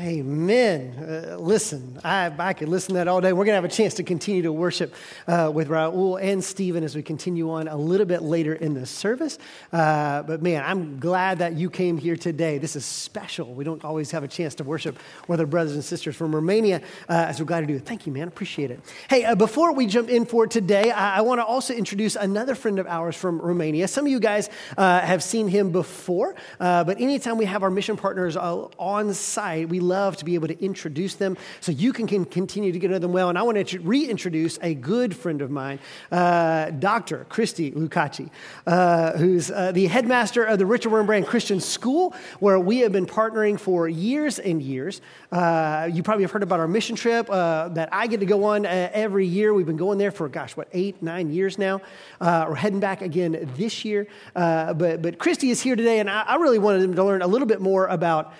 Amen. 0.00 0.94
Uh, 0.96 1.36
listen, 1.38 1.98
I, 2.04 2.32
I 2.38 2.52
could 2.52 2.68
listen 2.68 2.90
to 2.90 2.94
that 2.98 3.08
all 3.08 3.20
day. 3.20 3.32
We're 3.32 3.44
going 3.44 3.54
to 3.54 3.62
have 3.62 3.64
a 3.64 3.68
chance 3.68 3.94
to 3.94 4.04
continue 4.04 4.42
to 4.42 4.52
worship 4.52 4.94
uh, 5.26 5.50
with 5.52 5.68
Raul 5.68 6.22
and 6.22 6.42
Stephen 6.44 6.84
as 6.84 6.94
we 6.94 7.02
continue 7.02 7.50
on 7.50 7.66
a 7.66 7.76
little 7.76 8.06
bit 8.06 8.22
later 8.22 8.54
in 8.54 8.74
the 8.74 8.86
service. 8.86 9.38
Uh, 9.72 10.22
but 10.22 10.40
man, 10.40 10.62
I'm 10.64 11.00
glad 11.00 11.38
that 11.40 11.54
you 11.54 11.68
came 11.68 11.98
here 11.98 12.16
today. 12.16 12.58
This 12.58 12.76
is 12.76 12.84
special. 12.84 13.52
We 13.52 13.64
don't 13.64 13.84
always 13.84 14.12
have 14.12 14.22
a 14.22 14.28
chance 14.28 14.54
to 14.56 14.64
worship 14.64 15.00
with 15.26 15.40
our 15.40 15.46
brothers 15.46 15.72
and 15.74 15.82
sisters 15.82 16.14
from 16.14 16.32
Romania, 16.32 16.80
uh, 17.08 17.32
so 17.32 17.42
we're 17.42 17.48
glad 17.48 17.62
to 17.62 17.66
do 17.66 17.74
it. 17.74 17.84
Thank 17.84 18.06
you, 18.06 18.12
man. 18.12 18.28
Appreciate 18.28 18.70
it. 18.70 18.78
Hey, 19.10 19.24
uh, 19.24 19.34
before 19.34 19.72
we 19.72 19.86
jump 19.86 20.10
in 20.10 20.26
for 20.26 20.46
today, 20.46 20.92
I, 20.92 21.18
I 21.18 21.20
want 21.22 21.40
to 21.40 21.44
also 21.44 21.74
introduce 21.74 22.14
another 22.14 22.54
friend 22.54 22.78
of 22.78 22.86
ours 22.86 23.16
from 23.16 23.40
Romania. 23.40 23.88
Some 23.88 24.06
of 24.06 24.12
you 24.12 24.20
guys 24.20 24.48
uh, 24.76 25.00
have 25.00 25.24
seen 25.24 25.48
him 25.48 25.72
before, 25.72 26.36
but 26.58 27.00
anytime 27.00 27.36
we 27.36 27.46
have 27.46 27.64
our 27.64 27.70
mission 27.70 27.96
partners 27.96 28.36
on 28.36 29.12
site, 29.12 29.68
we 29.68 29.87
love 29.88 30.16
to 30.18 30.24
be 30.24 30.34
able 30.34 30.48
to 30.48 30.64
introduce 30.64 31.14
them 31.14 31.36
so 31.60 31.72
you 31.72 31.92
can, 31.92 32.06
can 32.06 32.24
continue 32.24 32.72
to 32.72 32.78
get 32.78 32.88
to 32.88 32.92
know 32.94 32.98
them 32.98 33.12
well. 33.12 33.28
And 33.28 33.38
I 33.38 33.42
want 33.42 33.66
to 33.66 33.80
reintroduce 33.80 34.58
a 34.62 34.74
good 34.74 35.16
friend 35.16 35.42
of 35.42 35.50
mine, 35.50 35.78
uh, 36.12 36.70
Dr. 36.70 37.26
Christy 37.28 37.72
Lucacci, 37.72 38.30
uh, 38.66 39.12
who's 39.16 39.50
uh, 39.50 39.72
the 39.72 39.86
headmaster 39.86 40.44
of 40.44 40.58
the 40.58 40.66
Richard 40.66 40.92
Wurmbrand 40.92 41.26
Christian 41.26 41.60
School, 41.60 42.14
where 42.40 42.58
we 42.58 42.78
have 42.78 42.92
been 42.92 43.06
partnering 43.06 43.58
for 43.58 43.88
years 43.88 44.38
and 44.38 44.62
years. 44.62 45.00
Uh, 45.32 45.88
you 45.92 46.02
probably 46.02 46.24
have 46.24 46.30
heard 46.30 46.42
about 46.42 46.60
our 46.60 46.68
mission 46.68 46.96
trip 46.96 47.28
uh, 47.30 47.68
that 47.68 47.88
I 47.92 48.06
get 48.06 48.20
to 48.20 48.26
go 48.26 48.44
on 48.44 48.64
uh, 48.64 48.90
every 48.92 49.26
year. 49.26 49.52
We've 49.52 49.66
been 49.66 49.76
going 49.76 49.98
there 49.98 50.10
for, 50.10 50.28
gosh, 50.28 50.56
what, 50.56 50.68
eight, 50.72 51.02
nine 51.02 51.30
years 51.30 51.58
now. 51.58 51.80
we're 52.20 52.54
heading 52.54 52.80
back 52.80 53.02
again 53.02 53.50
this 53.56 53.84
year. 53.84 54.06
but, 54.34 55.02
but 55.02 55.18
Christy 55.18 55.50
is 55.50 55.60
here 55.60 55.76
today, 55.76 56.00
and 56.00 56.08
I, 56.08 56.22
I 56.22 56.36
really 56.36 56.58
wanted 56.58 56.82
him 56.82 56.94
to 56.94 57.04
learn 57.04 57.22
a 57.22 57.26
little 57.26 57.46
bit 57.46 57.60
more 57.60 57.86
about 57.86 58.32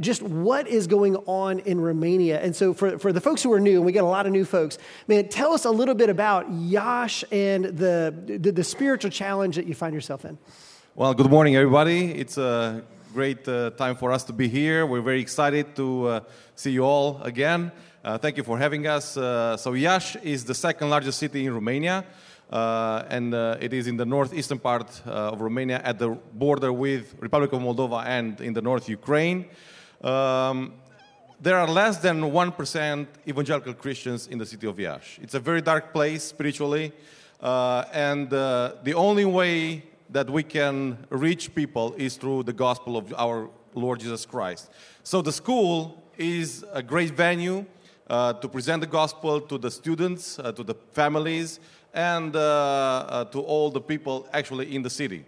just 0.00 0.22
what 0.22 0.68
is 0.68 0.75
going 0.84 1.14
on 1.26 1.60
in 1.60 1.80
Romania. 1.80 2.40
And 2.42 2.56
so, 2.56 2.74
for, 2.74 2.98
for 2.98 3.12
the 3.12 3.20
folks 3.20 3.40
who 3.40 3.52
are 3.52 3.60
new, 3.60 3.76
and 3.76 3.86
we 3.86 3.92
got 3.92 4.02
a 4.02 4.14
lot 4.18 4.26
of 4.26 4.32
new 4.32 4.44
folks, 4.44 4.78
man, 5.06 5.28
tell 5.28 5.52
us 5.52 5.64
a 5.64 5.70
little 5.70 5.94
bit 5.94 6.10
about 6.10 6.46
Iași 6.50 7.24
and 7.30 7.66
the, 7.66 8.12
the, 8.26 8.50
the 8.50 8.64
spiritual 8.64 9.12
challenge 9.12 9.54
that 9.54 9.66
you 9.66 9.74
find 9.74 9.94
yourself 9.94 10.24
in. 10.24 10.36
Well, 10.96 11.14
good 11.14 11.30
morning, 11.30 11.54
everybody. 11.54 12.10
It's 12.10 12.36
a 12.36 12.82
great 13.14 13.46
uh, 13.46 13.70
time 13.70 13.94
for 13.94 14.10
us 14.10 14.24
to 14.24 14.32
be 14.32 14.48
here. 14.48 14.84
We're 14.84 15.06
very 15.12 15.20
excited 15.20 15.76
to 15.76 16.06
uh, 16.06 16.20
see 16.56 16.72
you 16.72 16.82
all 16.82 17.22
again. 17.22 17.70
Uh, 18.04 18.18
thank 18.18 18.36
you 18.36 18.42
for 18.42 18.58
having 18.58 18.86
us. 18.88 19.16
Uh, 19.16 19.56
so, 19.56 19.72
Iași 19.72 20.18
is 20.22 20.44
the 20.44 20.54
second 20.54 20.90
largest 20.90 21.18
city 21.18 21.46
in 21.46 21.54
Romania. 21.54 22.04
Uh, 22.50 23.02
and 23.10 23.34
uh, 23.34 23.56
it 23.60 23.72
is 23.72 23.88
in 23.88 23.96
the 23.96 24.04
northeastern 24.04 24.58
part 24.58 25.02
of 25.04 25.40
Romania 25.40 25.80
at 25.82 25.98
the 25.98 26.10
border 26.32 26.72
with 26.72 27.14
Republic 27.18 27.52
of 27.52 27.60
Moldova 27.60 28.04
and 28.06 28.40
in 28.40 28.52
the 28.52 28.62
north 28.62 28.88
Ukraine. 28.88 29.46
Um, 30.02 30.74
there 31.40 31.58
are 31.58 31.68
less 31.68 31.98
than 31.98 32.22
1% 32.22 33.06
evangelical 33.28 33.74
Christians 33.74 34.26
in 34.26 34.38
the 34.38 34.46
city 34.46 34.66
of 34.66 34.78
Iași. 34.78 35.20
It's 35.22 35.34
a 35.34 35.40
very 35.40 35.60
dark 35.60 35.92
place 35.92 36.24
spiritually, 36.24 36.92
uh, 37.40 37.84
and 37.92 38.32
uh, 38.32 38.72
the 38.82 38.94
only 38.94 39.24
way 39.24 39.82
that 40.10 40.30
we 40.30 40.42
can 40.42 40.96
reach 41.10 41.54
people 41.54 41.94
is 41.98 42.16
through 42.16 42.44
the 42.44 42.52
gospel 42.52 42.96
of 42.96 43.12
our 43.18 43.50
Lord 43.74 44.00
Jesus 44.00 44.24
Christ. 44.24 44.70
So 45.02 45.20
the 45.20 45.32
school 45.32 46.02
is 46.16 46.64
a 46.72 46.82
great 46.82 47.10
venue 47.10 47.66
uh, 48.08 48.32
to 48.34 48.48
present 48.48 48.80
the 48.80 48.86
gospel 48.86 49.40
to 49.40 49.58
the 49.58 49.70
students, 49.70 50.36
to 50.36 50.62
the 50.62 50.74
families, 50.92 51.60
and 51.96 52.36
uh, 52.36 52.40
uh, 52.40 53.24
to 53.24 53.40
all 53.40 53.70
the 53.70 53.80
people 53.80 54.28
actually 54.32 54.74
in 54.74 54.82
the 54.82 54.90
city. 54.90 55.24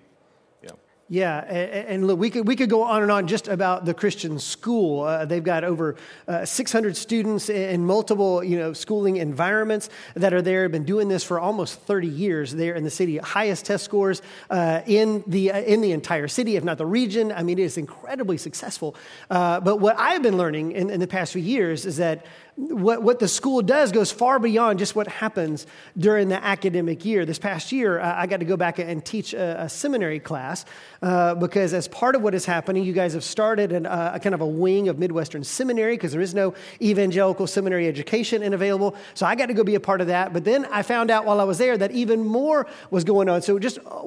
Yeah, 1.11 1.39
and, 1.39 2.07
look, 2.07 2.19
we 2.19 2.29
could, 2.29 2.47
we 2.47 2.55
could 2.55 2.69
go 2.69 2.83
on 2.83 3.03
and 3.03 3.11
on 3.11 3.29
just 3.29 3.49
about 3.49 3.87
the 3.87 3.95
Christian 3.95 4.39
school. 4.39 5.05
Uh, 5.05 5.25
they've 5.25 5.43
got 5.43 5.65
over 5.65 5.97
uh, 6.27 6.45
600 6.45 6.99
students 6.99 7.49
in 7.49 7.87
multiple, 7.87 8.45
you 8.45 8.59
know, 8.59 8.75
schooling 8.75 9.17
environments 9.17 9.89
that 10.17 10.35
are 10.35 10.43
there. 10.43 10.65
Have 10.65 10.73
been 10.73 10.85
doing 10.85 11.09
this 11.09 11.25
for 11.25 11.41
almost 11.41 11.81
30 11.81 12.09
years 12.09 12.55
there 12.55 12.75
in 12.75 12.85
the 12.85 12.91
city. 12.91 13.17
Highest 13.17 13.65
test 13.65 13.87
scores 13.87 14.21
uh, 14.51 14.83
in 14.85 15.25
the 15.27 15.51
uh, 15.51 15.61
in 15.61 15.81
the 15.81 15.93
entire 15.93 16.29
city, 16.29 16.57
if 16.57 16.65
not 16.65 16.77
the 16.77 16.85
region. 16.85 17.33
I 17.33 17.43
mean, 17.43 17.59
it 17.59 17.63
is 17.63 17.79
incredibly 17.79 18.37
successful. 18.37 18.95
Uh, 19.31 19.61
but 19.61 19.77
what 19.77 19.99
I've 19.99 20.23
been 20.23 20.37
learning 20.37 20.73
in, 20.73 20.91
in 20.91 21.01
the 21.01 21.07
past 21.07 21.33
few 21.33 21.41
years 21.41 21.87
is 21.87 21.97
that 21.97 22.27
what, 22.59 23.05
what 23.05 23.21
the 23.21 23.29
school 23.29 23.63
does 23.63 23.93
goes 23.93 24.11
far 24.11 24.41
beyond 24.41 24.81
just 24.81 24.97
what 24.97 25.07
happens 25.07 25.65
during 25.97 26.29
the 26.29 26.45
academic 26.45 27.05
year. 27.05 27.25
This 27.25 27.39
past 27.39 27.71
year, 27.71 28.01
uh, 28.01 28.15
I 28.17 28.27
got 28.27 28.41
to 28.41 28.45
go 28.45 28.57
back 28.57 28.81
and 28.81 29.05
teach 29.05 29.33
a, 29.33 29.63
a 29.63 29.69
seminary 29.69 30.19
class 30.19 30.65
uh, 31.01 31.37
because, 31.37 31.73
as 31.73 31.87
part 31.87 32.17
of 32.17 32.23
what 32.23 32.35
is 32.35 32.45
happening, 32.45 32.83
you 32.83 32.93
guys 32.93 33.13
have 33.13 33.23
started 33.23 33.71
an, 33.71 33.87
uh, 33.87 34.11
a 34.15 34.19
kind 34.21 34.35
of 34.35 34.41
a 34.41 34.47
wing 34.47 34.89
of 34.89 34.99
Midwestern 34.99 35.45
Seminary 35.45 35.95
because 35.95 36.11
there 36.11 36.21
is 36.21 36.35
no 36.35 36.53
evangelical 36.83 37.47
seminary 37.47 37.87
education 37.87 38.43
and 38.43 38.53
available. 38.53 38.97
So 39.15 39.25
I 39.25 39.37
got 39.37 39.47
to 39.47 39.55
go 39.55 39.63
be 39.63 39.77
a 39.77 39.81
part 39.81 40.01
of 40.01 40.09
that. 40.09 40.33
But 40.33 40.45
then 40.45 40.65
I 40.65 40.83
found 40.83 41.13
out 41.13 41.27
while 41.27 41.41
I 41.41 41.45
was 41.45 41.59
there 41.59 41.79
that 41.79 41.93
even 41.93 42.25
more 42.25 42.67
was 42.91 43.05
going 43.05 43.29
on. 43.29 43.41
So 43.43 43.61
just 43.61 43.79
uh, 43.79 44.03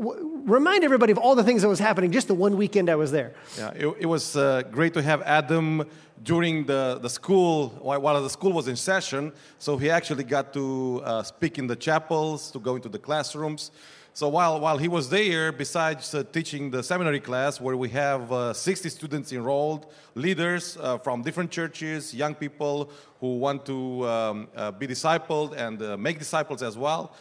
remind 0.46 0.84
everybody 0.84 1.12
of 1.12 1.18
all 1.18 1.36
the 1.36 1.44
things 1.44 1.62
that 1.62 1.68
was 1.68 1.80
happening 1.80 2.12
just 2.12 2.28
the 2.28 2.34
one 2.34 2.58
weekend 2.58 2.90
I 2.90 2.96
was 2.96 3.12
there. 3.12 3.34
Yeah, 3.58 3.72
it, 3.76 3.88
it 4.00 4.06
was 4.06 4.36
uh, 4.36 4.64
great 4.72 4.94
to 4.94 5.02
have 5.02 5.22
Adam 5.24 5.86
during 6.24 6.66
the, 6.66 7.00
the 7.02 7.10
school, 7.10 7.70
while 7.82 8.22
the 8.22 8.30
school 8.30 8.54
was 8.54 8.68
in 8.68 8.76
session, 8.76 9.32
so 9.58 9.78
he 9.78 9.90
actually 9.90 10.24
got 10.24 10.54
to 10.54 11.02
uh, 11.04 11.24
speak 11.24 11.58
in 11.58 11.68
the 11.68 11.76
chapels, 11.76 12.52
to 12.52 12.60
go 12.60 12.76
into 12.76 12.90
the 12.90 13.00
classrooms. 13.00 13.72
So 14.14 14.28
while, 14.28 14.60
while 14.60 14.78
he 14.78 14.90
was 14.90 15.10
there, 15.10 15.54
besides 15.54 16.14
uh, 16.14 16.24
teaching 16.34 16.70
the 16.70 16.84
seminary 16.84 17.22
class, 17.22 17.62
where 17.62 17.78
we 17.78 17.88
have 17.90 18.30
uh, 18.30 18.54
60 18.54 18.90
students 18.90 19.32
enrolled, 19.32 19.86
leaders 20.16 20.78
uh, 20.82 20.98
from 20.98 21.22
different 21.22 21.50
churches, 21.50 22.14
young 22.14 22.36
people 22.36 22.92
who 23.22 23.38
want 23.38 23.66
to 23.68 24.06
um, 24.08 24.48
uh, 24.54 24.70
be 24.72 24.86
discipled 24.86 25.56
and 25.56 25.82
uh, 25.82 25.96
make 25.96 26.20
disciples 26.20 26.62
as 26.62 26.78
well, 26.78 27.16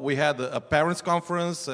we 0.00 0.16
had 0.16 0.40
a 0.40 0.60
parents' 0.60 1.02
conference. 1.02 1.66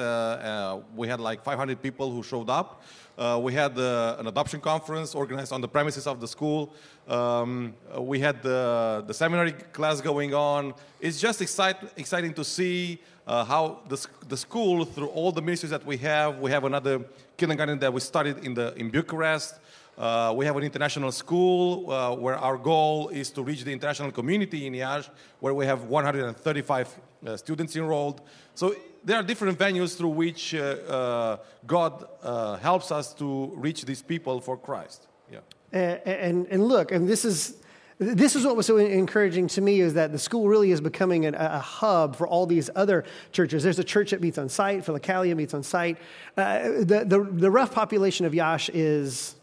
we 0.95 1.07
had 1.07 1.19
like 1.19 1.43
500 1.43 1.81
people 1.81 2.11
who 2.11 2.23
showed 2.23 2.49
up. 2.49 2.81
Uh, 3.15 3.39
we 3.41 3.53
had 3.53 3.77
uh, 3.77 4.15
an 4.17 4.25
adoption 4.25 4.59
conference 4.59 5.13
organized 5.13 5.51
on 5.53 5.61
the 5.61 5.67
premises 5.67 6.07
of 6.07 6.19
the 6.19 6.27
school. 6.27 6.73
Um, 7.07 7.75
we 7.99 8.19
had 8.19 8.41
the, 8.41 9.03
the 9.05 9.13
seminary 9.13 9.51
class 9.51 10.01
going 10.01 10.33
on. 10.33 10.73
It's 10.99 11.19
just 11.19 11.39
excite, 11.41 11.77
exciting 11.95 12.33
to 12.33 12.43
see 12.43 12.99
uh, 13.27 13.45
how 13.45 13.81
the, 13.87 14.03
the 14.27 14.37
school, 14.37 14.83
through 14.83 15.07
all 15.07 15.31
the 15.31 15.43
ministries 15.43 15.69
that 15.69 15.85
we 15.85 15.97
have, 15.97 16.39
we 16.39 16.49
have 16.49 16.63
another 16.63 17.05
kindergarten 17.37 17.77
that 17.79 17.93
we 17.93 17.99
started 17.99 18.43
in, 18.43 18.55
the, 18.55 18.73
in 18.75 18.89
Bucharest. 18.89 19.59
Uh, 19.95 20.33
we 20.35 20.43
have 20.47 20.57
an 20.57 20.63
international 20.63 21.11
school 21.11 21.91
uh, 21.91 22.15
where 22.15 22.35
our 22.35 22.57
goal 22.57 23.09
is 23.09 23.29
to 23.29 23.43
reach 23.43 23.63
the 23.63 23.71
international 23.71 24.11
community 24.11 24.65
in 24.65 24.73
Iași, 24.73 25.07
where 25.39 25.53
we 25.53 25.67
have 25.67 25.83
135 25.83 26.87
uh, 26.87 26.89
students 27.37 27.75
enrolled. 27.75 28.21
So 28.55 28.75
there 29.03 29.17
are 29.17 29.23
different 29.23 29.57
venues 29.57 29.97
through 29.97 30.09
which 30.09 30.55
uh, 30.55 30.59
uh, 30.59 31.37
God 31.65 32.05
uh, 32.21 32.57
helps 32.57 32.91
us 32.91 33.13
to 33.15 33.51
reach 33.55 33.85
these 33.85 34.01
people 34.01 34.39
for 34.41 34.57
Christ. 34.57 35.07
Yeah. 35.31 35.39
And, 35.71 36.01
and, 36.05 36.47
and, 36.47 36.67
look, 36.67 36.91
and 36.91 37.07
this 37.07 37.25
is. 37.25 37.57
This 37.99 38.35
is 38.35 38.43
what 38.43 38.55
was 38.55 38.65
so 38.65 38.77
encouraging 38.77 39.47
to 39.49 39.61
me 39.61 39.79
is 39.79 39.93
that 39.93 40.11
the 40.11 40.17
school 40.17 40.49
really 40.49 40.71
is 40.71 40.81
becoming 40.81 41.27
a, 41.27 41.31
a 41.31 41.59
hub 41.59 42.15
for 42.15 42.27
all 42.27 42.47
these 42.47 42.69
other 42.75 43.05
churches. 43.31 43.63
There's 43.63 43.77
a 43.77 43.83
church 43.83 44.09
that 44.11 44.19
meets 44.19 44.39
on 44.39 44.49
site, 44.49 44.83
Philokalia 44.83 45.35
meets 45.35 45.53
on 45.53 45.61
site. 45.61 45.97
Uh, 46.35 46.63
the, 46.79 47.05
the, 47.05 47.23
the 47.23 47.51
rough 47.51 47.71
population 47.71 48.25
of 48.25 48.33
Iași 48.33 48.71
is 48.73 49.35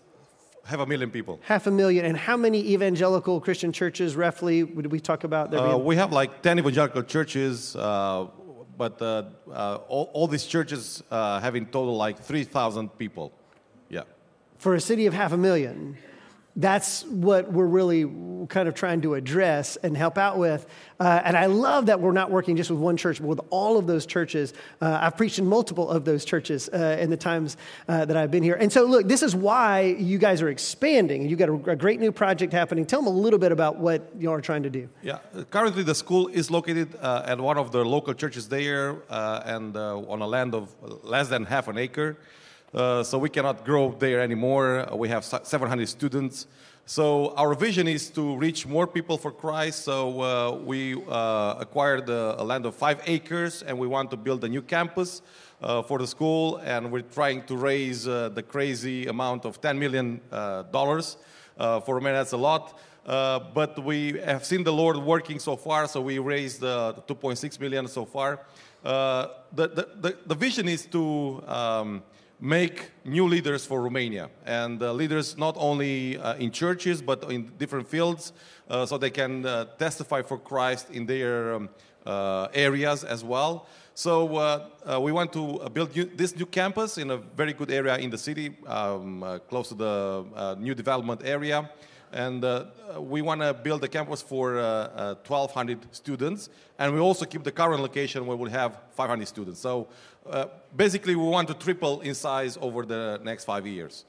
half 0.64 0.80
a 0.80 0.86
million 0.86 1.10
people. 1.10 1.40
Half 1.42 1.66
a 1.66 1.70
million. 1.70 2.04
And 2.04 2.16
how 2.16 2.36
many 2.36 2.60
evangelical 2.72 3.40
Christian 3.40 3.72
churches, 3.72 4.16
roughly, 4.16 4.62
would 4.64 4.86
we 4.86 5.00
talk 5.00 5.24
about? 5.24 5.50
There 5.50 5.60
uh, 5.60 5.76
we 5.76 5.96
have 5.96 6.12
like 6.12 6.42
10 6.42 6.58
evangelical 6.58 7.02
churches. 7.02 7.76
Uh, 7.76 8.28
but 8.76 9.00
uh, 9.02 9.24
uh, 9.52 9.78
all, 9.88 10.10
all, 10.14 10.26
these 10.26 10.46
churches 10.46 11.02
uh, 11.10 11.38
have 11.40 11.54
in 11.54 11.66
total 11.66 11.96
like 11.96 12.18
3,000 12.18 12.88
people. 12.96 13.30
Yeah. 13.90 14.04
For 14.56 14.74
a 14.74 14.80
city 14.80 15.04
of 15.04 15.12
half 15.12 15.32
a 15.32 15.36
million 15.36 15.98
that's 16.56 17.04
what 17.04 17.52
we're 17.52 17.66
really 17.66 18.04
kind 18.48 18.68
of 18.68 18.74
trying 18.74 19.00
to 19.02 19.14
address 19.14 19.76
and 19.76 19.96
help 19.96 20.18
out 20.18 20.38
with. 20.38 20.66
Uh, 20.98 21.20
and 21.24 21.36
I 21.36 21.46
love 21.46 21.86
that 21.86 22.00
we're 22.00 22.12
not 22.12 22.30
working 22.30 22.56
just 22.56 22.70
with 22.70 22.80
one 22.80 22.96
church, 22.96 23.18
but 23.20 23.28
with 23.28 23.40
all 23.50 23.78
of 23.78 23.86
those 23.86 24.06
churches. 24.06 24.52
Uh, 24.80 24.98
I've 25.00 25.16
preached 25.16 25.38
in 25.38 25.46
multiple 25.46 25.88
of 25.88 26.04
those 26.04 26.24
churches 26.24 26.68
uh, 26.68 26.96
in 27.00 27.10
the 27.10 27.16
times 27.16 27.56
uh, 27.88 28.04
that 28.04 28.16
I've 28.16 28.30
been 28.30 28.42
here. 28.42 28.54
And 28.54 28.72
so, 28.72 28.84
look, 28.84 29.06
this 29.06 29.22
is 29.22 29.34
why 29.34 29.96
you 29.98 30.18
guys 30.18 30.42
are 30.42 30.48
expanding. 30.48 31.28
You've 31.28 31.38
got 31.38 31.48
a, 31.48 31.70
a 31.70 31.76
great 31.76 32.00
new 32.00 32.12
project 32.12 32.52
happening. 32.52 32.84
Tell 32.84 33.00
them 33.00 33.14
a 33.14 33.18
little 33.18 33.38
bit 33.38 33.52
about 33.52 33.78
what 33.78 34.10
you 34.18 34.30
are 34.30 34.40
trying 34.40 34.64
to 34.64 34.70
do. 34.70 34.88
Yeah, 35.02 35.18
currently 35.50 35.82
the 35.82 35.94
school 35.94 36.28
is 36.28 36.50
located 36.50 36.96
uh, 37.00 37.22
at 37.26 37.40
one 37.40 37.58
of 37.58 37.72
the 37.72 37.84
local 37.84 38.14
churches 38.14 38.48
there 38.48 38.96
uh, 39.08 39.42
and 39.44 39.76
on 39.76 40.20
a 40.20 40.26
land 40.26 40.54
of 40.54 40.74
less 41.04 41.28
than 41.28 41.44
half 41.44 41.68
an 41.68 41.78
acre. 41.78 42.16
Uh, 42.72 43.02
so 43.02 43.18
we 43.18 43.28
cannot 43.28 43.64
grow 43.64 43.90
there 43.98 44.20
anymore. 44.20 44.86
Uh, 44.92 44.94
we 44.94 45.08
have 45.08 45.24
700 45.24 45.88
students. 45.88 46.46
So 46.86 47.34
our 47.36 47.54
vision 47.54 47.88
is 47.88 48.10
to 48.10 48.36
reach 48.36 48.64
more 48.64 48.86
people 48.86 49.18
for 49.18 49.32
Christ. 49.32 49.84
So 49.84 50.20
uh, 50.22 50.52
we 50.64 50.94
uh, 51.08 51.56
acquired 51.58 52.08
a, 52.08 52.42
land 52.44 52.66
of 52.66 52.76
five 52.76 53.00
acres, 53.06 53.62
and 53.62 53.76
we 53.76 53.88
want 53.88 54.10
to 54.12 54.16
build 54.16 54.44
a 54.44 54.48
new 54.48 54.62
campus 54.62 55.20
uh, 55.60 55.82
for 55.82 55.98
the 55.98 56.06
school. 56.06 56.58
And 56.58 56.92
we're 56.92 57.02
trying 57.02 57.42
to 57.46 57.56
raise 57.56 58.04
the 58.04 58.44
crazy 58.46 59.06
amount 59.08 59.46
of 59.46 59.60
10 59.60 59.78
million 59.78 60.20
dollars. 60.30 61.16
For 61.58 62.00
me, 62.00 62.12
that's 62.12 62.32
a 62.32 62.36
lot. 62.36 62.78
But 63.04 63.84
we 63.84 64.18
have 64.24 64.44
seen 64.44 64.62
the 64.62 64.72
Lord 64.72 64.96
working 64.96 65.40
so 65.40 65.56
far, 65.56 65.88
so 65.88 66.00
we 66.00 66.18
raised 66.20 66.62
uh, 66.62 66.94
2.6 67.08 67.60
million 67.60 67.88
so 67.88 68.04
far. 68.04 68.40
The, 68.82 69.30
the, 69.52 69.88
the, 70.00 70.16
the, 70.26 70.34
vision 70.34 70.68
is 70.68 70.86
to 70.86 71.42
um, 71.46 72.02
make 72.40 72.90
new 73.04 73.26
leaders 73.26 73.66
for 73.66 73.82
Romania, 73.82 74.30
and 74.46 74.82
uh, 74.82 74.92
leaders 74.92 75.36
not 75.36 75.54
only 75.58 76.16
uh, 76.18 76.34
in 76.36 76.50
churches 76.50 77.02
but 77.02 77.30
in 77.30 77.52
different 77.58 77.86
fields, 77.86 78.32
uh, 78.68 78.86
so 78.86 78.96
they 78.96 79.10
can 79.10 79.42
testify 79.78 80.22
for 80.22 80.38
Christ 80.38 80.90
in 80.90 81.06
their 81.06 81.54
um, 81.54 81.68
areas 82.54 83.04
as 83.04 83.22
well. 83.22 83.66
So 83.94 84.36
uh, 84.36 84.66
uh, 84.86 85.00
we 85.00 85.12
want 85.12 85.32
to 85.34 85.68
build 85.74 85.94
new, 85.94 86.04
this 86.04 86.34
new 86.34 86.46
campus 86.46 86.96
in 86.96 87.10
a 87.10 87.18
very 87.18 87.52
good 87.52 87.70
area 87.70 87.98
in 87.98 88.08
the 88.08 88.16
city, 88.16 88.56
um, 88.66 89.22
uh, 89.22 89.38
close 89.40 89.68
to 89.68 89.74
the 89.74 90.56
new 90.58 90.74
development 90.74 91.20
area 91.24 91.68
and 92.12 92.44
uh, 92.44 92.64
we 92.98 93.22
want 93.22 93.40
to 93.40 93.54
build 93.54 93.84
a 93.84 93.88
campus 93.88 94.20
for 94.22 94.58
uh, 94.58 94.62
uh, 94.62 95.14
1,200 95.26 95.94
students, 95.94 96.48
and 96.78 96.92
we 96.92 97.00
also 97.00 97.24
keep 97.24 97.44
the 97.44 97.52
current 97.52 97.80
location 97.80 98.26
where 98.26 98.36
we'll 98.36 98.50
have 98.50 98.78
500 98.92 99.26
students. 99.28 99.60
So 99.60 99.88
uh, 100.28 100.46
basically, 100.76 101.14
we 101.14 101.24
want 101.24 101.48
to 101.48 101.54
triple 101.54 102.00
in 102.00 102.14
size 102.14 102.58
over 102.60 102.84
the 102.84 103.20
next 103.22 103.44
five 103.44 103.66
years 103.66 104.04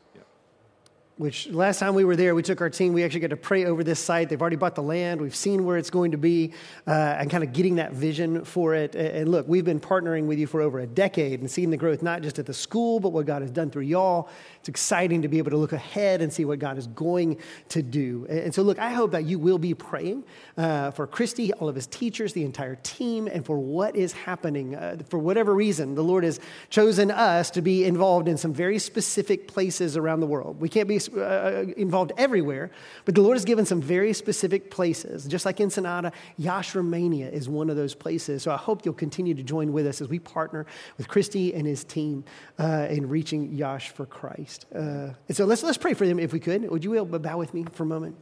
which 1.17 1.47
last 1.49 1.79
time 1.79 1.93
we 1.93 2.03
were 2.03 2.15
there, 2.15 2.33
we 2.33 2.41
took 2.41 2.61
our 2.61 2.69
team, 2.69 2.93
we 2.93 3.03
actually 3.03 3.19
got 3.19 3.29
to 3.29 3.37
pray 3.37 3.65
over 3.65 3.83
this 3.83 3.99
site. 3.99 4.29
They've 4.29 4.41
already 4.41 4.55
bought 4.55 4.75
the 4.75 4.83
land, 4.83 5.21
we've 5.21 5.35
seen 5.35 5.65
where 5.65 5.77
it's 5.77 5.89
going 5.89 6.11
to 6.11 6.17
be, 6.17 6.53
uh, 6.87 6.91
and 6.91 7.29
kind 7.29 7.43
of 7.43 7.53
getting 7.53 7.75
that 7.75 7.93
vision 7.93 8.43
for 8.43 8.73
it. 8.73 8.95
And 8.95 9.29
look, 9.29 9.47
we've 9.47 9.65
been 9.65 9.79
partnering 9.79 10.25
with 10.25 10.39
you 10.39 10.47
for 10.47 10.61
over 10.61 10.79
a 10.79 10.87
decade 10.87 11.39
and 11.39 11.51
seeing 11.51 11.69
the 11.69 11.77
growth, 11.77 12.01
not 12.01 12.21
just 12.21 12.39
at 12.39 12.45
the 12.45 12.53
school, 12.53 12.99
but 12.99 13.09
what 13.09 13.25
God 13.25 13.41
has 13.41 13.51
done 13.51 13.69
through 13.69 13.83
y'all. 13.83 14.29
It's 14.59 14.69
exciting 14.69 15.23
to 15.23 15.27
be 15.27 15.37
able 15.37 15.51
to 15.51 15.57
look 15.57 15.73
ahead 15.73 16.21
and 16.21 16.31
see 16.31 16.45
what 16.45 16.59
God 16.59 16.77
is 16.77 16.87
going 16.87 17.37
to 17.69 17.81
do. 17.81 18.25
And 18.29 18.53
so, 18.53 18.61
look, 18.61 18.79
I 18.79 18.91
hope 18.91 19.11
that 19.11 19.25
you 19.25 19.39
will 19.39 19.57
be 19.57 19.73
praying 19.73 20.23
uh, 20.57 20.91
for 20.91 21.07
Christy, 21.07 21.51
all 21.53 21.67
of 21.67 21.75
his 21.75 21.87
teachers, 21.87 22.33
the 22.33 22.45
entire 22.45 22.75
team, 22.75 23.27
and 23.27 23.45
for 23.45 23.57
what 23.57 23.95
is 23.95 24.13
happening. 24.13 24.75
Uh, 24.75 24.97
for 25.09 25.17
whatever 25.17 25.53
reason, 25.53 25.95
the 25.95 26.03
Lord 26.03 26.23
has 26.23 26.39
chosen 26.69 27.11
us 27.11 27.51
to 27.51 27.61
be 27.61 27.85
involved 27.85 28.27
in 28.27 28.37
some 28.37 28.53
very 28.53 28.79
specific 28.79 29.47
places 29.47 29.97
around 29.97 30.19
the 30.19 30.27
world. 30.27 30.59
We 30.61 30.69
can't 30.69 30.87
be 30.87 30.99
uh, 31.09 31.65
involved 31.77 32.11
everywhere, 32.17 32.71
but 33.05 33.15
the 33.15 33.21
Lord 33.21 33.35
has 33.35 33.45
given 33.45 33.65
some 33.65 33.81
very 33.81 34.13
specific 34.13 34.69
places. 34.71 35.25
Just 35.25 35.45
like 35.45 35.59
Ensenada, 35.59 36.11
Iași, 36.39 36.77
Romania 36.77 37.29
is 37.29 37.47
one 37.47 37.69
of 37.69 37.75
those 37.75 37.95
places. 37.95 38.43
So 38.43 38.51
I 38.51 38.57
hope 38.57 38.85
you'll 38.85 38.93
continue 38.93 39.33
to 39.33 39.43
join 39.43 39.73
with 39.73 39.87
us 39.87 40.01
as 40.01 40.07
we 40.07 40.19
partner 40.19 40.65
with 40.97 41.07
Christy 41.07 41.53
and 41.53 41.65
his 41.65 41.83
team 41.83 42.23
uh, 42.59 42.87
in 42.89 43.07
reaching 43.09 43.55
Iași 43.55 43.91
for 43.91 44.05
Christ. 44.05 44.65
Uh, 44.73 45.13
and 45.27 45.37
so 45.37 45.45
let's, 45.45 45.63
let's 45.63 45.77
pray 45.77 45.93
for 45.93 46.05
them 46.07 46.19
if 46.19 46.33
we 46.33 46.39
could. 46.39 46.69
Would 46.69 46.83
you 46.83 47.03
bow 47.05 47.37
with 47.37 47.53
me 47.53 47.65
for 47.71 47.83
a 47.83 47.85
moment? 47.85 48.15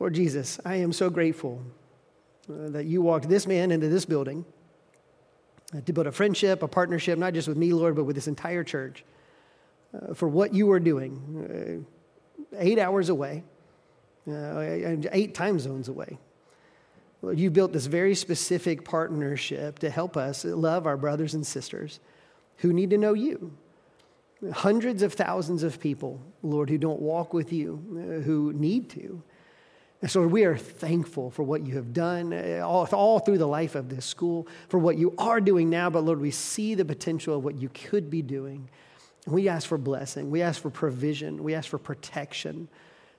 Lord 0.00 0.14
Jesus, 0.14 0.60
I 0.64 0.76
am 0.76 0.92
so 0.92 1.08
grateful 1.08 1.62
uh, 2.50 2.68
that 2.70 2.84
you 2.84 3.00
walked 3.00 3.28
this 3.28 3.46
man 3.46 3.70
into 3.70 3.88
this 3.88 4.04
building 4.04 4.44
uh, 5.74 5.80
to 5.80 5.92
build 5.92 6.06
a 6.06 6.12
friendship, 6.12 6.62
a 6.62 6.68
partnership, 6.68 7.18
not 7.18 7.32
just 7.32 7.48
with 7.48 7.56
me, 7.56 7.72
Lord, 7.72 7.96
but 7.96 8.04
with 8.04 8.16
this 8.16 8.28
entire 8.28 8.64
church 8.64 9.04
uh, 9.94 10.14
for 10.14 10.28
what 10.28 10.54
you 10.54 10.70
are 10.72 10.80
doing. 10.80 11.84
Uh, 12.52 12.58
eight 12.58 12.78
hours 12.78 13.08
away, 13.08 13.44
uh, 14.28 14.58
eight 15.12 15.34
time 15.34 15.58
zones 15.58 15.88
away. 15.88 16.18
You 17.32 17.50
built 17.50 17.72
this 17.72 17.86
very 17.86 18.14
specific 18.14 18.84
partnership 18.84 19.78
to 19.78 19.88
help 19.88 20.16
us 20.16 20.44
love 20.44 20.86
our 20.86 20.98
brothers 20.98 21.32
and 21.32 21.46
sisters 21.46 22.00
who 22.58 22.72
need 22.72 22.90
to 22.90 22.98
know 22.98 23.14
you. 23.14 23.56
Hundreds 24.52 25.02
of 25.02 25.14
thousands 25.14 25.62
of 25.62 25.80
people, 25.80 26.20
Lord, 26.42 26.68
who 26.68 26.76
don't 26.76 27.00
walk 27.00 27.32
with 27.32 27.50
you, 27.50 27.82
uh, 27.92 28.22
who 28.22 28.52
need 28.52 28.90
to. 28.90 29.22
And 30.02 30.10
so 30.10 30.26
we 30.26 30.44
are 30.44 30.56
thankful 30.56 31.30
for 31.30 31.44
what 31.44 31.66
you 31.66 31.76
have 31.76 31.94
done 31.94 32.34
uh, 32.34 32.60
all, 32.62 32.86
all 32.92 33.20
through 33.20 33.38
the 33.38 33.46
life 33.46 33.74
of 33.74 33.88
this 33.88 34.04
school, 34.04 34.46
for 34.68 34.76
what 34.76 34.98
you 34.98 35.14
are 35.16 35.40
doing 35.40 35.70
now, 35.70 35.88
but 35.88 36.04
Lord, 36.04 36.20
we 36.20 36.30
see 36.30 36.74
the 36.74 36.84
potential 36.84 37.36
of 37.36 37.42
what 37.42 37.58
you 37.58 37.70
could 37.70 38.10
be 38.10 38.20
doing. 38.20 38.68
We 39.26 39.48
ask 39.48 39.68
for 39.68 39.78
blessing. 39.78 40.30
We 40.30 40.42
ask 40.42 40.60
for 40.60 40.70
provision. 40.70 41.42
We 41.42 41.54
ask 41.54 41.68
for 41.68 41.78
protection. 41.78 42.68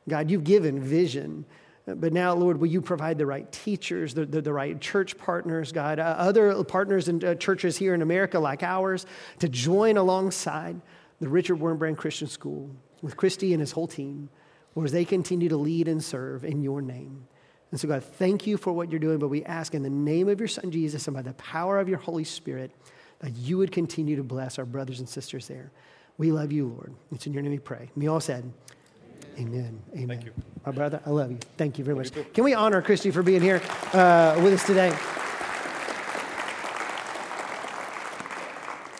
God, 0.07 0.29
you've 0.29 0.43
given 0.43 0.79
vision. 0.79 1.45
But 1.87 2.13
now, 2.13 2.33
Lord, 2.33 2.59
will 2.59 2.67
you 2.67 2.81
provide 2.81 3.17
the 3.17 3.25
right 3.25 3.51
teachers, 3.51 4.13
the, 4.13 4.25
the, 4.25 4.41
the 4.41 4.53
right 4.53 4.79
church 4.81 5.17
partners, 5.17 5.71
God, 5.71 5.99
uh, 5.99 6.15
other 6.17 6.63
partners 6.63 7.07
in 7.07 7.23
uh, 7.23 7.35
churches 7.35 7.77
here 7.77 7.93
in 7.93 8.01
America 8.01 8.39
like 8.39 8.63
ours 8.63 9.05
to 9.39 9.47
join 9.47 9.97
alongside 9.97 10.81
the 11.19 11.29
Richard 11.29 11.59
Wurmbrand 11.59 11.97
Christian 11.97 12.27
School 12.27 12.71
with 13.01 13.15
Christy 13.15 13.53
and 13.53 13.61
his 13.61 13.71
whole 13.71 13.87
team, 13.87 14.29
as 14.83 14.91
they 14.91 15.05
continue 15.05 15.47
to 15.49 15.57
lead 15.57 15.87
and 15.87 16.03
serve 16.03 16.43
in 16.43 16.61
your 16.61 16.81
name. 16.81 17.27
And 17.71 17.79
so, 17.79 17.87
God, 17.87 18.03
thank 18.03 18.47
you 18.47 18.57
for 18.57 18.73
what 18.73 18.89
you're 18.89 18.99
doing, 18.99 19.19
but 19.19 19.27
we 19.27 19.43
ask 19.43 19.73
in 19.73 19.83
the 19.83 19.89
name 19.89 20.27
of 20.27 20.39
your 20.39 20.47
Son, 20.47 20.71
Jesus, 20.71 21.07
and 21.07 21.15
by 21.15 21.21
the 21.21 21.33
power 21.33 21.79
of 21.79 21.87
your 21.87 21.97
Holy 21.97 22.23
Spirit, 22.23 22.71
that 23.19 23.35
you 23.35 23.57
would 23.57 23.71
continue 23.71 24.15
to 24.15 24.23
bless 24.23 24.57
our 24.57 24.65
brothers 24.65 24.99
and 24.99 25.07
sisters 25.07 25.47
there. 25.47 25.71
We 26.17 26.31
love 26.31 26.51
you, 26.51 26.67
Lord. 26.67 26.93
It's 27.11 27.27
in 27.27 27.33
your 27.33 27.43
name 27.43 27.51
we 27.51 27.59
pray. 27.59 27.89
We 27.95 28.07
all 28.07 28.21
said, 28.21 28.51
Amen. 29.37 29.81
Amen. 29.93 30.07
Thank 30.07 30.25
you. 30.25 30.31
My 30.65 30.71
brother, 30.71 31.01
I 31.05 31.09
love 31.09 31.29
you. 31.29 31.37
Thank 31.57 31.77
you 31.77 31.83
very 31.83 31.97
much. 31.97 32.11
Can 32.33 32.45
we 32.45 32.53
honor 32.53 32.81
Christy 32.81 33.11
for 33.11 33.21
being 33.21 33.41
here 33.41 33.61
uh, 33.91 34.39
with 34.41 34.53
us 34.53 34.65
today? 34.65 34.95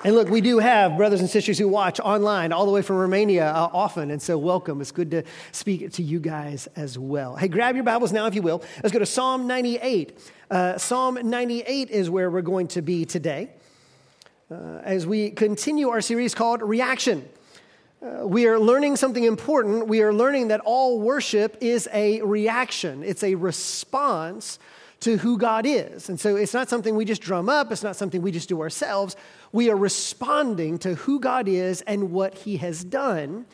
And 0.04 0.14
look, 0.14 0.30
we 0.30 0.42
do 0.42 0.60
have 0.60 0.98
brothers 0.98 1.22
and 1.22 1.30
sisters 1.30 1.58
who 1.58 1.68
watch 1.70 2.00
online 2.02 2.52
all 2.52 2.66
the 2.66 2.72
way 2.72 2.82
from 2.82 2.98
Romania 2.98 3.48
uh, 3.48 3.70
often. 3.72 4.12
And 4.12 4.22
so, 4.22 4.38
welcome. 4.38 4.82
It's 4.82 4.92
good 4.92 5.10
to 5.12 5.24
speak 5.52 5.92
to 5.94 6.04
you 6.04 6.20
guys 6.20 6.68
as 6.76 7.00
well. 7.00 7.36
Hey, 7.38 7.48
grab 7.48 7.76
your 7.76 7.86
Bibles 7.86 8.12
now, 8.12 8.28
if 8.28 8.36
you 8.36 8.42
will. 8.42 8.62
Let's 8.84 8.92
go 8.92 9.00
to 9.00 9.06
Psalm 9.06 9.48
98. 9.48 10.32
Uh, 10.52 10.78
Psalm 10.78 11.18
98 11.24 11.90
is 11.90 12.10
where 12.10 12.30
we're 12.30 12.42
going 12.42 12.68
to 12.68 12.82
be 12.82 13.06
today 13.06 13.52
uh, 14.52 14.80
as 14.84 15.08
we 15.08 15.32
continue 15.32 15.90
our 15.90 16.02
series 16.02 16.36
called 16.36 16.62
Reaction. 16.62 17.28
Uh, 18.02 18.28
we 18.28 18.46
are 18.46 18.60
learning 18.60 18.96
something 18.96 19.24
important. 19.24 19.88
We 19.88 20.02
are 20.02 20.14
learning 20.14 20.50
that 20.50 20.60
all 20.62 21.00
worship 21.00 21.58
is 21.62 21.90
a 21.92 22.22
reaction, 22.22 23.04
it's 23.04 23.24
a 23.24 23.36
response 23.36 24.60
to 25.02 25.18
who 25.18 25.38
God 25.38 25.66
is. 25.66 26.10
And 26.10 26.20
so 26.20 26.36
it's 26.36 26.54
not 26.54 26.70
something 26.70 26.96
we 26.96 27.06
just 27.06 27.22
drum 27.22 27.50
up, 27.50 27.72
it's 27.72 27.84
not 27.84 27.96
something 27.96 28.22
we 28.22 28.32
just 28.32 28.50
do 28.50 28.62
ourselves. 28.62 29.16
We 29.52 29.70
are 29.70 29.76
responding 29.76 30.78
to 30.80 30.96
who 30.96 31.20
God 31.20 31.48
is 31.48 31.82
and 31.82 32.12
what 32.12 32.36
He 32.36 32.58
has 32.58 32.84
done. 32.84 33.46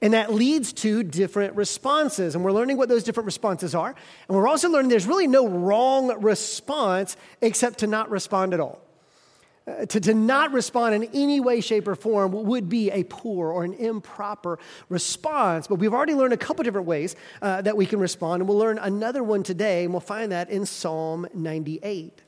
And 0.00 0.14
that 0.14 0.32
leads 0.32 0.72
to 0.74 1.04
different 1.04 1.54
responses. 1.54 2.34
And 2.34 2.44
we're 2.44 2.52
learning 2.52 2.76
what 2.76 2.88
those 2.88 3.04
different 3.04 3.26
responses 3.26 3.74
are. 3.74 3.94
And 4.26 4.36
we're 4.36 4.48
also 4.48 4.68
learning 4.68 4.90
there's 4.90 5.06
really 5.06 5.28
no 5.28 5.46
wrong 5.46 6.20
response 6.20 7.16
except 7.40 7.78
to 7.78 7.86
not 7.86 8.10
respond 8.10 8.52
at 8.52 8.58
all. 8.58 8.80
Uh, 9.64 9.86
to, 9.86 10.00
to 10.00 10.12
not 10.12 10.52
respond 10.52 10.92
in 10.92 11.04
any 11.14 11.38
way, 11.38 11.60
shape, 11.60 11.86
or 11.86 11.94
form 11.94 12.32
would 12.32 12.68
be 12.68 12.90
a 12.90 13.04
poor 13.04 13.52
or 13.52 13.62
an 13.62 13.74
improper 13.74 14.58
response. 14.88 15.68
But 15.68 15.76
we've 15.76 15.94
already 15.94 16.14
learned 16.14 16.32
a 16.32 16.36
couple 16.36 16.64
different 16.64 16.88
ways 16.88 17.14
uh, 17.40 17.62
that 17.62 17.76
we 17.76 17.86
can 17.86 18.00
respond, 18.00 18.42
and 18.42 18.48
we'll 18.48 18.58
learn 18.58 18.78
another 18.78 19.22
one 19.22 19.44
today, 19.44 19.84
and 19.84 19.92
we'll 19.92 20.00
find 20.00 20.32
that 20.32 20.50
in 20.50 20.66
Psalm 20.66 21.28
98. 21.32 22.22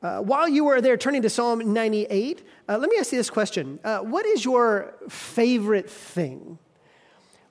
Uh, 0.00 0.20
while 0.20 0.48
you 0.48 0.68
are 0.68 0.80
there 0.80 0.96
turning 0.96 1.22
to 1.22 1.30
Psalm 1.30 1.72
98, 1.72 2.46
uh, 2.68 2.78
let 2.78 2.88
me 2.88 2.96
ask 2.98 3.10
you 3.10 3.18
this 3.18 3.30
question 3.30 3.80
uh, 3.82 3.98
What 3.98 4.24
is 4.24 4.44
your 4.44 4.94
favorite 5.08 5.90
thing? 5.90 6.58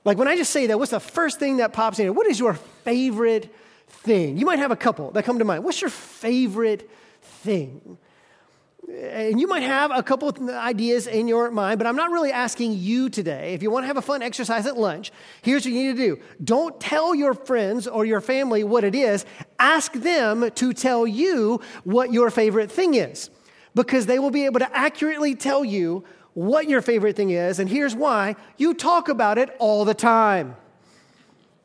Like 0.06 0.18
when 0.18 0.30
I 0.30 0.38
just 0.38 0.52
say 0.52 0.68
that, 0.68 0.80
what's 0.80 0.92
the 0.92 1.00
first 1.00 1.40
thing 1.40 1.58
that 1.58 1.74
pops 1.74 2.00
in? 2.00 2.16
What 2.16 2.28
is 2.28 2.40
your 2.40 2.54
favorite 2.54 3.54
thing? 3.88 4.38
You 4.38 4.46
might 4.46 4.60
have 4.60 4.72
a 4.72 4.76
couple 4.78 5.12
that 5.12 5.24
come 5.26 5.40
to 5.40 5.46
mind. 5.46 5.64
What's 5.64 5.82
your 5.82 5.90
favorite 5.90 6.90
thing? 7.22 7.98
And 8.90 9.40
you 9.40 9.48
might 9.48 9.64
have 9.64 9.92
a 9.92 10.02
couple 10.02 10.28
of 10.28 10.50
ideas 10.50 11.08
in 11.08 11.28
your 11.28 11.52
mind, 11.52 11.78
but 11.78 11.88
I'm 11.88 11.96
not 11.96 12.12
really 12.12 12.32
asking 12.32 12.74
you 12.74 13.10
today. 13.10 13.54
If 13.54 13.62
you 13.62 13.70
want 13.70 13.84
to 13.84 13.88
have 13.88 13.98
a 13.98 14.02
fun 14.02 14.22
exercise 14.22 14.66
at 14.66 14.78
lunch, 14.78 15.12
here's 15.42 15.66
what 15.66 15.74
you 15.74 15.84
need 15.84 15.98
to 15.98 16.16
do 16.16 16.22
don't 16.44 16.80
tell 16.80 17.14
your 17.14 17.34
friends 17.34 17.88
or 17.88 18.06
your 18.06 18.22
family 18.22 18.64
what 18.64 18.84
it 18.84 18.96
is, 18.96 19.26
ask 19.60 19.94
them 19.94 20.50
to 20.52 20.74
tell 20.74 21.06
you 21.06 21.62
what 21.84 22.12
your 22.12 22.30
favorite 22.32 22.72
thing 22.72 22.96
is, 22.96 23.30
because 23.76 24.08
they 24.08 24.20
will 24.20 24.32
be 24.32 24.46
able 24.46 24.60
to 24.60 24.78
accurately 24.78 25.36
tell 25.36 25.64
you 25.64 26.04
what 26.34 26.68
your 26.68 26.82
favorite 26.82 27.16
thing 27.16 27.30
is. 27.30 27.60
And 27.60 27.70
here's 27.70 27.96
why 27.96 28.36
you 28.58 28.74
talk 28.74 29.10
about 29.10 29.38
it 29.38 29.56
all 29.60 29.86
the 29.86 29.94
time. 29.94 30.56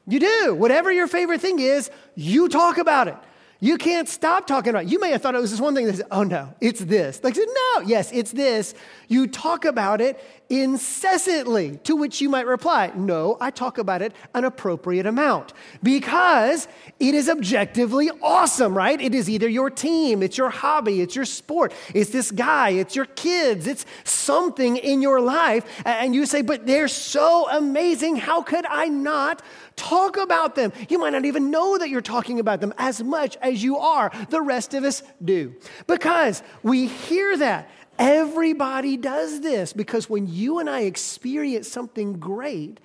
You 0.07 0.21
do. 0.21 0.55
Whatever 0.55 0.93
your 0.93 1.09
favorite 1.09 1.41
thing 1.41 1.59
is, 1.59 1.91
you 2.15 2.49
talk 2.49 2.79
about 2.79 3.09
it. 3.09 3.17
You 3.59 3.79
can't 3.79 4.09
stop 4.09 4.47
talking 4.47 4.71
about 4.71 4.85
it. 4.85 4.89
You 4.91 5.01
may 5.01 5.11
have 5.11 5.23
thought 5.23 5.35
it 5.35 5.41
was 5.41 5.51
this 5.51 5.61
one 5.61 5.75
thing. 5.75 5.87
That 5.87 5.97
said, 5.97 6.07
oh 6.11 6.25
no, 6.25 6.55
it's 6.61 6.81
this. 6.81 7.25
Like, 7.25 7.37
no, 7.37 7.81
yes, 7.87 8.13
it's 8.13 8.33
this. 8.33 8.75
You 9.09 9.27
talk 9.27 9.65
about 9.65 10.01
it 10.01 10.23
incessantly, 10.49 11.79
to 11.79 11.97
which 11.97 12.21
you 12.21 12.29
might 12.29 12.47
reply, 12.47 12.93
no, 12.95 13.37
I 13.41 13.51
talk 13.51 13.79
about 13.79 14.01
it 14.03 14.13
an 14.35 14.45
appropriate 14.45 15.07
amount 15.07 15.53
because 15.83 16.69
it 17.01 17.15
is 17.15 17.29
objectively 17.29 18.11
awesome, 18.23 18.77
right? 18.77 19.01
It 19.01 19.15
is 19.15 19.29
either 19.29 19.49
your 19.49 19.71
team, 19.71 20.23
it's 20.23 20.39
your 20.39 20.51
hobby, 20.51 21.01
it's 21.01 21.17
your 21.17 21.25
sport, 21.25 21.73
it's 21.95 22.11
this 22.11 22.31
guy, 22.31 22.71
it's 22.71 22.95
your 22.95 23.07
kids, 23.07 23.67
it's 23.67 23.87
something 24.05 24.77
in 24.77 25.03
your 25.03 25.21
life. 25.21 25.65
And 25.85 26.15
you 26.15 26.27
say, 26.27 26.43
but 26.43 26.67
they're 26.67 26.89
so 26.89 27.49
amazing. 27.51 28.17
How 28.17 28.43
could 28.43 28.67
I 28.67 28.87
not 28.87 29.43
talk 29.77 30.17
about 30.17 30.55
them? 30.55 30.73
You 30.89 30.99
might 30.99 31.11
not 31.11 31.25
even 31.25 31.51
know 31.51 31.79
that 31.79 31.89
you're 31.89 32.01
talking 32.01 32.41
about 32.41 32.61
them 32.61 32.75
as 32.79 33.03
much 33.03 33.37
as 33.43 33.63
you 33.63 33.79
are. 33.79 34.11
The 34.31 34.41
rest 34.41 34.75
of 34.75 34.85
us 34.85 35.03
do. 35.25 35.55
Because 35.87 36.43
we 36.63 36.87
hear 36.87 37.37
that 37.37 37.69
Everybody 37.99 38.97
does 38.97 39.41
this 39.41 39.73
because 39.73 40.11
when 40.11 40.27
you 40.27 40.59
and 40.59 40.69
I 40.69 40.81
experience 40.81 41.69
something 41.69 42.19
great, 42.19 42.79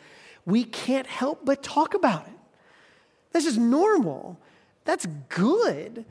we 0.45 0.63
can't 0.63 1.07
help 1.07 1.45
but 1.45 1.61
talk 1.61 1.93
about 1.93 2.27
it. 2.27 2.33
This 3.33 3.45
is 3.45 3.57
normal. 3.57 4.39
That's 4.85 5.05
good. 5.27 6.05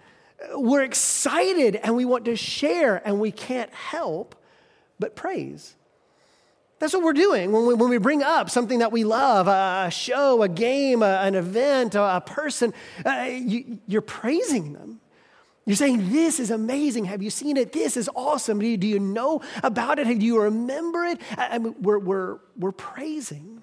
We're 0.55 0.83
excited 0.83 1.77
and 1.77 1.97
we 1.97 2.05
want 2.05 2.25
to 2.27 2.37
share, 2.37 3.07
and 3.07 3.21
we 3.21 3.31
can't 3.31 3.73
help 3.75 4.35
but 4.99 5.15
praise. 5.15 5.77
That's 6.81 6.95
what 6.95 7.03
we're 7.03 7.13
doing 7.13 7.53
when 7.53 7.67
we, 7.67 7.75
when 7.75 7.91
we 7.91 7.99
bring 7.99 8.23
up 8.23 8.49
something 8.49 8.79
that 8.79 8.91
we 8.91 9.05
love 9.05 9.47
a 9.47 9.91
show, 9.91 10.43
a 10.43 10.49
game, 10.49 11.03
a, 11.03 11.21
an 11.21 11.35
event, 11.35 11.95
a, 11.95 12.17
a 12.17 12.21
person. 12.23 12.73
Uh, 13.05 13.29
you, 13.31 13.79
you're 13.87 14.01
praising 14.01 14.73
them. 14.73 14.99
You're 15.67 15.77
saying, 15.77 16.11
This 16.11 16.41
is 16.41 16.51
amazing. 16.51 17.05
Have 17.05 17.23
you 17.23 17.29
seen 17.29 17.59
it? 17.59 17.73
This 17.73 17.99
is 17.99 18.09
awesome. 18.17 18.59
Do 18.59 18.67
you, 18.67 18.79
do 18.79 18.87
you 18.87 18.99
know 18.99 19.43
about 19.63 19.99
it? 19.99 20.05
Do 20.07 20.25
you 20.25 20.41
remember 20.41 21.05
it? 21.05 21.21
I 21.37 21.59
mean, 21.59 21.75
we're, 21.81 21.99
we're, 21.99 22.39
we're 22.59 22.73
praising. 22.73 23.63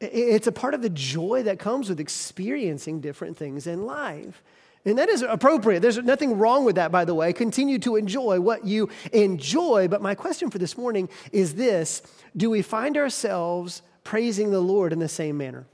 It's 0.00 0.48
a 0.48 0.52
part 0.52 0.74
of 0.74 0.82
the 0.82 0.90
joy 0.90 1.44
that 1.44 1.60
comes 1.60 1.88
with 1.88 2.00
experiencing 2.00 3.00
different 3.00 3.36
things 3.36 3.68
in 3.68 3.86
life. 3.86 4.42
And 4.86 4.98
that 4.98 5.08
is 5.08 5.22
appropriate. 5.22 5.80
There's 5.80 5.98
nothing 5.98 6.38
wrong 6.38 6.64
with 6.64 6.76
that, 6.76 6.92
by 6.92 7.04
the 7.04 7.14
way. 7.14 7.32
Continue 7.32 7.80
to 7.80 7.96
enjoy 7.96 8.38
what 8.38 8.64
you 8.64 8.88
enjoy. 9.12 9.88
But 9.88 10.00
my 10.00 10.14
question 10.14 10.48
for 10.48 10.58
this 10.58 10.78
morning 10.78 11.08
is 11.32 11.56
this 11.56 12.02
Do 12.36 12.48
we 12.48 12.62
find 12.62 12.96
ourselves 12.96 13.82
praising 14.04 14.52
the 14.52 14.60
Lord 14.60 14.92
in 14.92 15.00
the 15.00 15.08
same 15.08 15.36
manner? 15.36 15.66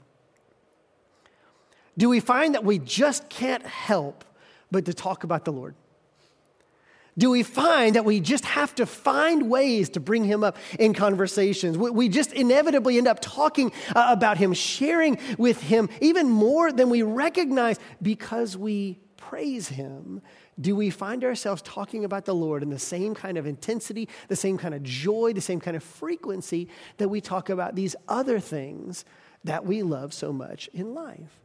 Do 1.95 2.09
we 2.09 2.19
find 2.19 2.55
that 2.55 2.63
we 2.63 2.79
just 2.79 3.29
can't 3.29 3.63
help 3.63 4.25
but 4.71 4.85
to 4.85 4.95
talk 4.95 5.23
about 5.23 5.45
the 5.45 5.51
Lord? 5.51 5.75
Do 7.15 7.29
we 7.29 7.43
find 7.43 7.95
that 7.95 8.05
we 8.05 8.19
just 8.19 8.43
have 8.45 8.73
to 8.75 8.87
find 8.87 9.47
ways 9.47 9.89
to 9.89 9.99
bring 9.99 10.23
him 10.23 10.43
up 10.43 10.57
in 10.79 10.95
conversations? 10.95 11.77
We 11.77 12.09
just 12.09 12.33
inevitably 12.33 12.97
end 12.97 13.07
up 13.07 13.19
talking 13.21 13.71
uh, 13.95 14.07
about 14.09 14.37
him, 14.37 14.53
sharing 14.53 15.19
with 15.37 15.61
him 15.61 15.89
even 16.01 16.27
more 16.27 16.71
than 16.71 16.89
we 16.89 17.03
recognize 17.03 17.79
because 18.01 18.57
we 18.57 19.02
praise 19.33 19.69
him. 19.69 20.21
Do 20.61 20.75
we 20.75 20.91
find 20.91 21.23
ourselves 21.23 21.63
talking 21.63 22.05
about 22.05 22.25
the 22.25 22.35
Lord 22.35 22.61
in 22.61 22.69
the 22.69 22.77
same 22.77 23.15
kind 23.15 23.35
of 23.35 23.47
intensity, 23.47 24.07
the 24.27 24.35
same 24.35 24.59
kind 24.59 24.75
of 24.75 24.83
joy, 24.83 25.33
the 25.33 25.41
same 25.41 25.59
kind 25.59 25.75
of 25.75 25.81
frequency 25.81 26.67
that 26.97 27.09
we 27.09 27.19
talk 27.19 27.49
about 27.49 27.73
these 27.73 27.95
other 28.07 28.39
things 28.39 29.05
that 29.43 29.65
we 29.65 29.81
love 29.81 30.13
so 30.13 30.31
much 30.31 30.69
in 30.71 30.93
life? 30.93 31.41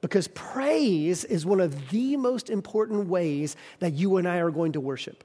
Because 0.00 0.28
praise 0.28 1.24
is 1.26 1.44
one 1.44 1.60
of 1.60 1.90
the 1.90 2.16
most 2.16 2.48
important 2.48 3.06
ways 3.06 3.54
that 3.80 3.92
you 3.92 4.16
and 4.16 4.26
I 4.26 4.38
are 4.38 4.50
going 4.50 4.72
to 4.72 4.80
worship. 4.80 5.24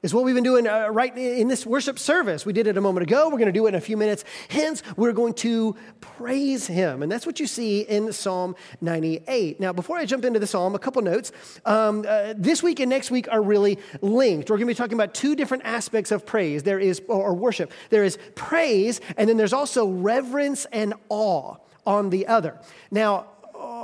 It's 0.00 0.14
what 0.14 0.24
we've 0.24 0.34
been 0.34 0.44
doing 0.44 0.68
uh, 0.68 0.88
right 0.90 1.16
in 1.16 1.48
this 1.48 1.66
worship 1.66 1.98
service. 1.98 2.46
We 2.46 2.52
did 2.52 2.68
it 2.68 2.76
a 2.76 2.80
moment 2.80 3.02
ago. 3.02 3.26
We're 3.26 3.38
going 3.38 3.46
to 3.46 3.52
do 3.52 3.66
it 3.66 3.70
in 3.70 3.74
a 3.74 3.80
few 3.80 3.96
minutes. 3.96 4.24
Hence, 4.48 4.84
we're 4.96 5.12
going 5.12 5.34
to 5.34 5.74
praise 6.00 6.68
Him. 6.68 7.02
And 7.02 7.10
that's 7.10 7.26
what 7.26 7.40
you 7.40 7.48
see 7.48 7.80
in 7.80 8.12
Psalm 8.12 8.54
98. 8.80 9.58
Now, 9.58 9.72
before 9.72 9.96
I 9.96 10.04
jump 10.04 10.24
into 10.24 10.38
the 10.38 10.46
psalm, 10.46 10.76
a 10.76 10.78
couple 10.78 11.02
notes. 11.02 11.32
Um, 11.64 12.04
uh, 12.06 12.34
this 12.36 12.62
week 12.62 12.78
and 12.78 12.88
next 12.88 13.10
week 13.10 13.26
are 13.28 13.42
really 13.42 13.80
linked. 14.00 14.50
We're 14.50 14.58
going 14.58 14.68
to 14.68 14.72
be 14.72 14.76
talking 14.76 14.94
about 14.94 15.14
two 15.14 15.34
different 15.34 15.64
aspects 15.64 16.12
of 16.12 16.24
praise 16.24 16.62
there 16.62 16.78
is, 16.78 17.02
or 17.08 17.34
worship. 17.34 17.72
There 17.90 18.04
is 18.04 18.18
praise, 18.36 19.00
and 19.16 19.28
then 19.28 19.36
there's 19.36 19.52
also 19.52 19.88
reverence 19.88 20.64
and 20.66 20.94
awe 21.08 21.56
on 21.84 22.10
the 22.10 22.28
other. 22.28 22.56
Now, 22.92 23.26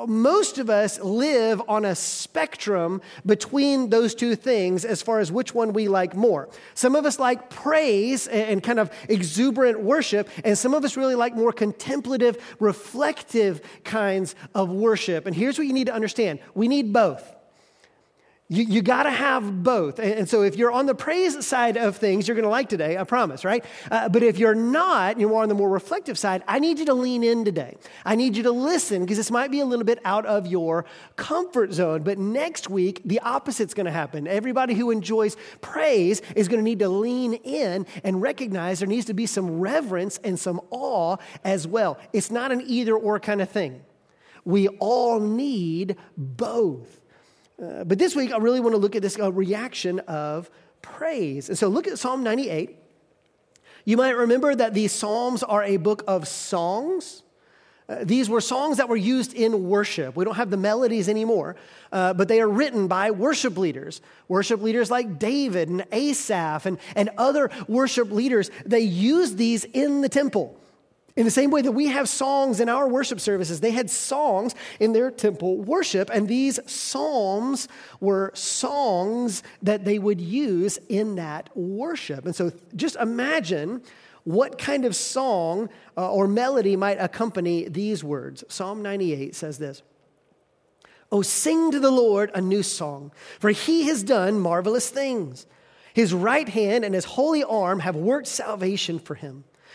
most 0.09 0.59
of 0.59 0.71
us 0.71 0.99
live 1.01 1.63
on 1.69 1.85
a 1.85 1.95
spectrum 1.95 3.01
between 3.25 3.91
those 3.91 4.15
two 4.15 4.37
things 4.37 4.85
as 4.85 5.03
far 5.03 5.21
as 5.21 5.31
which 5.31 5.55
one 5.55 5.73
we 5.73 5.89
like 5.89 6.15
more. 6.15 6.49
Some 6.75 6.95
of 6.95 7.07
us 7.07 7.19
like 7.19 7.51
praise 7.51 8.27
and 8.29 8.63
kind 8.63 8.79
of 8.79 8.91
exuberant 9.09 9.81
worship, 9.81 10.29
and 10.45 10.57
some 10.57 10.75
of 10.75 10.85
us 10.85 10.97
really 10.97 11.15
like 11.15 11.35
more 11.35 11.53
contemplative, 11.53 12.57
reflective 12.61 13.61
kinds 13.85 14.35
of 14.55 14.71
worship. 14.71 15.27
And 15.27 15.35
here's 15.35 15.59
what 15.59 15.67
you 15.67 15.73
need 15.73 15.87
to 15.87 15.95
understand 15.95 16.41
we 16.55 16.69
need 16.69 16.93
both. 16.93 17.35
You, 18.51 18.63
you 18.65 18.83
got 18.83 19.05
to 19.05 19.11
have 19.11 19.63
both. 19.63 19.99
And, 19.99 20.13
and, 20.13 20.29
so 20.29 20.43
if 20.43 20.57
you're 20.57 20.71
on 20.71 20.85
the 20.85 20.95
praise 20.95 21.47
side 21.47 21.79
of 21.79 21.97
things, 21.97 22.29
you're 22.29 22.35
going 22.35 22.45
to 22.45 22.51
like 22.51 22.69
today, 22.69 22.99
I 22.99 23.05
promise, 23.05 23.43
right? 23.43 23.65
Uh, 23.91 24.11
but 24.11 24.23
if 24.23 24.37
you're 24.39 24.55
not, 24.55 25.19
you're 25.19 25.31
more 25.31 25.43
on 25.43 25.49
the 25.49 25.55
more 25.55 25.71
reflective 25.71 26.19
side, 26.19 26.43
I 26.47 26.59
need 26.59 26.79
you 26.79 26.85
to 26.85 26.95
lean 26.95 27.25
in 27.25 27.47
today. 27.47 27.79
I 28.05 28.17
need 28.17 28.37
you 28.37 28.43
to 28.43 28.53
listen 28.53 29.01
because 29.01 29.17
this 29.17 29.31
might 29.31 29.51
be 29.51 29.61
a 29.61 29.65
little 29.65 29.87
bit 29.87 29.99
out 30.05 30.27
of 30.27 30.47
your 30.47 30.85
comfort 31.17 31.73
zone. 31.73 32.03
But 32.03 32.19
next 32.19 32.69
week, 32.69 33.01
the 33.07 33.19
opposite's 33.21 33.73
going 33.73 33.87
to 33.87 33.93
happen. 33.93 34.27
Everybody 34.27 34.75
who 34.75 34.91
enjoys 34.91 35.39
praise 35.63 36.21
is 36.37 36.47
going 36.47 36.61
to 36.61 36.65
need 36.65 36.81
to 36.81 36.89
lean 36.91 37.33
in 37.33 37.87
and 38.03 38.21
recognize 38.21 38.81
there 38.81 38.89
needs 38.89 39.07
to 39.07 39.15
be 39.15 39.25
some 39.25 39.59
reverence 39.59 40.21
and 40.23 40.39
some 40.39 40.61
awe 40.69 41.17
as 41.45 41.67
well. 41.67 41.99
It's 42.13 42.31
not 42.31 42.53
an 42.53 42.63
either 42.67 42.95
or 42.95 43.19
kind 43.21 43.41
of 43.41 43.49
thing. 43.49 43.83
We 44.45 44.69
all 44.69 45.19
need 45.19 45.97
both. 46.19 47.01
Uh, 47.63 47.85
but 47.85 47.99
this 47.99 48.17
week, 48.17 48.33
I 48.33 48.39
really 48.39 48.61
want 48.61 48.75
to 48.75 48.79
look 48.79 48.97
at 48.97 49.03
this 49.03 49.19
uh, 49.19 49.33
reaction 49.33 50.01
of 50.01 50.51
praise. 50.83 51.49
And 51.49 51.57
so 51.57 51.69
look 51.69 51.87
at 51.87 51.99
Psalm 51.99 52.23
98. 52.23 52.77
You 53.85 53.97
might 53.97 54.17
remember 54.17 54.55
that 54.55 54.75
these 54.75 54.93
Psalms 54.93 55.43
are 55.43 55.63
a 55.63 55.77
book 55.77 56.03
of 56.07 56.27
songs. 56.27 57.23
Uh, 57.87 57.99
these 58.03 58.31
were 58.31 58.41
songs 58.41 58.79
that 58.79 58.89
were 58.89 58.97
used 58.97 59.35
in 59.35 59.69
worship. 59.69 60.17
We 60.17 60.25
don't 60.25 60.37
have 60.37 60.51
the 60.51 60.57
melodies 60.57 61.09
anymore, 61.09 61.57
uh, 61.93 62.15
but 62.15 62.29
they 62.29 62.41
are 62.41 62.49
written 62.49 62.89
by 62.89 63.11
worship 63.11 63.59
leaders. 63.59 64.01
Worship 64.27 64.63
leaders 64.63 64.91
like 64.91 65.19
David 65.19 65.69
and 65.69 65.85
Asaph 65.93 66.65
and, 66.65 66.79
and 66.97 67.11
other 67.19 67.51
worship 67.69 68.11
leaders. 68.11 68.51
They 68.65 68.81
used 68.81 69.37
these 69.37 69.65
in 69.65 70.01
the 70.01 70.09
temple. 70.09 70.59
In 71.17 71.25
the 71.25 71.31
same 71.31 71.53
way 71.53 71.63
that 71.63 71.73
we 71.73 71.87
have 71.87 72.09
songs 72.09 72.59
in 72.59 72.69
our 72.69 72.89
worship 72.89 73.21
services, 73.21 73.61
they 73.61 73.71
had 73.71 73.89
songs 73.89 74.55
in 74.81 74.93
their 74.93 75.13
temple 75.13 75.59
worship, 75.59 76.11
and 76.13 76.27
these 76.27 76.59
psalms 76.67 77.69
were 78.01 78.33
songs 78.35 79.45
that 79.63 79.85
they 79.85 80.01
would 80.01 80.21
use 80.21 80.79
in 80.89 81.15
that 81.15 81.57
worship. 81.57 82.25
And 82.25 82.35
so 82.35 82.53
just 82.75 82.97
imagine 82.97 83.81
what 84.25 84.59
kind 84.59 84.85
of 84.85 84.97
song 84.97 85.69
uh, 85.97 86.11
or 86.11 86.27
melody 86.27 86.75
might 86.75 86.99
accompany 86.99 87.69
these 87.69 88.03
words. 88.03 88.43
Psalm 88.49 88.83
98 88.83 89.37
says 89.37 89.59
this 89.59 89.83
Oh, 91.13 91.23
sing 91.23 91.71
to 91.71 91.79
the 91.79 91.93
Lord 91.93 92.33
a 92.35 92.41
new 92.41 92.65
song, 92.65 93.13
for 93.39 93.51
he 93.51 93.85
has 93.85 94.03
done 94.03 94.41
marvelous 94.41 94.91
things. 94.91 95.47
His 95.93 96.13
right 96.13 96.49
hand 96.49 96.85
and 96.85 96.93
his 96.93 97.05
holy 97.05 97.45
arm 97.45 97.79
have 97.81 97.95
worked 97.95 98.27
salvation 98.27 98.99
for 98.99 99.15
him. 99.15 99.45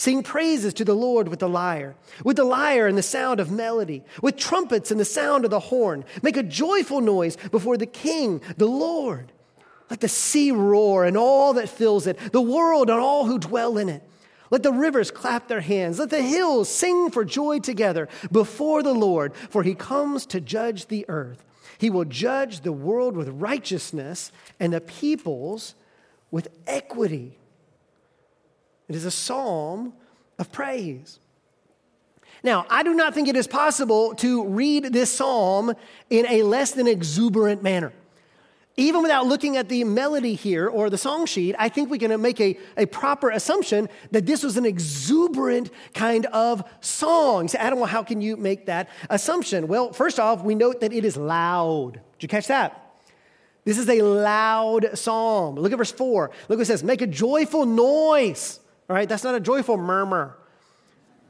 Sing 0.00 0.22
praises 0.22 0.72
to 0.72 0.84
the 0.86 0.94
Lord 0.94 1.28
with 1.28 1.40
the 1.40 1.48
lyre, 1.48 1.94
with 2.24 2.38
the 2.38 2.44
lyre 2.44 2.86
and 2.86 2.96
the 2.96 3.02
sound 3.02 3.38
of 3.38 3.50
melody, 3.50 4.02
with 4.22 4.38
trumpets 4.38 4.90
and 4.90 4.98
the 4.98 5.04
sound 5.04 5.44
of 5.44 5.50
the 5.50 5.60
horn. 5.60 6.06
Make 6.22 6.38
a 6.38 6.42
joyful 6.42 7.02
noise 7.02 7.36
before 7.50 7.76
the 7.76 7.84
King, 7.84 8.40
the 8.56 8.64
Lord. 8.64 9.30
Let 9.90 10.00
the 10.00 10.08
sea 10.08 10.52
roar 10.52 11.04
and 11.04 11.18
all 11.18 11.52
that 11.52 11.68
fills 11.68 12.06
it, 12.06 12.18
the 12.32 12.40
world 12.40 12.88
and 12.88 12.98
all 12.98 13.26
who 13.26 13.38
dwell 13.38 13.76
in 13.76 13.90
it. 13.90 14.02
Let 14.50 14.62
the 14.62 14.72
rivers 14.72 15.10
clap 15.10 15.48
their 15.48 15.60
hands. 15.60 15.98
Let 15.98 16.08
the 16.08 16.22
hills 16.22 16.70
sing 16.70 17.10
for 17.10 17.22
joy 17.22 17.58
together 17.58 18.08
before 18.32 18.82
the 18.82 18.94
Lord, 18.94 19.34
for 19.34 19.64
he 19.64 19.74
comes 19.74 20.24
to 20.28 20.40
judge 20.40 20.86
the 20.86 21.04
earth. 21.10 21.44
He 21.76 21.90
will 21.90 22.06
judge 22.06 22.60
the 22.60 22.72
world 22.72 23.18
with 23.18 23.28
righteousness 23.28 24.32
and 24.58 24.72
the 24.72 24.80
peoples 24.80 25.74
with 26.30 26.48
equity. 26.66 27.36
It 28.90 28.96
is 28.96 29.04
a 29.04 29.10
psalm 29.12 29.92
of 30.36 30.50
praise. 30.50 31.20
Now, 32.42 32.66
I 32.68 32.82
do 32.82 32.92
not 32.92 33.14
think 33.14 33.28
it 33.28 33.36
is 33.36 33.46
possible 33.46 34.16
to 34.16 34.46
read 34.46 34.86
this 34.92 35.12
psalm 35.12 35.74
in 36.10 36.26
a 36.26 36.42
less 36.42 36.72
than 36.72 36.88
exuberant 36.88 37.62
manner. 37.62 37.92
Even 38.76 39.02
without 39.02 39.26
looking 39.26 39.56
at 39.56 39.68
the 39.68 39.84
melody 39.84 40.34
here 40.34 40.66
or 40.66 40.90
the 40.90 40.98
song 40.98 41.24
sheet, 41.24 41.54
I 41.56 41.68
think 41.68 41.88
we 41.88 41.98
can 41.98 42.20
make 42.20 42.40
a, 42.40 42.58
a 42.76 42.86
proper 42.86 43.30
assumption 43.30 43.88
that 44.10 44.26
this 44.26 44.42
was 44.42 44.56
an 44.56 44.66
exuberant 44.66 45.70
kind 45.94 46.26
of 46.26 46.64
song. 46.80 47.46
So, 47.46 47.58
Adam, 47.58 47.78
well, 47.78 47.86
how 47.86 48.02
can 48.02 48.20
you 48.20 48.36
make 48.36 48.66
that 48.66 48.88
assumption? 49.08 49.68
Well, 49.68 49.92
first 49.92 50.18
off, 50.18 50.42
we 50.42 50.56
note 50.56 50.80
that 50.80 50.92
it 50.92 51.04
is 51.04 51.16
loud. 51.16 51.92
Did 51.92 52.22
you 52.22 52.28
catch 52.28 52.48
that? 52.48 52.90
This 53.64 53.78
is 53.78 53.88
a 53.88 54.02
loud 54.02 54.98
psalm. 54.98 55.54
Look 55.54 55.70
at 55.70 55.78
verse 55.78 55.92
4. 55.92 56.30
Look 56.48 56.58
what 56.58 56.60
it 56.60 56.64
says 56.64 56.82
make 56.82 57.02
a 57.02 57.06
joyful 57.06 57.66
noise. 57.66 58.59
All 58.90 58.96
right, 58.96 59.08
that's 59.08 59.22
not 59.22 59.36
a 59.36 59.40
joyful 59.40 59.76
murmur. 59.76 60.36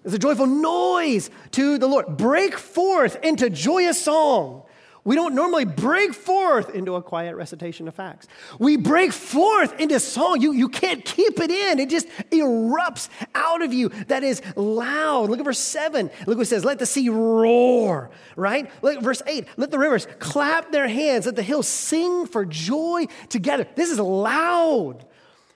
It's 0.02 0.14
a 0.14 0.18
joyful 0.18 0.46
noise 0.46 1.28
to 1.50 1.76
the 1.76 1.86
Lord. 1.86 2.16
Break 2.16 2.56
forth 2.56 3.22
into 3.22 3.50
joyous 3.50 4.02
song. 4.02 4.62
We 5.04 5.14
don't 5.14 5.34
normally 5.34 5.66
break 5.66 6.14
forth 6.14 6.74
into 6.74 6.94
a 6.94 7.02
quiet 7.02 7.36
recitation 7.36 7.86
of 7.86 7.94
facts. 7.94 8.28
We 8.58 8.78
break 8.78 9.12
forth 9.12 9.78
into 9.78 10.00
song. 10.00 10.40
You, 10.40 10.52
you 10.52 10.70
can't 10.70 11.04
keep 11.04 11.38
it 11.38 11.50
in, 11.50 11.78
it 11.78 11.90
just 11.90 12.08
erupts 12.30 13.10
out 13.34 13.60
of 13.60 13.74
you. 13.74 13.90
That 14.08 14.22
is 14.22 14.40
loud. 14.56 15.28
Look 15.28 15.38
at 15.38 15.44
verse 15.44 15.58
7. 15.58 16.10
Look 16.26 16.38
what 16.38 16.44
it 16.44 16.46
says 16.46 16.64
let 16.64 16.78
the 16.78 16.86
sea 16.86 17.10
roar, 17.10 18.10
right? 18.36 18.70
Look 18.82 18.96
at 18.96 19.02
verse 19.02 19.20
8. 19.26 19.46
Let 19.58 19.70
the 19.70 19.78
rivers 19.78 20.08
clap 20.18 20.72
their 20.72 20.88
hands, 20.88 21.26
let 21.26 21.36
the 21.36 21.42
hills 21.42 21.68
sing 21.68 22.24
for 22.24 22.46
joy 22.46 23.04
together. 23.28 23.66
This 23.74 23.90
is 23.90 24.00
loud. 24.00 25.04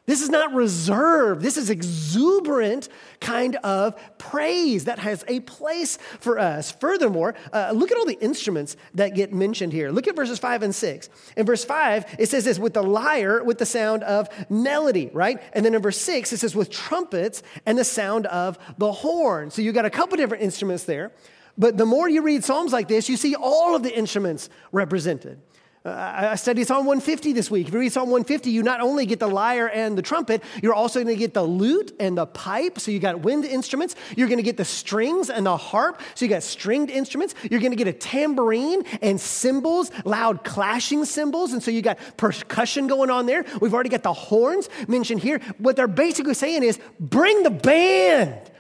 This 0.06 0.20
is 0.20 0.28
not 0.28 0.52
reserved. 0.52 1.40
This 1.40 1.56
is 1.56 1.70
exuberant 1.70 2.90
kind 3.20 3.56
of 3.56 3.99
praise 4.18 4.84
that 4.84 4.99
has 4.99 5.25
a 5.28 5.40
place 5.40 5.96
for 6.20 6.38
us. 6.38 6.70
Furthermore, 6.73 7.34
uh, 7.54 7.73
look 7.75 7.90
at 7.90 7.96
all 7.96 8.04
the 8.04 8.20
instruments 8.20 8.76
that 8.94 9.14
get 9.14 9.32
mentioned 9.32 9.73
here. 9.73 9.90
Look 9.90 10.06
at 10.06 10.14
verses 10.14 10.38
five 10.38 10.62
and 10.62 10.75
six. 10.75 11.08
In 11.38 11.46
verse 11.46 11.64
five, 11.64 12.04
it 12.18 12.28
says 12.28 12.44
this 12.44 12.58
with 12.58 12.75
the 12.75 12.82
lyre, 12.82 13.42
with 13.42 13.56
the 13.56 13.64
sound 13.64 14.02
of 14.02 14.28
melody, 14.50 15.08
right? 15.14 15.42
And 15.54 15.64
then 15.64 15.75
in 15.75 15.80
verse 15.80 15.99
six, 15.99 16.34
it 16.34 16.38
says 16.38 16.54
with 16.54 16.68
trumpets 16.68 17.42
and 17.64 17.78
the 17.78 17.84
sound 17.84 18.26
of 18.26 18.58
the 18.76 18.92
horn. 18.92 19.50
So 19.50 19.62
you've 19.62 19.75
got 19.75 19.87
a 19.87 19.90
couple 19.90 20.18
different 20.18 20.42
instruments 20.42 20.84
there. 20.84 21.12
But 21.56 21.78
the 21.78 21.87
more 21.87 22.08
you 22.08 22.20
read 22.20 22.44
Psalms 22.44 22.73
like 22.73 22.88
this, 22.88 23.08
you 23.08 23.16
see 23.16 23.37
all 23.37 23.75
of 23.75 23.82
the 23.82 23.96
instruments 23.96 24.50
represented. 24.70 25.40
Uh, 25.87 26.31
I 26.31 26.35
studied 26.37 26.67
Psalm 26.67 26.87
150 26.87 27.35
this 27.35 27.50
week. 27.50 27.69
If 27.69 27.75
you 27.75 27.81
read 27.81 27.93
Psalm 27.93 28.09
150, 28.09 28.50
you 28.50 28.62
not 28.62 28.81
only 28.81 29.05
get 29.05 29.19
the 29.19 29.26
lyre 29.26 29.69
and 29.69 29.99
the 29.99 30.00
trumpet, 30.00 30.43
you're 30.62 30.73
also 30.73 31.05
going 31.05 31.14
to 31.14 31.19
get 31.19 31.35
the 31.35 31.43
lute 31.43 31.93
and 32.00 32.17
the 32.17 32.25
pipe. 32.25 32.81
So 32.81 32.91
you 32.91 32.99
got 32.99 33.21
wind 33.21 33.45
instruments. 33.45 33.95
You're 34.17 34.29
going 34.29 34.38
to 34.38 34.43
get 34.43 34.57
the 34.57 34.64
strings 34.64 35.29
and 35.29 35.45
the 35.45 35.59
harp. 35.59 36.00
So 36.14 36.25
you 36.25 36.31
got 36.31 36.43
stringed 36.43 36.88
instruments. 36.88 37.35
You're 37.50 37.61
going 37.61 37.73
to 37.73 37.76
get 37.76 37.87
a 37.87 37.93
tambourine 37.93 38.85
and 39.03 39.21
cymbals, 39.21 39.91
loud 40.07 40.43
clashing 40.43 41.05
cymbals. 41.05 41.53
And 41.53 41.62
so 41.62 41.71
you 41.71 41.83
got 41.83 41.99
percussion 42.17 42.87
going 42.87 43.11
on 43.11 43.26
there. 43.26 43.45
We've 43.61 43.75
already 43.75 43.91
got 43.91 44.05
the 44.05 44.14
horns 44.14 44.71
mentioned 44.88 45.21
here. 45.21 45.38
What 45.59 45.76
they're 45.76 45.87
basically 45.87 46.33
saying 46.33 46.62
is 46.62 46.81
bring 46.99 47.43
the 47.43 47.50
band. 47.50 48.53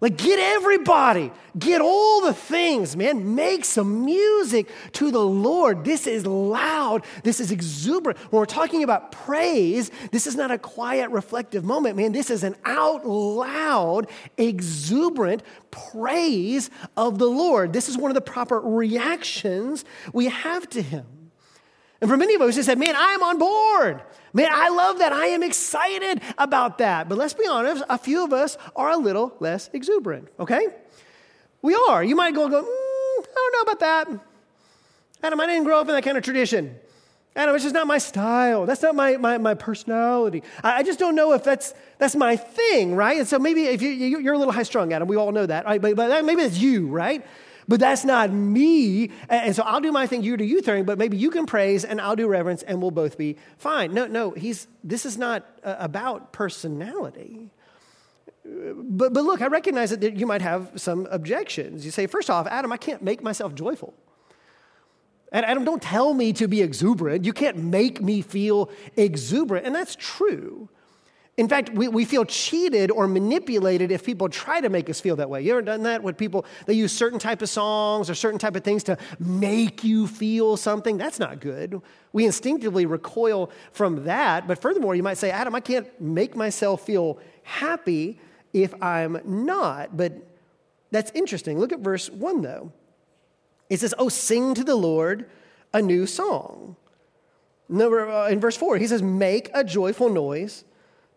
Like, 0.00 0.16
get 0.16 0.38
everybody, 0.38 1.32
get 1.58 1.80
all 1.80 2.20
the 2.20 2.32
things, 2.32 2.96
man. 2.96 3.34
Make 3.34 3.64
some 3.64 4.04
music 4.04 4.68
to 4.92 5.10
the 5.10 5.24
Lord. 5.24 5.84
This 5.84 6.06
is 6.06 6.24
loud, 6.24 7.04
this 7.24 7.40
is 7.40 7.50
exuberant. 7.50 8.16
When 8.30 8.38
we're 8.38 8.46
talking 8.46 8.84
about 8.84 9.10
praise, 9.10 9.90
this 10.12 10.28
is 10.28 10.36
not 10.36 10.52
a 10.52 10.58
quiet, 10.58 11.10
reflective 11.10 11.64
moment, 11.64 11.96
man. 11.96 12.12
This 12.12 12.30
is 12.30 12.44
an 12.44 12.54
out 12.64 13.06
loud, 13.06 14.08
exuberant 14.36 15.42
praise 15.72 16.70
of 16.96 17.18
the 17.18 17.28
Lord. 17.28 17.72
This 17.72 17.88
is 17.88 17.98
one 17.98 18.10
of 18.10 18.14
the 18.14 18.20
proper 18.20 18.60
reactions 18.60 19.84
we 20.12 20.26
have 20.26 20.68
to 20.70 20.80
Him. 20.80 21.17
And 22.00 22.08
for 22.08 22.16
many 22.16 22.34
of 22.34 22.40
us, 22.42 22.56
we 22.56 22.62
said, 22.62 22.78
man, 22.78 22.94
I 22.96 23.12
am 23.12 23.22
on 23.22 23.38
board. 23.38 24.02
Man, 24.32 24.48
I 24.52 24.68
love 24.68 24.98
that. 25.00 25.12
I 25.12 25.26
am 25.26 25.42
excited 25.42 26.20
about 26.36 26.78
that. 26.78 27.08
But 27.08 27.18
let's 27.18 27.34
be 27.34 27.46
honest, 27.46 27.82
a 27.88 27.98
few 27.98 28.24
of 28.24 28.32
us 28.32 28.56
are 28.76 28.90
a 28.90 28.96
little 28.96 29.34
less 29.40 29.68
exuberant, 29.72 30.28
okay? 30.38 30.68
We 31.60 31.74
are. 31.88 32.04
You 32.04 32.14
might 32.14 32.34
go, 32.34 32.48
go 32.48 32.62
mm, 32.62 32.66
I 32.66 33.32
don't 33.34 33.52
know 33.52 33.72
about 33.72 33.80
that. 33.80 34.20
Adam, 35.22 35.40
I 35.40 35.46
didn't 35.46 35.64
grow 35.64 35.80
up 35.80 35.88
in 35.88 35.94
that 35.94 36.04
kind 36.04 36.16
of 36.16 36.22
tradition. 36.22 36.78
Adam, 37.34 37.54
it's 37.54 37.64
just 37.64 37.74
not 37.74 37.86
my 37.86 37.98
style. 37.98 38.66
That's 38.66 38.82
not 38.82 38.94
my, 38.94 39.16
my, 39.16 39.38
my 39.38 39.54
personality. 39.54 40.42
I, 40.62 40.78
I 40.78 40.82
just 40.84 40.98
don't 40.98 41.16
know 41.16 41.32
if 41.32 41.42
that's, 41.42 41.74
that's 41.98 42.14
my 42.14 42.36
thing, 42.36 42.94
right? 42.94 43.18
And 43.18 43.26
so 43.26 43.38
maybe 43.38 43.64
if 43.64 43.82
you, 43.82 43.90
you're 43.90 44.34
a 44.34 44.38
little 44.38 44.52
high 44.52 44.62
strung, 44.62 44.92
Adam, 44.92 45.08
we 45.08 45.16
all 45.16 45.32
know 45.32 45.46
that, 45.46 45.64
right? 45.64 45.80
But, 45.80 45.96
but 45.96 46.24
maybe 46.24 46.42
it's 46.42 46.58
you, 46.58 46.86
right? 46.88 47.24
But 47.68 47.78
that's 47.78 48.04
not 48.04 48.32
me. 48.32 49.10
And 49.28 49.54
so 49.54 49.62
I'll 49.62 49.80
do 49.80 49.92
my 49.92 50.06
thing, 50.06 50.22
you 50.22 50.38
do 50.38 50.44
you 50.44 50.62
thing, 50.62 50.84
but 50.84 50.98
maybe 50.98 51.18
you 51.18 51.30
can 51.30 51.44
praise 51.44 51.84
and 51.84 52.00
I'll 52.00 52.16
do 52.16 52.26
reverence 52.26 52.62
and 52.62 52.80
we'll 52.80 52.90
both 52.90 53.18
be 53.18 53.36
fine. 53.58 53.92
No, 53.92 54.06
no, 54.06 54.30
he's, 54.30 54.66
this 54.82 55.04
is 55.04 55.18
not 55.18 55.46
uh, 55.62 55.76
about 55.78 56.32
personality. 56.32 57.50
But, 58.44 59.12
but 59.12 59.22
look, 59.24 59.42
I 59.42 59.48
recognize 59.48 59.90
that 59.90 60.16
you 60.16 60.26
might 60.26 60.40
have 60.40 60.72
some 60.76 61.06
objections. 61.10 61.84
You 61.84 61.90
say, 61.90 62.06
first 62.06 62.30
off, 62.30 62.46
Adam, 62.46 62.72
I 62.72 62.78
can't 62.78 63.02
make 63.02 63.22
myself 63.22 63.54
joyful. 63.54 63.92
And 65.30 65.44
Adam, 65.44 65.64
don't 65.64 65.82
tell 65.82 66.14
me 66.14 66.32
to 66.32 66.48
be 66.48 66.62
exuberant. 66.62 67.26
You 67.26 67.34
can't 67.34 67.58
make 67.58 68.00
me 68.00 68.22
feel 68.22 68.70
exuberant. 68.96 69.66
And 69.66 69.74
that's 69.74 69.94
true. 69.94 70.70
In 71.38 71.48
fact, 71.48 71.70
we, 71.70 71.86
we 71.86 72.04
feel 72.04 72.24
cheated 72.24 72.90
or 72.90 73.06
manipulated 73.06 73.92
if 73.92 74.04
people 74.04 74.28
try 74.28 74.60
to 74.60 74.68
make 74.68 74.90
us 74.90 75.00
feel 75.00 75.14
that 75.16 75.30
way. 75.30 75.40
You 75.40 75.52
ever 75.52 75.62
done 75.62 75.84
that 75.84 76.02
with 76.02 76.18
people? 76.18 76.44
They 76.66 76.74
use 76.74 76.92
certain 76.92 77.20
type 77.20 77.42
of 77.42 77.48
songs 77.48 78.10
or 78.10 78.16
certain 78.16 78.40
type 78.40 78.56
of 78.56 78.64
things 78.64 78.82
to 78.84 78.98
make 79.20 79.84
you 79.84 80.08
feel 80.08 80.56
something. 80.56 80.98
That's 80.98 81.20
not 81.20 81.38
good. 81.38 81.80
We 82.12 82.26
instinctively 82.26 82.86
recoil 82.86 83.52
from 83.70 84.04
that. 84.04 84.48
But 84.48 84.60
furthermore, 84.60 84.96
you 84.96 85.04
might 85.04 85.16
say, 85.16 85.30
Adam, 85.30 85.54
I 85.54 85.60
can't 85.60 85.88
make 86.00 86.34
myself 86.34 86.84
feel 86.84 87.20
happy 87.44 88.18
if 88.52 88.74
I'm 88.82 89.20
not. 89.24 89.96
But 89.96 90.14
that's 90.90 91.12
interesting. 91.12 91.60
Look 91.60 91.72
at 91.72 91.78
verse 91.78 92.10
1, 92.10 92.42
though. 92.42 92.72
It 93.70 93.78
says, 93.78 93.94
Oh, 93.96 94.08
sing 94.08 94.54
to 94.54 94.64
the 94.64 94.74
Lord 94.74 95.30
a 95.72 95.80
new 95.80 96.04
song. 96.04 96.74
Uh, 97.72 98.24
in 98.24 98.40
verse 98.40 98.56
4, 98.56 98.78
he 98.78 98.88
says, 98.88 99.02
Make 99.02 99.50
a 99.54 99.62
joyful 99.62 100.10
noise 100.10 100.64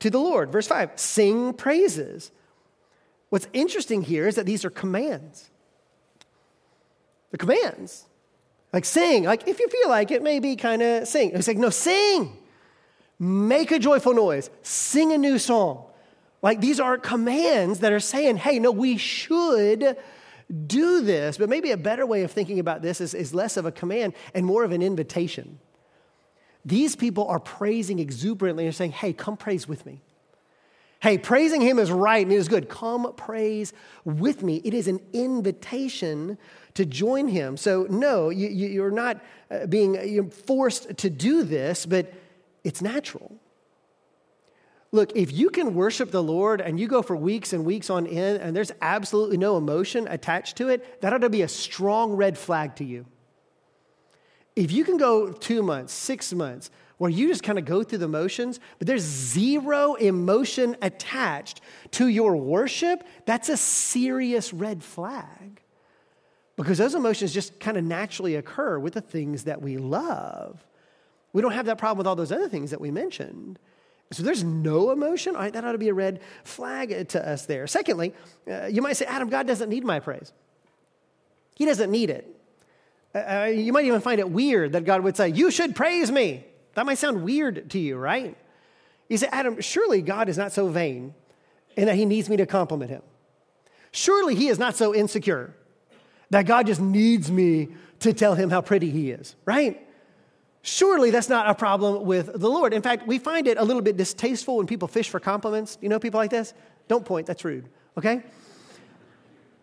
to 0.01 0.09
the 0.09 0.19
Lord. 0.19 0.51
Verse 0.51 0.67
5 0.67 0.91
sing 0.95 1.53
praises. 1.53 2.31
What's 3.29 3.47
interesting 3.53 4.01
here 4.01 4.27
is 4.27 4.35
that 4.35 4.45
these 4.45 4.65
are 4.65 4.69
commands. 4.69 5.49
The 7.31 7.37
commands. 7.37 8.05
Like 8.73 8.85
sing, 8.85 9.23
like 9.23 9.47
if 9.47 9.59
you 9.59 9.67
feel 9.67 9.89
like 9.89 10.11
it, 10.11 10.21
maybe 10.21 10.55
kind 10.55 10.81
of 10.81 11.07
sing. 11.07 11.31
It's 11.33 11.47
like, 11.47 11.57
no, 11.57 11.69
sing. 11.69 12.37
Make 13.19 13.71
a 13.71 13.79
joyful 13.79 14.13
noise. 14.13 14.49
Sing 14.63 15.11
a 15.13 15.17
new 15.17 15.39
song. 15.39 15.85
Like 16.41 16.59
these 16.59 16.79
are 16.79 16.97
commands 16.97 17.79
that 17.79 17.91
are 17.91 17.99
saying, 17.99 18.37
hey, 18.37 18.59
no, 18.59 18.71
we 18.71 18.97
should 18.97 19.97
do 20.67 21.01
this. 21.01 21.37
But 21.37 21.49
maybe 21.49 21.71
a 21.71 21.77
better 21.77 22.05
way 22.05 22.23
of 22.23 22.31
thinking 22.31 22.59
about 22.59 22.81
this 22.81 22.99
is, 22.99 23.13
is 23.13 23.33
less 23.33 23.57
of 23.57 23.65
a 23.65 23.71
command 23.71 24.13
and 24.33 24.45
more 24.45 24.63
of 24.63 24.71
an 24.71 24.81
invitation. 24.81 25.59
These 26.65 26.95
people 26.95 27.27
are 27.27 27.39
praising 27.39 27.99
exuberantly 27.99 28.65
and 28.65 28.75
saying, 28.75 28.91
Hey, 28.91 29.13
come 29.13 29.37
praise 29.37 29.67
with 29.67 29.85
me. 29.85 30.01
Hey, 31.01 31.17
praising 31.17 31.61
him 31.61 31.79
is 31.79 31.91
right 31.91 32.23
and 32.23 32.31
it 32.31 32.35
is 32.35 32.47
good. 32.47 32.69
Come 32.69 33.11
praise 33.15 33.73
with 34.05 34.43
me. 34.43 34.61
It 34.63 34.75
is 34.75 34.87
an 34.87 34.99
invitation 35.13 36.37
to 36.75 36.85
join 36.85 37.27
him. 37.27 37.57
So, 37.57 37.87
no, 37.89 38.29
you, 38.29 38.83
are 38.83 38.91
not 38.91 39.19
uh, 39.49 39.65
being 39.65 40.29
forced 40.29 40.95
to 40.97 41.09
do 41.09 41.41
this, 41.43 41.87
but 41.87 42.13
it's 42.63 42.83
natural. 42.83 43.35
Look, 44.91 45.15
if 45.15 45.31
you 45.31 45.49
can 45.49 45.73
worship 45.73 46.11
the 46.11 46.21
Lord 46.21 46.61
and 46.61 46.79
you 46.79 46.87
go 46.87 47.01
for 47.01 47.15
weeks 47.15 47.51
and 47.51 47.65
weeks 47.65 47.89
on 47.89 48.05
end 48.05 48.39
and 48.39 48.55
there's 48.55 48.71
absolutely 48.79 49.37
no 49.37 49.57
emotion 49.57 50.07
attached 50.07 50.57
to 50.57 50.69
it, 50.69 51.01
that 51.01 51.13
ought 51.13 51.19
to 51.19 51.29
be 51.31 51.41
a 51.41 51.47
strong 51.47 52.13
red 52.13 52.37
flag 52.37 52.75
to 52.75 52.83
you. 52.83 53.07
If 54.55 54.71
you 54.71 54.83
can 54.83 54.97
go 54.97 55.31
two 55.31 55.63
months, 55.63 55.93
six 55.93 56.33
months, 56.33 56.69
where 56.97 57.09
you 57.09 57.27
just 57.27 57.41
kind 57.41 57.57
of 57.57 57.65
go 57.65 57.83
through 57.83 57.97
the 57.97 58.07
motions, 58.07 58.59
but 58.77 58.85
there's 58.85 59.01
zero 59.01 59.95
emotion 59.95 60.77
attached 60.81 61.61
to 61.91 62.07
your 62.07 62.35
worship, 62.35 63.03
that's 63.25 63.49
a 63.49 63.57
serious 63.57 64.53
red 64.53 64.83
flag. 64.83 65.61
Because 66.55 66.77
those 66.77 66.93
emotions 66.93 67.33
just 67.33 67.59
kind 67.59 67.77
of 67.77 67.83
naturally 67.83 68.35
occur 68.35 68.77
with 68.77 68.93
the 68.93 69.01
things 69.01 69.45
that 69.45 69.61
we 69.61 69.77
love. 69.77 70.63
We 71.33 71.41
don't 71.41 71.53
have 71.53 71.65
that 71.65 71.79
problem 71.79 71.97
with 71.97 72.05
all 72.05 72.15
those 72.15 72.31
other 72.31 72.49
things 72.49 72.69
that 72.71 72.81
we 72.81 72.91
mentioned. 72.91 73.57
So 74.11 74.21
there's 74.21 74.43
no 74.43 74.91
emotion. 74.91 75.35
All 75.35 75.41
right, 75.41 75.53
that 75.53 75.63
ought 75.63 75.71
to 75.71 75.77
be 75.77 75.89
a 75.89 75.93
red 75.93 76.19
flag 76.43 77.07
to 77.09 77.27
us 77.27 77.45
there. 77.45 77.65
Secondly, 77.65 78.13
uh, 78.47 78.65
you 78.65 78.81
might 78.81 78.97
say, 78.97 79.05
Adam, 79.05 79.29
God 79.29 79.47
doesn't 79.47 79.69
need 79.69 79.85
my 79.85 79.99
praise. 79.99 80.33
He 81.55 81.65
doesn't 81.65 81.89
need 81.89 82.09
it. 82.09 82.40
Uh, 83.13 83.17
uh, 83.17 83.45
you 83.45 83.73
might 83.73 83.85
even 83.85 84.01
find 84.01 84.19
it 84.19 84.29
weird 84.29 84.73
that 84.73 84.85
God 84.85 85.03
would 85.03 85.17
say, 85.17 85.29
You 85.29 85.51
should 85.51 85.75
praise 85.75 86.11
me. 86.11 86.45
That 86.75 86.85
might 86.85 86.97
sound 86.97 87.23
weird 87.23 87.69
to 87.71 87.79
you, 87.79 87.97
right? 87.97 88.37
You 89.09 89.17
say, 89.17 89.27
Adam, 89.31 89.59
surely 89.59 90.01
God 90.01 90.29
is 90.29 90.37
not 90.37 90.53
so 90.53 90.69
vain 90.69 91.13
and 91.75 91.87
that 91.87 91.95
he 91.95 92.05
needs 92.05 92.29
me 92.29 92.37
to 92.37 92.45
compliment 92.45 92.91
him. 92.91 93.01
Surely 93.91 94.35
he 94.35 94.47
is 94.47 94.57
not 94.57 94.75
so 94.75 94.95
insecure 94.95 95.53
that 96.29 96.45
God 96.45 96.67
just 96.67 96.79
needs 96.79 97.29
me 97.29 97.69
to 97.99 98.13
tell 98.13 98.35
him 98.35 98.49
how 98.49 98.61
pretty 98.61 98.89
he 98.89 99.11
is, 99.11 99.35
right? 99.45 99.85
Surely 100.61 101.11
that's 101.11 101.27
not 101.27 101.49
a 101.49 101.55
problem 101.55 102.05
with 102.05 102.39
the 102.39 102.49
Lord. 102.49 102.73
In 102.73 102.81
fact, 102.81 103.05
we 103.05 103.19
find 103.19 103.47
it 103.47 103.57
a 103.57 103.63
little 103.63 103.81
bit 103.81 103.97
distasteful 103.97 104.57
when 104.57 104.67
people 104.67 104.87
fish 104.87 105.09
for 105.09 105.19
compliments. 105.19 105.77
You 105.81 105.89
know 105.89 105.99
people 105.99 106.19
like 106.19 106.29
this? 106.29 106.53
Don't 106.87 107.05
point, 107.05 107.27
that's 107.27 107.43
rude, 107.43 107.67
okay? 107.97 108.23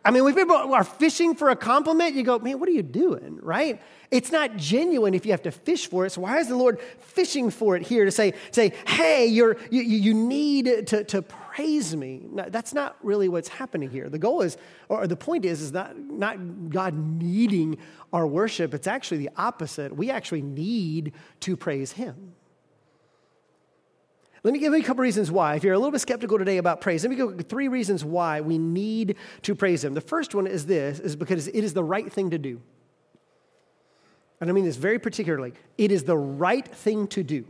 I 0.04 0.10
mean, 0.10 0.24
when 0.24 0.34
people 0.34 0.56
are 0.56 0.84
fishing 0.84 1.34
for 1.34 1.50
a 1.50 1.56
compliment, 1.56 2.14
you 2.14 2.22
go, 2.22 2.38
man, 2.38 2.60
what 2.60 2.68
are 2.68 2.72
you 2.72 2.82
doing, 2.82 3.38
right? 3.42 3.82
It's 4.10 4.32
not 4.32 4.56
genuine 4.56 5.12
if 5.12 5.26
you 5.26 5.32
have 5.32 5.42
to 5.42 5.50
fish 5.50 5.86
for 5.88 6.06
it. 6.06 6.10
So 6.10 6.22
why 6.22 6.38
is 6.38 6.48
the 6.48 6.56
Lord 6.56 6.80
fishing 6.98 7.50
for 7.50 7.76
it 7.76 7.82
here 7.82 8.04
to 8.04 8.10
say, 8.10 8.32
say 8.50 8.72
hey, 8.86 9.26
you're, 9.26 9.58
you, 9.70 9.82
you 9.82 10.14
need 10.14 10.86
to, 10.86 11.04
to 11.04 11.20
praise 11.20 11.94
me? 11.94 12.22
That's 12.32 12.72
not 12.72 12.96
really 13.02 13.28
what's 13.28 13.48
happening 13.48 13.90
here. 13.90 14.08
The 14.08 14.18
goal 14.18 14.40
is, 14.40 14.56
or 14.88 15.06
the 15.06 15.16
point 15.16 15.44
is, 15.44 15.60
is 15.60 15.72
not, 15.72 15.98
not 15.98 16.70
God 16.70 16.94
needing 16.94 17.76
our 18.12 18.26
worship. 18.26 18.72
It's 18.72 18.86
actually 18.86 19.18
the 19.18 19.30
opposite. 19.36 19.94
We 19.94 20.10
actually 20.10 20.42
need 20.42 21.12
to 21.40 21.56
praise 21.56 21.92
him. 21.92 22.34
Let 24.48 24.54
me 24.54 24.60
give 24.60 24.72
you 24.72 24.80
a 24.80 24.82
couple 24.82 25.02
reasons 25.02 25.30
why. 25.30 25.56
If 25.56 25.62
you're 25.62 25.74
a 25.74 25.78
little 25.78 25.92
bit 25.92 26.00
skeptical 26.00 26.38
today 26.38 26.56
about 26.56 26.80
praise, 26.80 27.04
let 27.04 27.10
me 27.10 27.16
give 27.16 27.46
three 27.50 27.68
reasons 27.68 28.02
why 28.02 28.40
we 28.40 28.56
need 28.56 29.16
to 29.42 29.54
praise 29.54 29.84
Him. 29.84 29.92
The 29.92 30.00
first 30.00 30.34
one 30.34 30.46
is 30.46 30.64
this: 30.64 31.00
is 31.00 31.16
because 31.16 31.48
it 31.48 31.62
is 31.62 31.74
the 31.74 31.84
right 31.84 32.10
thing 32.10 32.30
to 32.30 32.38
do. 32.38 32.62
And 34.40 34.48
I 34.48 34.54
mean 34.54 34.64
this 34.64 34.76
very 34.76 34.98
particularly. 34.98 35.52
It 35.76 35.92
is 35.92 36.04
the 36.04 36.16
right 36.16 36.66
thing 36.66 37.08
to 37.08 37.22
do. 37.22 37.44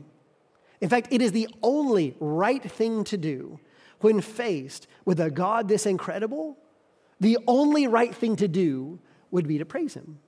In 0.80 0.88
fact, 0.88 1.06
it 1.12 1.22
is 1.22 1.30
the 1.30 1.46
only 1.62 2.16
right 2.18 2.68
thing 2.68 3.04
to 3.04 3.16
do 3.16 3.60
when 4.00 4.20
faced 4.20 4.88
with 5.04 5.20
a 5.20 5.30
God 5.30 5.68
this 5.68 5.86
incredible. 5.86 6.58
The 7.20 7.38
only 7.46 7.86
right 7.86 8.12
thing 8.12 8.34
to 8.34 8.48
do 8.48 8.98
would 9.30 9.46
be 9.46 9.58
to 9.58 9.64
praise 9.64 9.94
Him. 9.94 10.18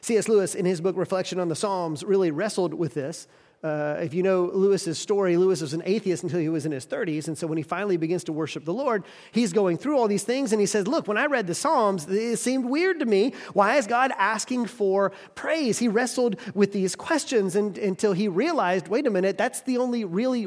C.S. 0.00 0.28
Lewis, 0.28 0.54
in 0.54 0.64
his 0.64 0.80
book 0.80 0.96
Reflection 0.96 1.38
on 1.40 1.48
the 1.48 1.56
Psalms, 1.56 2.02
really 2.04 2.30
wrestled 2.30 2.72
with 2.72 2.94
this. 2.94 3.28
Uh, 3.66 3.98
if 4.00 4.14
you 4.14 4.22
know 4.22 4.44
Lewis's 4.44 4.96
story, 4.96 5.36
Lewis 5.36 5.60
was 5.60 5.74
an 5.74 5.82
atheist 5.84 6.22
until 6.22 6.38
he 6.38 6.48
was 6.48 6.66
in 6.66 6.70
his 6.70 6.86
30s. 6.86 7.26
And 7.26 7.36
so 7.36 7.48
when 7.48 7.56
he 7.56 7.64
finally 7.64 7.96
begins 7.96 8.22
to 8.24 8.32
worship 8.32 8.64
the 8.64 8.72
Lord, 8.72 9.02
he's 9.32 9.52
going 9.52 9.76
through 9.76 9.98
all 9.98 10.06
these 10.06 10.22
things 10.22 10.52
and 10.52 10.60
he 10.60 10.66
says, 10.66 10.86
Look, 10.86 11.08
when 11.08 11.18
I 11.18 11.26
read 11.26 11.48
the 11.48 11.54
Psalms, 11.54 12.06
it 12.08 12.36
seemed 12.36 12.66
weird 12.66 13.00
to 13.00 13.06
me. 13.06 13.34
Why 13.54 13.74
is 13.74 13.88
God 13.88 14.12
asking 14.18 14.66
for 14.66 15.10
praise? 15.34 15.80
He 15.80 15.88
wrestled 15.88 16.36
with 16.54 16.72
these 16.72 16.94
questions 16.94 17.56
and, 17.56 17.76
until 17.76 18.12
he 18.12 18.28
realized 18.28 18.86
wait 18.86 19.04
a 19.04 19.10
minute, 19.10 19.36
that's 19.36 19.62
the 19.62 19.78
only 19.78 20.04
really 20.04 20.46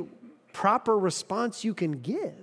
proper 0.54 0.98
response 0.98 1.66
you 1.66 1.74
can 1.74 2.00
give. 2.00 2.36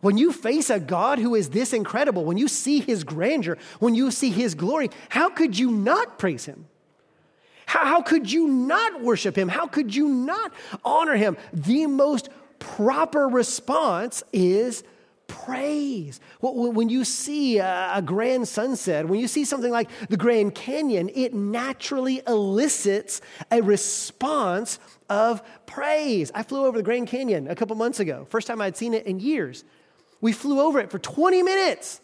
When 0.00 0.16
you 0.16 0.32
face 0.32 0.70
a 0.70 0.80
God 0.80 1.18
who 1.18 1.34
is 1.34 1.50
this 1.50 1.74
incredible, 1.74 2.24
when 2.24 2.38
you 2.38 2.48
see 2.48 2.80
his 2.80 3.04
grandeur, 3.04 3.58
when 3.78 3.94
you 3.94 4.10
see 4.10 4.30
his 4.30 4.54
glory, 4.54 4.88
how 5.10 5.28
could 5.28 5.58
you 5.58 5.70
not 5.70 6.18
praise 6.18 6.46
him? 6.46 6.66
How, 7.74 7.84
how 7.86 8.02
could 8.02 8.30
you 8.30 8.46
not 8.46 9.02
worship 9.02 9.36
him? 9.36 9.48
How 9.48 9.66
could 9.66 9.92
you 9.92 10.08
not 10.08 10.52
honor 10.84 11.16
him? 11.16 11.36
The 11.52 11.88
most 11.88 12.28
proper 12.60 13.26
response 13.26 14.22
is 14.32 14.84
praise. 15.26 16.20
When 16.40 16.88
you 16.88 17.04
see 17.04 17.58
a 17.58 18.00
grand 18.04 18.46
sunset, 18.46 19.08
when 19.08 19.18
you 19.18 19.26
see 19.26 19.44
something 19.44 19.72
like 19.72 19.90
the 20.08 20.16
Grand 20.16 20.54
Canyon, 20.54 21.10
it 21.16 21.34
naturally 21.34 22.22
elicits 22.28 23.20
a 23.50 23.60
response 23.60 24.78
of 25.10 25.42
praise. 25.66 26.30
I 26.32 26.44
flew 26.44 26.66
over 26.66 26.78
the 26.78 26.84
Grand 26.84 27.08
Canyon 27.08 27.48
a 27.48 27.56
couple 27.56 27.74
months 27.74 27.98
ago, 27.98 28.24
first 28.30 28.46
time 28.46 28.60
I'd 28.60 28.76
seen 28.76 28.94
it 28.94 29.04
in 29.04 29.18
years. 29.18 29.64
We 30.20 30.30
flew 30.30 30.60
over 30.60 30.78
it 30.78 30.92
for 30.92 31.00
20 31.00 31.42
minutes. 31.42 32.00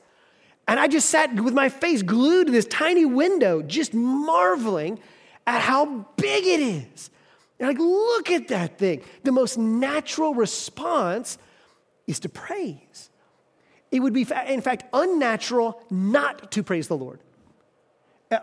And 0.67 0.81
I 0.81 0.89
just 0.89 1.11
sat 1.11 1.33
with 1.41 1.55
my 1.55 1.69
face 1.69 2.03
glued 2.03 2.47
to 2.47 2.53
this 2.53 2.67
tiny 2.67 3.05
window, 3.05 3.63
just 3.63 3.95
marveling 3.95 4.99
at 5.47 5.61
how 5.61 6.07
big 6.17 6.47
it 6.47 6.61
is. 6.61 7.11
And 7.59 7.69
like, 7.69 7.79
look 7.79 8.31
at 8.31 8.49
that 8.49 8.79
thing. 8.79 9.03
The 9.23 9.33
most 9.33 9.59
natural 9.59 10.35
response 10.35 11.39
is 12.07 12.21
to 12.21 12.29
praise. 12.29 13.11
It 13.93 14.01
would 14.01 14.13
be, 14.13 14.27
in 14.49 14.61
fact, 14.61 14.85
unnatural 14.93 15.83
not 15.91 16.53
to 16.53 16.63
praise 16.63 16.89
the 16.89 16.97
Lord. 16.97 17.21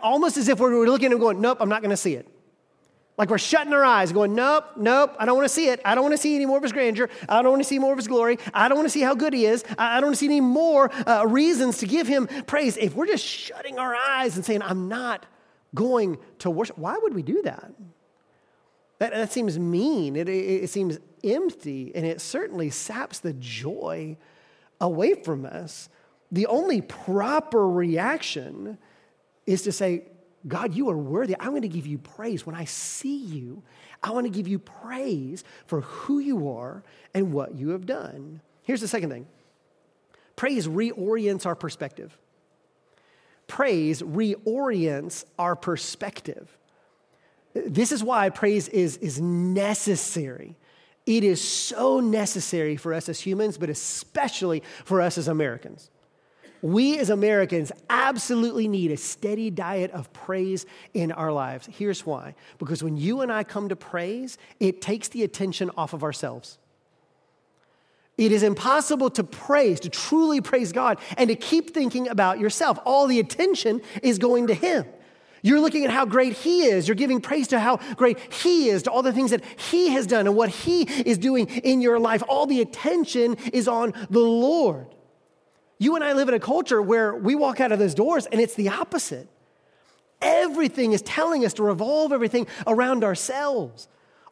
Almost 0.02 0.36
as 0.36 0.48
if 0.48 0.60
we're 0.60 0.86
looking 0.86 1.10
and 1.10 1.20
going, 1.20 1.40
nope, 1.40 1.58
I'm 1.60 1.68
not 1.68 1.82
going 1.82 1.90
to 1.90 1.96
see 1.96 2.14
it. 2.14 2.28
Like 3.16 3.30
we're 3.30 3.38
shutting 3.38 3.72
our 3.72 3.84
eyes, 3.84 4.12
going, 4.12 4.36
nope, 4.36 4.64
nope, 4.76 5.16
I 5.18 5.26
don't 5.26 5.34
want 5.34 5.46
to 5.46 5.52
see 5.52 5.68
it. 5.68 5.80
I 5.84 5.96
don't 5.96 6.04
want 6.04 6.14
to 6.14 6.18
see 6.18 6.36
any 6.36 6.46
more 6.46 6.58
of 6.58 6.62
his 6.62 6.72
grandeur. 6.72 7.08
I 7.28 7.42
don't 7.42 7.50
want 7.50 7.62
to 7.62 7.68
see 7.68 7.80
more 7.80 7.92
of 7.92 7.98
his 7.98 8.06
glory. 8.06 8.38
I 8.54 8.68
don't 8.68 8.78
want 8.78 8.86
to 8.86 8.92
see 8.92 9.00
how 9.00 9.16
good 9.16 9.32
he 9.32 9.44
is. 9.44 9.64
I 9.76 9.96
don't 9.96 10.10
want 10.10 10.14
to 10.14 10.20
see 10.20 10.26
any 10.26 10.40
more 10.40 10.92
uh, 11.08 11.26
reasons 11.26 11.78
to 11.78 11.86
give 11.86 12.06
him 12.06 12.28
praise. 12.46 12.76
If 12.76 12.94
we're 12.94 13.06
just 13.06 13.24
shutting 13.24 13.76
our 13.78 13.92
eyes 13.92 14.36
and 14.36 14.44
saying, 14.44 14.62
I'm 14.62 14.88
not 14.88 15.26
going 15.74 16.18
to 16.40 16.50
worship. 16.50 16.78
Why 16.78 16.98
would 17.00 17.14
we 17.14 17.22
do 17.22 17.42
that? 17.42 17.72
That, 18.98 19.12
that 19.12 19.32
seems 19.32 19.58
mean. 19.58 20.16
It, 20.16 20.28
it, 20.28 20.64
it 20.64 20.70
seems 20.70 20.98
empty, 21.22 21.92
and 21.94 22.04
it 22.04 22.20
certainly 22.20 22.70
saps 22.70 23.20
the 23.20 23.32
joy 23.34 24.16
away 24.80 25.14
from 25.14 25.44
us. 25.44 25.88
The 26.30 26.46
only 26.46 26.80
proper 26.80 27.68
reaction 27.68 28.78
is 29.46 29.62
to 29.62 29.72
say, 29.72 30.04
God, 30.46 30.74
you 30.74 30.88
are 30.90 30.96
worthy. 30.96 31.36
I'm 31.38 31.50
going 31.50 31.62
to 31.62 31.68
give 31.68 31.86
you 31.86 31.98
praise. 31.98 32.46
When 32.46 32.54
I 32.54 32.64
see 32.64 33.16
you, 33.16 33.62
I 34.02 34.10
want 34.10 34.26
to 34.26 34.30
give 34.30 34.46
you 34.46 34.58
praise 34.58 35.42
for 35.66 35.80
who 35.80 36.18
you 36.18 36.50
are 36.50 36.82
and 37.14 37.32
what 37.32 37.54
you 37.54 37.70
have 37.70 37.86
done. 37.86 38.40
Here's 38.62 38.80
the 38.80 38.88
second 38.88 39.10
thing 39.10 39.26
praise 40.36 40.68
reorients 40.68 41.46
our 41.46 41.54
perspective 41.54 42.16
praise 43.48 44.02
reorients 44.02 45.24
our 45.38 45.56
perspective. 45.56 46.56
This 47.54 47.90
is 47.90 48.04
why 48.04 48.30
praise 48.30 48.68
is, 48.68 48.96
is 48.98 49.20
necessary. 49.20 50.56
It 51.06 51.24
is 51.24 51.40
so 51.42 52.00
necessary 52.00 52.76
for 52.76 52.94
us 52.94 53.08
as 53.08 53.18
humans, 53.18 53.58
but 53.58 53.70
especially 53.70 54.62
for 54.84 55.00
us 55.00 55.18
as 55.18 55.26
Americans. 55.26 55.90
We 56.60 56.98
as 56.98 57.08
Americans 57.08 57.72
absolutely 57.88 58.68
need 58.68 58.90
a 58.90 58.96
steady 58.96 59.48
diet 59.50 59.90
of 59.92 60.12
praise 60.12 60.66
in 60.92 61.12
our 61.12 61.32
lives. 61.32 61.68
Here's 61.70 62.04
why 62.04 62.34
because 62.58 62.82
when 62.82 62.96
you 62.96 63.20
and 63.20 63.32
I 63.32 63.44
come 63.44 63.68
to 63.68 63.76
praise, 63.76 64.38
it 64.60 64.82
takes 64.82 65.08
the 65.08 65.22
attention 65.22 65.70
off 65.76 65.92
of 65.92 66.02
ourselves. 66.02 66.58
It 68.18 68.32
is 68.32 68.42
impossible 68.42 69.10
to 69.10 69.22
praise, 69.24 69.78
to 69.80 69.88
truly 69.88 70.40
praise 70.40 70.72
God, 70.72 70.98
and 71.16 71.28
to 71.28 71.36
keep 71.36 71.72
thinking 71.72 72.08
about 72.08 72.40
yourself. 72.40 72.78
All 72.84 73.06
the 73.06 73.20
attention 73.20 73.80
is 74.02 74.18
going 74.18 74.48
to 74.48 74.54
Him. 74.54 74.84
You're 75.40 75.60
looking 75.60 75.84
at 75.84 75.90
how 75.90 76.04
great 76.04 76.32
He 76.32 76.64
is. 76.64 76.88
You're 76.88 76.96
giving 76.96 77.20
praise 77.20 77.46
to 77.48 77.60
how 77.60 77.76
great 77.94 78.18
He 78.32 78.68
is, 78.68 78.82
to 78.82 78.90
all 78.90 79.02
the 79.02 79.12
things 79.12 79.30
that 79.30 79.44
He 79.70 79.90
has 79.90 80.04
done 80.08 80.26
and 80.26 80.34
what 80.34 80.48
He 80.48 80.82
is 80.82 81.16
doing 81.16 81.46
in 81.48 81.80
your 81.80 82.00
life. 82.00 82.24
All 82.28 82.44
the 82.44 82.60
attention 82.60 83.36
is 83.52 83.68
on 83.68 83.94
the 84.10 84.18
Lord. 84.18 84.88
You 85.78 85.94
and 85.94 86.02
I 86.02 86.12
live 86.12 86.28
in 86.28 86.34
a 86.34 86.40
culture 86.40 86.82
where 86.82 87.14
we 87.14 87.36
walk 87.36 87.60
out 87.60 87.70
of 87.70 87.78
those 87.78 87.94
doors 87.94 88.26
and 88.26 88.40
it's 88.40 88.54
the 88.54 88.68
opposite. 88.68 89.28
Everything 90.20 90.92
is 90.92 91.02
telling 91.02 91.44
us 91.44 91.52
to 91.54 91.62
revolve 91.62 92.12
everything 92.12 92.48
around 92.66 93.04
ourselves 93.04 93.86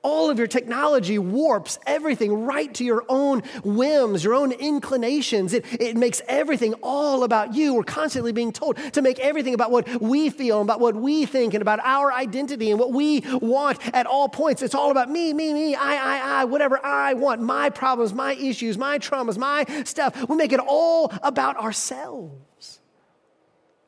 all 0.06 0.30
of 0.30 0.38
your 0.38 0.46
technology 0.46 1.18
warps 1.18 1.80
everything 1.84 2.44
right 2.44 2.72
to 2.74 2.84
your 2.84 3.04
own 3.08 3.40
whims, 3.64 4.22
your 4.22 4.34
own 4.34 4.52
inclinations. 4.52 5.52
It, 5.52 5.66
it 5.80 5.96
makes 5.96 6.22
everything 6.28 6.74
all 6.74 7.24
about 7.24 7.54
you. 7.54 7.74
We're 7.74 7.82
constantly 7.82 8.30
being 8.30 8.52
told 8.52 8.76
to 8.92 9.02
make 9.02 9.18
everything 9.18 9.52
about 9.52 9.72
what 9.72 10.00
we 10.00 10.30
feel, 10.30 10.60
and 10.60 10.70
about 10.70 10.78
what 10.78 10.94
we 10.94 11.26
think, 11.26 11.54
and 11.54 11.60
about 11.60 11.80
our 11.82 12.12
identity 12.12 12.70
and 12.70 12.78
what 12.78 12.92
we 12.92 13.24
want 13.42 13.80
at 13.92 14.06
all 14.06 14.28
points. 14.28 14.62
It's 14.62 14.76
all 14.76 14.92
about 14.92 15.10
me, 15.10 15.32
me, 15.32 15.52
me, 15.52 15.74
I, 15.74 15.96
I, 15.96 16.40
I, 16.40 16.44
whatever 16.44 16.78
I 16.84 17.14
want, 17.14 17.42
my 17.42 17.68
problems, 17.68 18.14
my 18.14 18.34
issues, 18.34 18.78
my 18.78 19.00
traumas, 19.00 19.36
my 19.36 19.64
stuff. 19.84 20.28
We 20.28 20.36
make 20.36 20.52
it 20.52 20.60
all 20.60 21.12
about 21.24 21.56
ourselves. 21.56 22.80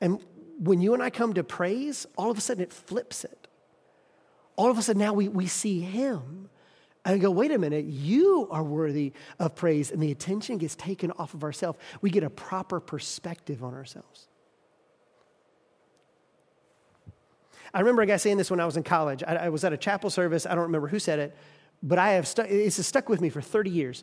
And 0.01 0.21
when 0.59 0.81
you 0.81 0.95
and 0.95 1.03
I 1.03 1.11
come 1.11 1.35
to 1.35 1.45
praise, 1.45 2.07
all 2.17 2.29
of 2.29 2.39
a 2.39 2.41
sudden 2.41 2.65
it 2.65 2.73
flips 2.73 3.25
it 3.25 3.48
all 4.59 4.71
of 4.73 4.77
a 4.77 4.83
sudden 4.83 5.01
now 5.01 5.13
we, 5.13 5.29
we 5.29 5.47
see 5.47 5.81
him 5.81 6.51
and 7.05 7.21
go, 7.21 7.31
wait 7.31 7.53
a 7.53 7.59
minute, 7.59 7.85
you 7.85 8.49
are 8.51 8.65
worthy 8.65 9.13
of 9.39 9.55
praise. 9.55 9.93
And 9.93 10.03
the 10.03 10.11
attention 10.11 10.59
gets 10.59 10.75
taken 10.75 11.13
off 11.13 11.33
of 11.33 11.45
ourselves. 11.45 11.79
We 12.01 12.11
get 12.11 12.25
a 12.25 12.29
proper 12.29 12.81
perspective 12.81 13.63
on 13.63 13.73
ourselves. 13.73 14.27
I 17.73 17.81
remember 17.81 18.03
a 18.03 18.07
guy 18.07 18.17
saying 18.17 18.37
this 18.37 18.51
when 18.51 18.59
I 18.59 18.67
was 18.67 18.77
in 18.77 18.83
college. 18.83 19.23
I, 19.23 19.37
I 19.37 19.49
was 19.49 19.63
at 19.63 19.73
a 19.73 19.77
chapel 19.77 20.11
service. 20.11 20.45
I 20.45 20.57
don't 20.57 20.65
remember 20.65 20.89
who 20.89 20.99
said 20.99 21.21
it, 21.21 21.37
but 21.81 21.99
I 21.99 22.11
have 22.11 22.27
stu- 22.27 22.43
it's 22.43 22.85
stuck 22.85 23.09
with 23.09 23.21
me 23.21 23.29
for 23.29 23.41
30 23.41 23.71
years. 23.71 24.03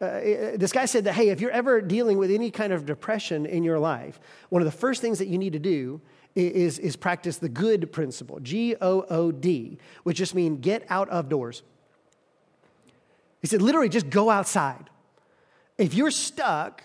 Uh, 0.00 0.20
this 0.56 0.72
guy 0.72 0.86
said 0.86 1.04
that, 1.04 1.12
hey, 1.12 1.28
if 1.28 1.42
you're 1.42 1.50
ever 1.50 1.82
dealing 1.82 2.16
with 2.16 2.30
any 2.30 2.50
kind 2.50 2.72
of 2.72 2.86
depression 2.86 3.44
in 3.44 3.62
your 3.62 3.78
life, 3.78 4.18
one 4.48 4.62
of 4.62 4.66
the 4.66 4.76
first 4.76 5.02
things 5.02 5.18
that 5.18 5.28
you 5.28 5.36
need 5.36 5.52
to 5.52 5.58
do 5.58 6.00
is, 6.34 6.78
is 6.78 6.96
practice 6.96 7.36
the 7.38 7.48
good 7.48 7.92
principle, 7.92 8.40
G 8.40 8.74
O 8.80 9.02
O 9.08 9.30
D, 9.30 9.78
which 10.02 10.16
just 10.16 10.34
means 10.34 10.58
get 10.60 10.84
out 10.88 11.08
of 11.10 11.28
doors. 11.28 11.62
He 13.40 13.46
said, 13.46 13.62
literally, 13.62 13.88
just 13.88 14.10
go 14.10 14.30
outside. 14.30 14.90
If 15.76 15.94
you're 15.94 16.10
stuck, 16.10 16.82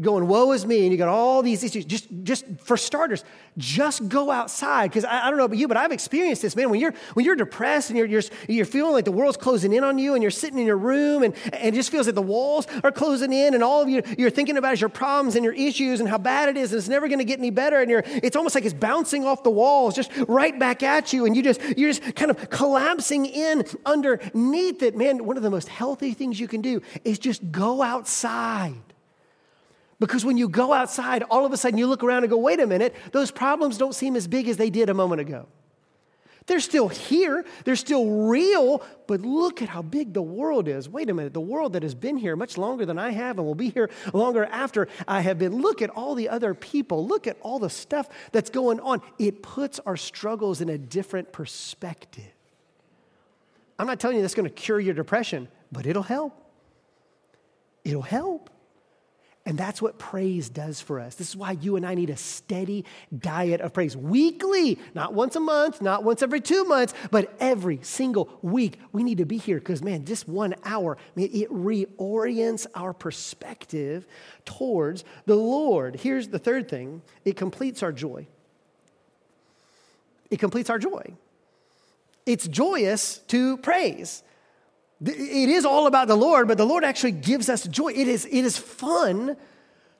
going, 0.00 0.28
woe 0.28 0.52
is 0.52 0.66
me, 0.66 0.82
and 0.82 0.92
you 0.92 0.98
got 0.98 1.08
all 1.08 1.42
these 1.42 1.64
issues, 1.64 1.84
just, 1.84 2.08
just 2.22 2.44
for 2.60 2.76
starters, 2.76 3.24
just 3.58 4.08
go 4.08 4.30
outside. 4.30 4.90
Because 4.90 5.04
I, 5.04 5.26
I, 5.26 5.30
don't 5.30 5.38
know 5.38 5.44
about 5.44 5.58
you, 5.58 5.68
but 5.68 5.76
I've 5.76 5.92
experienced 5.92 6.42
this, 6.42 6.56
man. 6.56 6.70
When 6.70 6.80
you're, 6.80 6.94
when 7.14 7.24
you're 7.24 7.36
depressed 7.36 7.90
and 7.90 7.98
you're, 7.98 8.06
you're, 8.06 8.22
you're 8.48 8.66
feeling 8.66 8.92
like 8.92 9.04
the 9.04 9.12
world's 9.12 9.36
closing 9.36 9.72
in 9.72 9.84
on 9.84 9.98
you 9.98 10.14
and 10.14 10.22
you're 10.22 10.30
sitting 10.30 10.58
in 10.58 10.66
your 10.66 10.76
room 10.76 11.22
and, 11.22 11.34
and 11.52 11.64
it 11.64 11.74
just 11.74 11.90
feels 11.90 12.06
like 12.06 12.14
the 12.14 12.22
walls 12.22 12.66
are 12.84 12.92
closing 12.92 13.32
in 13.32 13.54
and 13.54 13.62
all 13.62 13.82
of 13.82 13.88
you, 13.88 14.02
you're 14.18 14.30
thinking 14.30 14.56
about 14.56 14.80
your 14.80 14.88
problems 14.88 15.36
and 15.36 15.44
your 15.44 15.54
issues 15.54 16.00
and 16.00 16.08
how 16.08 16.18
bad 16.18 16.48
it 16.48 16.56
is 16.56 16.72
and 16.72 16.78
it's 16.78 16.88
never 16.88 17.08
going 17.08 17.18
to 17.18 17.24
get 17.24 17.38
any 17.38 17.50
better. 17.50 17.80
And 17.80 17.90
you're, 17.90 18.04
it's 18.06 18.36
almost 18.36 18.54
like 18.54 18.64
it's 18.64 18.74
bouncing 18.74 19.24
off 19.24 19.42
the 19.42 19.50
walls 19.50 19.94
just 19.94 20.10
right 20.28 20.58
back 20.58 20.82
at 20.82 21.12
you. 21.12 21.26
And 21.26 21.36
you 21.36 21.42
just, 21.42 21.60
you're 21.76 21.92
just 21.92 22.14
kind 22.14 22.30
of 22.30 22.50
collapsing 22.50 23.26
in 23.26 23.64
underneath 23.84 24.82
it. 24.82 24.96
Man, 24.96 25.24
one 25.24 25.36
of 25.36 25.42
the 25.42 25.50
most 25.50 25.68
healthy 25.68 26.14
things 26.14 26.40
you 26.40 26.48
can 26.48 26.60
do 26.60 26.82
is 27.04 27.18
just 27.18 27.50
go 27.50 27.82
outside. 27.82 28.91
Because 30.02 30.24
when 30.24 30.36
you 30.36 30.48
go 30.48 30.72
outside, 30.72 31.22
all 31.30 31.46
of 31.46 31.52
a 31.52 31.56
sudden 31.56 31.78
you 31.78 31.86
look 31.86 32.02
around 32.02 32.24
and 32.24 32.30
go, 32.30 32.36
wait 32.36 32.58
a 32.58 32.66
minute, 32.66 32.92
those 33.12 33.30
problems 33.30 33.78
don't 33.78 33.94
seem 33.94 34.16
as 34.16 34.26
big 34.26 34.48
as 34.48 34.56
they 34.56 34.68
did 34.68 34.90
a 34.90 34.94
moment 34.94 35.20
ago. 35.20 35.46
They're 36.46 36.58
still 36.58 36.88
here, 36.88 37.44
they're 37.64 37.76
still 37.76 38.26
real, 38.26 38.82
but 39.06 39.20
look 39.20 39.62
at 39.62 39.68
how 39.68 39.80
big 39.80 40.12
the 40.12 40.20
world 40.20 40.66
is. 40.66 40.88
Wait 40.88 41.08
a 41.08 41.14
minute, 41.14 41.32
the 41.34 41.40
world 41.40 41.74
that 41.74 41.84
has 41.84 41.94
been 41.94 42.16
here 42.16 42.34
much 42.34 42.58
longer 42.58 42.84
than 42.84 42.98
I 42.98 43.10
have 43.10 43.38
and 43.38 43.46
will 43.46 43.54
be 43.54 43.70
here 43.70 43.90
longer 44.12 44.44
after 44.46 44.88
I 45.06 45.20
have 45.20 45.38
been. 45.38 45.62
Look 45.62 45.80
at 45.82 45.90
all 45.90 46.16
the 46.16 46.30
other 46.30 46.52
people, 46.52 47.06
look 47.06 47.28
at 47.28 47.36
all 47.40 47.60
the 47.60 47.70
stuff 47.70 48.08
that's 48.32 48.50
going 48.50 48.80
on. 48.80 49.02
It 49.20 49.40
puts 49.40 49.78
our 49.86 49.96
struggles 49.96 50.60
in 50.60 50.68
a 50.68 50.78
different 50.78 51.30
perspective. 51.30 52.34
I'm 53.78 53.86
not 53.86 54.00
telling 54.00 54.16
you 54.16 54.22
that's 54.22 54.34
going 54.34 54.48
to 54.48 54.54
cure 54.54 54.80
your 54.80 54.94
depression, 54.94 55.46
but 55.70 55.86
it'll 55.86 56.02
help. 56.02 56.36
It'll 57.84 58.02
help. 58.02 58.50
And 59.44 59.58
that's 59.58 59.82
what 59.82 59.98
praise 59.98 60.48
does 60.48 60.80
for 60.80 61.00
us. 61.00 61.16
This 61.16 61.30
is 61.30 61.36
why 61.36 61.52
you 61.52 61.74
and 61.74 61.84
I 61.84 61.94
need 61.94 62.10
a 62.10 62.16
steady 62.16 62.84
diet 63.16 63.60
of 63.60 63.72
praise 63.72 63.96
weekly, 63.96 64.78
not 64.94 65.14
once 65.14 65.34
a 65.34 65.40
month, 65.40 65.82
not 65.82 66.04
once 66.04 66.22
every 66.22 66.40
two 66.40 66.64
months, 66.64 66.94
but 67.10 67.34
every 67.40 67.80
single 67.82 68.38
week. 68.42 68.78
We 68.92 69.02
need 69.02 69.18
to 69.18 69.24
be 69.24 69.38
here 69.38 69.58
because, 69.58 69.82
man, 69.82 70.04
just 70.04 70.28
one 70.28 70.54
hour, 70.64 70.96
man, 71.16 71.28
it 71.32 71.50
reorients 71.50 72.68
our 72.76 72.92
perspective 72.92 74.06
towards 74.44 75.02
the 75.26 75.34
Lord. 75.34 75.96
Here's 75.96 76.28
the 76.28 76.38
third 76.38 76.68
thing 76.68 77.02
it 77.24 77.36
completes 77.36 77.82
our 77.82 77.92
joy. 77.92 78.28
It 80.30 80.38
completes 80.38 80.70
our 80.70 80.78
joy. 80.78 81.14
It's 82.26 82.46
joyous 82.46 83.18
to 83.28 83.56
praise. 83.56 84.22
It 85.04 85.48
is 85.48 85.64
all 85.64 85.86
about 85.86 86.06
the 86.08 86.16
Lord, 86.16 86.46
but 86.46 86.58
the 86.58 86.66
Lord 86.66 86.84
actually 86.84 87.12
gives 87.12 87.48
us 87.48 87.66
joy. 87.66 87.88
It 87.88 88.08
is, 88.08 88.24
it 88.26 88.44
is 88.44 88.56
fun 88.56 89.36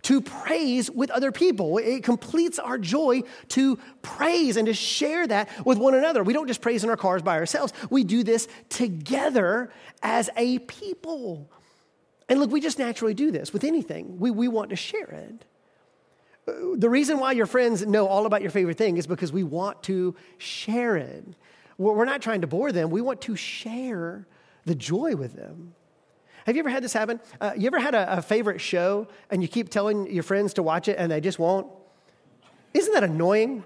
to 0.03 0.21
praise 0.21 0.91
with 0.91 1.11
other 1.11 1.33
people. 1.33 1.79
It 1.79 2.05
completes 2.05 2.59
our 2.59 2.79
joy 2.79 3.23
to 3.49 3.79
praise 4.03 4.57
and 4.57 4.67
to 4.67 4.75
share 4.75 5.27
that 5.27 5.49
with 5.65 5.79
one 5.79 5.95
another. 5.95 6.23
We 6.23 6.33
don't 6.33 6.47
just 6.47 6.61
praise 6.61 6.85
in 6.85 6.91
our 6.91 6.97
cars 6.97 7.23
by 7.23 7.37
ourselves, 7.38 7.73
we 7.91 8.05
do 8.05 8.23
this 8.23 8.49
together 8.69 9.71
as 10.03 10.29
a 10.37 10.59
people. 10.61 11.51
And 12.29 12.41
look, 12.41 12.51
we 12.51 12.61
just 12.61 12.79
naturally 12.79 13.15
do 13.15 13.31
this 13.31 13.53
with 13.53 13.65
anything, 13.65 14.19
we, 14.19 14.31
we 14.31 14.49
want 14.49 14.71
to 14.71 14.77
share 14.77 15.11
it. 15.11 15.45
The 16.47 16.91
reason 16.91 17.21
why 17.21 17.33
your 17.33 17.47
friends 17.47 17.87
know 17.87 18.09
all 18.09 18.27
about 18.27 18.43
your 18.43 18.51
favorite 18.51 18.77
thing 18.77 18.97
is 18.97 19.07
because 19.07 19.33
we 19.33 19.45
want 19.45 19.81
to 19.85 20.17
share 20.38 20.97
it. 20.97 21.25
We're 21.79 22.05
not 22.05 22.21
trying 22.21 22.41
to 22.41 22.49
bore 22.49 22.73
them, 22.73 22.91
we 22.91 23.01
want 23.01 23.21
to 23.23 23.37
share 23.37 24.27
the 24.64 24.75
joy 24.75 25.16
with 25.16 25.35
them. 25.35 25.75
Have 26.46 26.57
you 26.57 26.61
ever 26.61 26.70
had 26.70 26.83
this 26.83 26.92
happen? 26.92 27.20
Uh, 27.40 27.53
you 27.57 27.66
ever 27.66 27.79
had 27.79 27.94
a, 27.94 28.18
a 28.18 28.22
favorite 28.22 28.61
show 28.61 29.07
and 29.31 29.42
you 29.42 29.48
keep 29.48 29.68
telling 29.68 30.12
your 30.12 30.22
friends 30.22 30.55
to 30.55 30.62
watch 30.62 30.88
it 30.88 30.96
and 30.98 31.11
they 31.11 31.20
just 31.20 31.38
won't? 31.38 31.68
Isn't 32.75 32.92
that 32.94 33.05
annoying? 33.05 33.62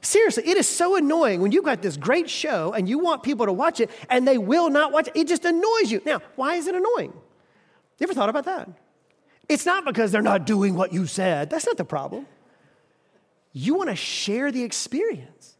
Seriously, 0.00 0.48
it 0.48 0.56
is 0.56 0.68
so 0.68 0.96
annoying 0.96 1.40
when 1.40 1.52
you've 1.52 1.64
got 1.64 1.82
this 1.82 1.96
great 1.96 2.28
show 2.28 2.72
and 2.72 2.88
you 2.88 2.98
want 2.98 3.22
people 3.22 3.46
to 3.46 3.52
watch 3.52 3.80
it 3.80 3.90
and 4.08 4.26
they 4.26 4.38
will 4.38 4.70
not 4.70 4.92
watch 4.92 5.08
it. 5.08 5.16
It 5.16 5.28
just 5.28 5.44
annoys 5.44 5.92
you. 5.92 6.00
Now, 6.04 6.20
why 6.36 6.56
is 6.56 6.66
it 6.66 6.74
annoying? 6.74 7.12
You 7.98 8.04
ever 8.04 8.14
thought 8.14 8.28
about 8.28 8.46
that? 8.46 8.68
It's 9.48 9.66
not 9.66 9.84
because 9.84 10.10
they're 10.10 10.22
not 10.22 10.46
doing 10.46 10.74
what 10.74 10.92
you 10.92 11.06
said. 11.06 11.50
That's 11.50 11.66
not 11.66 11.76
the 11.76 11.84
problem. 11.84 12.26
You 13.52 13.74
want 13.74 13.90
to 13.90 13.96
share 13.96 14.50
the 14.50 14.62
experience. 14.62 15.56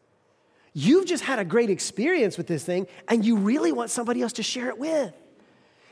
You've 0.75 1.07
just 1.07 1.25
had 1.25 1.39
a 1.39 1.45
great 1.45 1.71
experience 1.71 2.39
with 2.39 2.47
this 2.47 2.65
thing 2.65 2.87
and 3.09 3.25
you 3.25 3.37
really 3.37 3.73
want 3.73 3.91
somebody 3.91 4.23
else 4.23 4.35
to 4.35 4.43
share 4.43 4.69
it 4.69 4.79
with. 4.79 5.13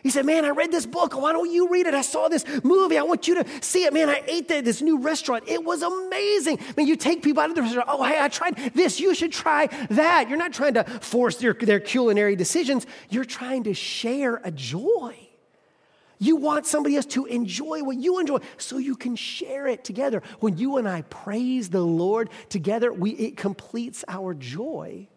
He 0.02 0.08
said, 0.10 0.24
Man, 0.24 0.44
I 0.44 0.50
read 0.50 0.72
this 0.72 0.86
book. 0.86 1.14
Why 1.14 1.32
don't 1.32 1.50
you 1.50 1.68
read 1.68 1.86
it? 1.86 1.94
I 1.94 2.00
saw 2.00 2.28
this 2.28 2.44
movie. 2.64 2.96
I 2.96 3.02
want 3.02 3.28
you 3.28 3.34
to 3.36 3.44
see 3.60 3.84
it. 3.84 3.92
Man, 3.92 4.08
I 4.08 4.22
ate 4.26 4.50
at 4.50 4.64
this 4.64 4.80
new 4.80 4.98
restaurant. 4.98 5.44
It 5.46 5.62
was 5.62 5.82
amazing. 5.82 6.58
I 6.60 6.72
mean, 6.76 6.86
you 6.86 6.96
take 6.96 7.22
people 7.22 7.42
out 7.42 7.50
of 7.50 7.56
the 7.56 7.62
restaurant. 7.62 7.88
Oh, 7.90 8.02
hey, 8.02 8.18
I 8.18 8.28
tried 8.28 8.56
this. 8.74 8.98
You 8.98 9.14
should 9.14 9.32
try 9.32 9.66
that. 9.90 10.28
You're 10.28 10.38
not 10.38 10.52
trying 10.52 10.74
to 10.74 10.84
force 10.84 11.36
their, 11.36 11.52
their 11.52 11.80
culinary 11.80 12.36
decisions, 12.36 12.86
you're 13.10 13.24
trying 13.24 13.64
to 13.64 13.74
share 13.74 14.40
a 14.42 14.50
joy. 14.50 15.16
You 16.22 16.36
want 16.36 16.66
somebody 16.66 16.96
else 16.96 17.06
to 17.06 17.24
enjoy 17.24 17.82
what 17.82 17.96
you 17.96 18.20
enjoy 18.20 18.38
so 18.58 18.76
you 18.76 18.94
can 18.94 19.16
share 19.16 19.66
it 19.66 19.84
together. 19.84 20.22
When 20.40 20.58
you 20.58 20.76
and 20.76 20.86
I 20.86 21.00
praise 21.02 21.70
the 21.70 21.80
Lord 21.80 22.28
together, 22.50 22.92
we, 22.92 23.12
it 23.12 23.38
completes 23.38 24.04
our 24.06 24.34
joy. 24.34 25.08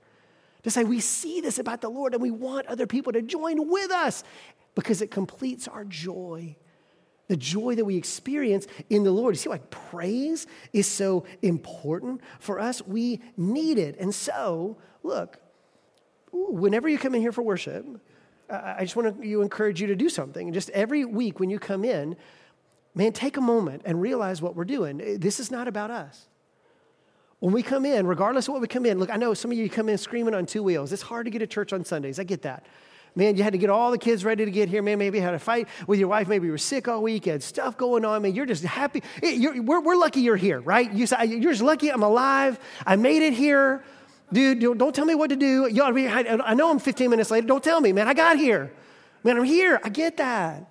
To 0.63 0.71
say 0.71 0.85
we 0.85 1.01
see 1.01 1.41
this 1.41 1.59
about 1.59 1.81
the 1.81 1.89
Lord 1.89 2.13
and 2.13 2.21
we 2.21 2.31
want 2.31 2.67
other 2.67 2.87
people 2.87 3.11
to 3.11 3.21
join 3.21 3.69
with 3.69 3.91
us 3.91 4.23
because 4.75 5.01
it 5.01 5.11
completes 5.11 5.67
our 5.67 5.83
joy. 5.83 6.55
The 7.27 7.35
joy 7.35 7.75
that 7.75 7.83
we 7.83 7.97
experience 7.97 8.65
in 8.89 9.03
the 9.03 9.11
Lord. 9.11 9.35
You 9.35 9.39
see 9.39 9.49
why 9.49 9.59
praise 9.69 10.47
is 10.71 10.87
so 10.87 11.25
important 11.41 12.21
for 12.39 12.61
us? 12.61 12.81
We 12.81 13.21
need 13.35 13.77
it. 13.77 13.97
And 13.99 14.15
so, 14.15 14.77
look, 15.03 15.37
whenever 16.31 16.87
you 16.87 16.97
come 16.97 17.13
in 17.13 17.19
here 17.19 17.33
for 17.33 17.41
worship, 17.41 17.85
I 18.53 18.79
just 18.81 18.95
want 18.95 19.21
to 19.21 19.41
encourage 19.41 19.81
you 19.81 19.87
to 19.87 19.95
do 19.95 20.09
something. 20.09 20.47
And 20.47 20.53
just 20.53 20.69
every 20.71 21.05
week 21.05 21.39
when 21.39 21.49
you 21.49 21.59
come 21.59 21.83
in, 21.83 22.15
man, 22.95 23.11
take 23.11 23.37
a 23.37 23.41
moment 23.41 23.81
and 23.85 24.01
realize 24.01 24.41
what 24.41 24.55
we're 24.55 24.65
doing. 24.65 25.01
Eh, 25.01 25.17
this 25.19 25.39
is 25.39 25.51
not 25.51 25.67
about 25.67 25.91
us. 25.91 26.27
When 27.39 27.53
we 27.53 27.63
come 27.63 27.85
in, 27.85 28.07
regardless 28.07 28.47
of 28.47 28.53
what 28.53 28.61
we 28.61 28.67
come 28.67 28.85
in, 28.85 28.99
look, 28.99 29.09
I 29.09 29.17
know 29.17 29.33
some 29.33 29.51
of 29.51 29.57
you 29.57 29.69
come 29.69 29.89
in 29.89 29.97
screaming 29.97 30.33
on 30.33 30.45
two 30.45 30.63
wheels. 30.63 30.93
It's 30.93 31.01
hard 31.01 31.25
to 31.25 31.31
get 31.31 31.39
to 31.39 31.47
church 31.47 31.73
on 31.73 31.83
Sundays. 31.83 32.19
I 32.19 32.23
get 32.23 32.43
that. 32.43 32.65
Man, 33.15 33.37
you 33.37 33.43
had 33.43 33.53
to 33.53 33.59
get 33.59 33.69
all 33.69 33.91
the 33.91 33.97
kids 33.97 34.25
ready 34.25 34.43
to 34.43 34.49
get 34.49 34.69
here. 34.69 34.81
Man, 34.81 34.97
maybe 34.97 35.17
you 35.19 35.23
had 35.23 35.35
a 35.35 35.39
fight 35.39 35.67
with 35.85 35.99
your 35.99 36.07
wife. 36.07 36.27
Maybe 36.27 36.47
you 36.47 36.51
were 36.51 36.57
sick 36.57 36.87
all 36.87 37.03
week. 37.03 37.27
You 37.27 37.33
had 37.33 37.43
stuff 37.43 37.77
going 37.77 38.05
on. 38.05 38.23
Man, 38.23 38.33
you're 38.33 38.45
just 38.45 38.63
happy. 38.63 39.03
Eh, 39.21 39.31
you're, 39.31 39.61
we're, 39.61 39.81
we're 39.81 39.95
lucky 39.95 40.21
you're 40.21 40.35
here, 40.35 40.61
right? 40.61 40.91
You 40.91 41.05
you're 41.25 41.51
just 41.51 41.61
lucky 41.61 41.89
I'm 41.89 42.01
alive. 42.01 42.59
I 42.87 42.95
made 42.95 43.21
it 43.21 43.33
here. 43.33 43.83
Dude, 44.31 44.59
don't 44.77 44.95
tell 44.95 45.05
me 45.05 45.15
what 45.15 45.29
to 45.29 45.35
do. 45.35 45.67
I 45.67 46.53
know 46.53 46.71
I'm 46.71 46.79
15 46.79 47.09
minutes 47.09 47.29
late. 47.29 47.45
Don't 47.45 47.63
tell 47.63 47.81
me, 47.81 47.91
man. 47.93 48.07
I 48.07 48.13
got 48.13 48.37
here. 48.37 48.71
Man, 49.23 49.37
I'm 49.37 49.43
here. 49.43 49.79
I 49.83 49.89
get 49.89 50.17
that. 50.17 50.69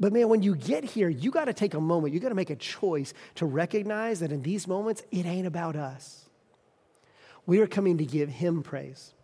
But 0.00 0.12
man, 0.12 0.28
when 0.28 0.42
you 0.42 0.56
get 0.56 0.82
here, 0.82 1.08
you 1.08 1.30
got 1.30 1.44
to 1.44 1.52
take 1.52 1.74
a 1.74 1.80
moment. 1.80 2.12
You 2.12 2.18
got 2.18 2.30
to 2.30 2.34
make 2.34 2.50
a 2.50 2.56
choice 2.56 3.14
to 3.36 3.46
recognize 3.46 4.20
that 4.20 4.32
in 4.32 4.42
these 4.42 4.66
moments, 4.66 5.02
it 5.12 5.26
ain't 5.26 5.46
about 5.46 5.76
us. 5.76 6.28
We 7.46 7.60
are 7.60 7.66
coming 7.66 7.98
to 7.98 8.04
give 8.04 8.28
Him 8.28 8.62
praise. 8.62 9.14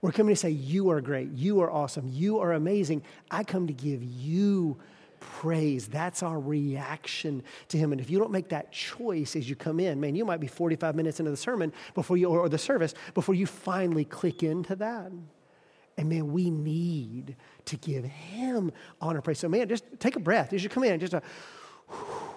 We're 0.00 0.12
coming 0.12 0.34
to 0.34 0.40
say, 0.40 0.50
You 0.50 0.90
are 0.90 1.00
great. 1.00 1.30
You 1.32 1.60
are 1.60 1.70
awesome. 1.70 2.08
You 2.08 2.38
are 2.38 2.52
amazing. 2.52 3.02
I 3.30 3.44
come 3.44 3.66
to 3.66 3.72
give 3.72 4.02
you 4.02 4.78
praise. 5.32 5.88
That's 5.88 6.22
our 6.22 6.38
reaction 6.38 7.42
to 7.68 7.78
Him. 7.78 7.92
And 7.92 8.00
if 8.00 8.10
you 8.10 8.18
don't 8.18 8.30
make 8.30 8.48
that 8.50 8.72
choice 8.72 9.36
as 9.36 9.48
you 9.48 9.56
come 9.56 9.80
in, 9.80 10.00
man, 10.00 10.14
you 10.14 10.24
might 10.24 10.40
be 10.40 10.46
45 10.46 10.94
minutes 10.94 11.20
into 11.20 11.30
the 11.30 11.36
sermon 11.36 11.72
before 11.94 12.16
you, 12.16 12.28
or 12.28 12.48
the 12.48 12.58
service 12.58 12.94
before 13.14 13.34
you 13.34 13.46
finally 13.46 14.04
click 14.04 14.42
into 14.42 14.76
that. 14.76 15.10
And 15.96 16.08
man, 16.08 16.32
we 16.32 16.50
need 16.50 17.36
to 17.66 17.76
give 17.76 18.04
Him 18.04 18.72
honor, 19.00 19.20
praise. 19.20 19.38
So, 19.38 19.48
man, 19.48 19.68
just 19.68 19.84
take 19.98 20.16
a 20.16 20.20
breath 20.20 20.52
as 20.52 20.62
you 20.62 20.70
come 20.70 20.84
in. 20.84 21.00
Just 21.00 21.14
a, 21.14 21.22
all 21.90 22.32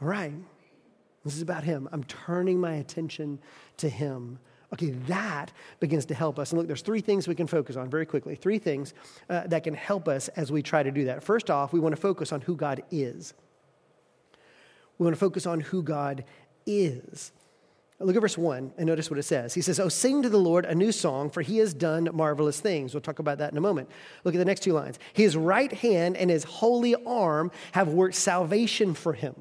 right. 0.00 0.32
This 1.24 1.36
is 1.36 1.42
about 1.42 1.64
Him. 1.64 1.88
I'm 1.92 2.04
turning 2.04 2.60
my 2.60 2.74
attention 2.74 3.40
to 3.78 3.88
Him. 3.88 4.38
Okay, 4.72 4.90
that 5.08 5.52
begins 5.80 6.06
to 6.06 6.14
help 6.14 6.38
us. 6.38 6.52
And 6.52 6.58
look, 6.58 6.68
there's 6.68 6.82
three 6.82 7.00
things 7.00 7.26
we 7.26 7.34
can 7.34 7.48
focus 7.48 7.76
on 7.76 7.90
very 7.90 8.06
quickly. 8.06 8.36
Three 8.36 8.58
things 8.58 8.94
uh, 9.28 9.46
that 9.48 9.64
can 9.64 9.74
help 9.74 10.06
us 10.06 10.28
as 10.28 10.52
we 10.52 10.62
try 10.62 10.82
to 10.82 10.92
do 10.92 11.06
that. 11.06 11.24
First 11.24 11.50
off, 11.50 11.72
we 11.72 11.80
want 11.80 11.94
to 11.94 12.00
focus 12.00 12.32
on 12.32 12.40
who 12.40 12.54
God 12.54 12.82
is. 12.90 13.34
We 14.98 15.04
want 15.04 15.16
to 15.16 15.20
focus 15.20 15.46
on 15.46 15.60
who 15.60 15.82
God 15.82 16.24
is. 16.66 17.32
Look 17.98 18.16
at 18.16 18.22
verse 18.22 18.38
1 18.38 18.72
and 18.78 18.86
notice 18.86 19.10
what 19.10 19.18
it 19.18 19.24
says. 19.24 19.52
He 19.52 19.60
says, 19.60 19.78
Oh, 19.78 19.90
sing 19.90 20.22
to 20.22 20.30
the 20.30 20.38
Lord 20.38 20.64
a 20.64 20.74
new 20.74 20.90
song, 20.90 21.28
for 21.28 21.42
he 21.42 21.58
has 21.58 21.74
done 21.74 22.08
marvelous 22.14 22.58
things. 22.58 22.94
We'll 22.94 23.02
talk 23.02 23.18
about 23.18 23.38
that 23.38 23.52
in 23.52 23.58
a 23.58 23.60
moment. 23.60 23.90
Look 24.24 24.34
at 24.34 24.38
the 24.38 24.44
next 24.44 24.60
two 24.60 24.72
lines. 24.72 24.98
His 25.12 25.36
right 25.36 25.70
hand 25.70 26.16
and 26.16 26.30
his 26.30 26.44
holy 26.44 26.94
arm 27.04 27.50
have 27.72 27.88
worked 27.88 28.14
salvation 28.14 28.94
for 28.94 29.12
him. 29.12 29.34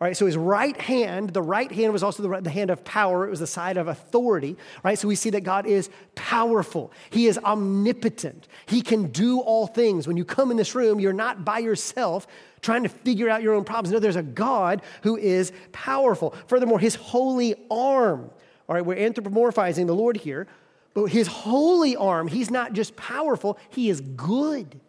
All 0.00 0.06
right, 0.06 0.16
so 0.16 0.24
his 0.24 0.36
right 0.38 0.80
hand, 0.80 1.34
the 1.34 1.42
right 1.42 1.70
hand 1.70 1.92
was 1.92 2.02
also 2.02 2.22
the, 2.22 2.28
right, 2.30 2.42
the 2.42 2.48
hand 2.48 2.70
of 2.70 2.82
power. 2.84 3.26
It 3.26 3.30
was 3.30 3.40
the 3.40 3.46
side 3.46 3.76
of 3.76 3.86
authority, 3.86 4.56
right? 4.82 4.98
So 4.98 5.06
we 5.06 5.14
see 5.14 5.28
that 5.30 5.42
God 5.42 5.66
is 5.66 5.90
powerful. 6.14 6.90
He 7.10 7.26
is 7.26 7.36
omnipotent. 7.36 8.48
He 8.64 8.80
can 8.80 9.08
do 9.08 9.40
all 9.40 9.66
things. 9.66 10.08
When 10.08 10.16
you 10.16 10.24
come 10.24 10.50
in 10.50 10.56
this 10.56 10.74
room, 10.74 11.00
you're 11.00 11.12
not 11.12 11.44
by 11.44 11.58
yourself 11.58 12.26
trying 12.62 12.82
to 12.82 12.88
figure 12.88 13.28
out 13.28 13.42
your 13.42 13.52
own 13.52 13.64
problems. 13.64 13.92
No, 13.92 13.98
there's 13.98 14.16
a 14.16 14.22
God 14.22 14.80
who 15.02 15.18
is 15.18 15.52
powerful. 15.72 16.34
Furthermore, 16.46 16.78
his 16.78 16.94
holy 16.94 17.54
arm. 17.70 18.30
All 18.70 18.74
right, 18.74 18.84
we're 18.84 18.96
anthropomorphizing 18.96 19.86
the 19.86 19.94
Lord 19.94 20.16
here, 20.16 20.46
but 20.94 21.06
his 21.06 21.26
holy 21.26 21.94
arm, 21.94 22.26
he's 22.26 22.50
not 22.50 22.72
just 22.72 22.96
powerful, 22.96 23.58
he 23.68 23.90
is 23.90 24.00
good. 24.00 24.80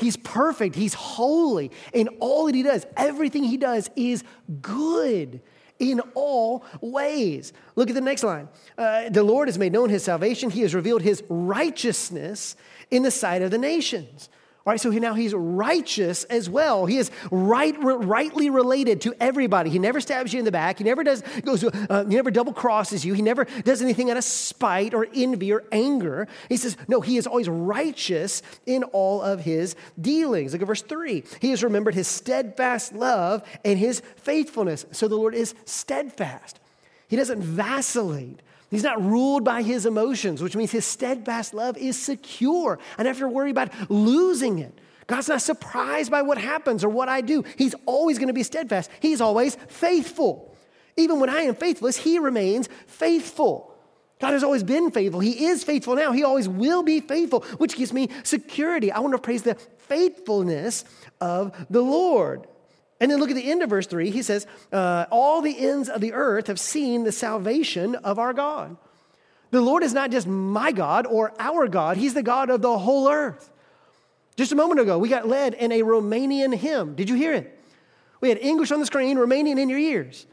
He's 0.00 0.16
perfect. 0.16 0.74
He's 0.74 0.94
holy. 0.94 1.70
In 1.92 2.08
all 2.20 2.46
that 2.46 2.54
he 2.54 2.62
does, 2.62 2.86
everything 2.96 3.44
he 3.44 3.56
does 3.56 3.90
is 3.96 4.24
good 4.62 5.40
in 5.78 6.00
all 6.14 6.64
ways. 6.80 7.52
Look 7.74 7.88
at 7.88 7.94
the 7.94 8.00
next 8.00 8.22
line. 8.22 8.48
Uh, 8.78 9.08
the 9.08 9.22
Lord 9.22 9.48
has 9.48 9.58
made 9.58 9.72
known 9.72 9.88
his 9.88 10.04
salvation. 10.04 10.50
He 10.50 10.60
has 10.62 10.74
revealed 10.74 11.02
his 11.02 11.22
righteousness 11.28 12.54
in 12.90 13.02
the 13.02 13.10
sight 13.10 13.42
of 13.42 13.50
the 13.50 13.58
nations. 13.58 14.28
All 14.66 14.72
right, 14.72 14.80
so 14.80 14.90
he, 14.90 15.00
now 15.00 15.14
he's 15.14 15.32
righteous 15.32 16.24
as 16.24 16.50
well. 16.50 16.84
He 16.84 16.98
is 16.98 17.10
right, 17.30 17.74
rightly 17.80 18.50
related 18.50 19.00
to 19.02 19.14
everybody. 19.18 19.70
He 19.70 19.78
never 19.78 20.02
stabs 20.02 20.34
you 20.34 20.38
in 20.38 20.44
the 20.44 20.52
back. 20.52 20.76
He 20.76 20.84
never 20.84 21.02
does 21.02 21.22
goes. 21.46 21.64
Uh, 21.64 22.04
he 22.06 22.14
never 22.14 22.30
double 22.30 22.52
crosses 22.52 23.02
you. 23.02 23.14
He 23.14 23.22
never 23.22 23.46
does 23.64 23.80
anything 23.80 24.10
out 24.10 24.18
of 24.18 24.24
spite 24.24 24.92
or 24.92 25.06
envy 25.14 25.50
or 25.50 25.64
anger. 25.72 26.28
He 26.50 26.58
says 26.58 26.76
no. 26.88 27.00
He 27.00 27.16
is 27.16 27.26
always 27.26 27.48
righteous 27.48 28.42
in 28.66 28.82
all 28.84 29.22
of 29.22 29.40
his 29.40 29.76
dealings. 29.98 30.52
Look 30.52 30.60
at 30.60 30.68
verse 30.68 30.82
three. 30.82 31.24
He 31.40 31.50
has 31.50 31.64
remembered 31.64 31.94
his 31.94 32.06
steadfast 32.06 32.92
love 32.92 33.42
and 33.64 33.78
his 33.78 34.02
faithfulness. 34.16 34.84
So 34.92 35.08
the 35.08 35.16
Lord 35.16 35.34
is 35.34 35.54
steadfast. 35.64 36.60
He 37.08 37.16
doesn't 37.16 37.42
vacillate. 37.42 38.40
He's 38.70 38.84
not 38.84 39.02
ruled 39.02 39.44
by 39.44 39.62
his 39.62 39.84
emotions, 39.84 40.42
which 40.42 40.54
means 40.54 40.70
his 40.70 40.86
steadfast 40.86 41.54
love 41.54 41.76
is 41.76 42.00
secure. 42.00 42.78
I 42.96 43.02
never 43.02 43.18
have 43.18 43.28
to 43.28 43.34
worry 43.34 43.50
about 43.50 43.72
losing 43.90 44.60
it. 44.60 44.78
God's 45.08 45.28
not 45.28 45.42
surprised 45.42 46.10
by 46.10 46.22
what 46.22 46.38
happens 46.38 46.84
or 46.84 46.88
what 46.88 47.08
I 47.08 47.20
do. 47.20 47.44
He's 47.58 47.74
always 47.84 48.18
going 48.18 48.28
to 48.28 48.34
be 48.34 48.44
steadfast. 48.44 48.88
He's 49.00 49.20
always 49.20 49.56
faithful. 49.68 50.54
Even 50.96 51.18
when 51.18 51.28
I 51.28 51.42
am 51.42 51.56
faithless, 51.56 51.96
he 51.96 52.20
remains 52.20 52.68
faithful. 52.86 53.74
God 54.20 54.34
has 54.34 54.44
always 54.44 54.62
been 54.62 54.92
faithful. 54.92 55.18
He 55.18 55.46
is 55.46 55.64
faithful 55.64 55.96
now. 55.96 56.12
He 56.12 56.22
always 56.22 56.48
will 56.48 56.84
be 56.84 57.00
faithful, 57.00 57.40
which 57.58 57.76
gives 57.76 57.92
me 57.92 58.08
security. 58.22 58.92
I 58.92 59.00
want 59.00 59.14
to 59.14 59.18
praise 59.18 59.42
the 59.42 59.56
faithfulness 59.78 60.84
of 61.20 61.56
the 61.70 61.80
Lord. 61.80 62.46
And 63.00 63.10
then 63.10 63.18
look 63.18 63.30
at 63.30 63.36
the 63.36 63.50
end 63.50 63.62
of 63.62 63.70
verse 63.70 63.86
3. 63.86 64.10
He 64.10 64.22
says, 64.22 64.46
uh, 64.72 65.06
All 65.10 65.40
the 65.40 65.58
ends 65.58 65.88
of 65.88 66.02
the 66.02 66.12
earth 66.12 66.48
have 66.48 66.60
seen 66.60 67.04
the 67.04 67.12
salvation 67.12 67.94
of 67.94 68.18
our 68.18 68.34
God. 68.34 68.76
The 69.50 69.60
Lord 69.60 69.82
is 69.82 69.94
not 69.94 70.10
just 70.10 70.26
my 70.26 70.70
God 70.70 71.06
or 71.06 71.32
our 71.38 71.66
God, 71.66 71.96
He's 71.96 72.14
the 72.14 72.22
God 72.22 72.50
of 72.50 72.62
the 72.62 72.78
whole 72.78 73.08
earth. 73.08 73.50
Just 74.36 74.52
a 74.52 74.56
moment 74.56 74.80
ago, 74.80 74.98
we 74.98 75.08
got 75.08 75.26
led 75.26 75.54
in 75.54 75.72
a 75.72 75.82
Romanian 75.82 76.54
hymn. 76.54 76.94
Did 76.94 77.08
you 77.08 77.16
hear 77.16 77.32
it? 77.32 77.58
We 78.20 78.28
had 78.28 78.38
English 78.38 78.70
on 78.70 78.80
the 78.80 78.86
screen, 78.86 79.16
Romanian 79.16 79.58
in 79.58 79.68
your 79.68 79.78
ears. 79.78 80.26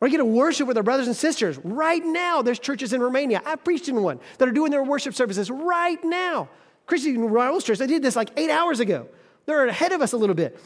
We're 0.00 0.08
going 0.08 0.18
to 0.18 0.24
worship 0.24 0.66
with 0.66 0.76
our 0.76 0.82
brothers 0.82 1.06
and 1.06 1.14
sisters. 1.14 1.58
Right 1.58 2.04
now, 2.04 2.42
there's 2.42 2.58
churches 2.58 2.92
in 2.92 3.00
Romania. 3.00 3.40
I 3.46 3.54
preached 3.54 3.88
in 3.88 4.02
one 4.02 4.18
that 4.38 4.48
are 4.48 4.52
doing 4.52 4.72
their 4.72 4.82
worship 4.82 5.14
services 5.14 5.48
right 5.50 6.02
now. 6.02 6.48
Christian 6.86 7.20
Royal 7.20 7.60
Church, 7.60 7.78
they 7.78 7.86
did 7.86 8.02
this 8.02 8.16
like 8.16 8.30
eight 8.36 8.50
hours 8.50 8.80
ago. 8.80 9.06
They're 9.46 9.66
ahead 9.66 9.92
of 9.92 10.02
us 10.02 10.12
a 10.12 10.16
little 10.16 10.34
bit. 10.34 10.58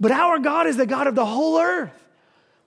But 0.00 0.12
our 0.12 0.38
God 0.38 0.66
is 0.66 0.76
the 0.76 0.86
God 0.86 1.06
of 1.06 1.14
the 1.14 1.26
whole 1.26 1.58
earth. 1.58 1.92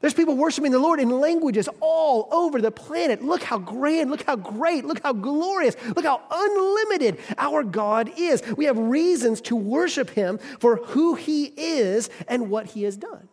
There's 0.04 0.14
people 0.14 0.36
worshiping 0.36 0.74
the 0.74 0.80
Lord 0.80 1.00
in 1.00 1.10
languages 1.10 1.70
all 1.80 2.28
over 2.30 2.60
the 2.60 2.72
planet. 2.72 3.24
Look 3.24 3.42
how 3.42 3.58
grand, 3.58 4.12
look 4.12 4.24
how 4.24 4.36
great, 4.36 4.84
look 4.84 5.02
how 5.02 5.14
glorious, 5.14 5.78
look 5.96 6.04
how 6.04 6.22
unlimited 6.30 7.20
our 7.38 7.64
God 7.64 8.12
is. 8.18 8.44
We 8.58 8.66
have 8.66 8.78
reasons 8.78 9.40
to 9.44 9.56
worship 9.56 10.10
Him 10.10 10.40
for 10.60 10.76
who 10.76 11.16
He 11.16 11.46
is 11.56 12.10
and 12.28 12.50
what 12.50 12.66
He 12.66 12.84
has 12.84 12.98
done. 12.98 13.30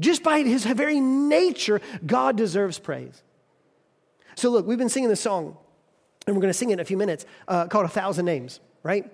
Just 0.00 0.24
by 0.24 0.42
His 0.42 0.64
very 0.64 0.98
nature, 0.98 1.80
God 2.04 2.36
deserves 2.36 2.80
praise. 2.80 3.22
So, 4.34 4.50
look, 4.50 4.66
we've 4.66 4.76
been 4.76 4.88
singing 4.88 5.08
this 5.08 5.20
song, 5.20 5.56
and 6.26 6.34
we're 6.34 6.42
going 6.42 6.52
to 6.52 6.58
sing 6.58 6.70
it 6.70 6.74
in 6.74 6.80
a 6.80 6.84
few 6.84 6.96
minutes, 6.96 7.26
uh, 7.46 7.68
called 7.68 7.84
A 7.84 7.88
Thousand 7.88 8.24
Names, 8.24 8.58
right? 8.82 9.08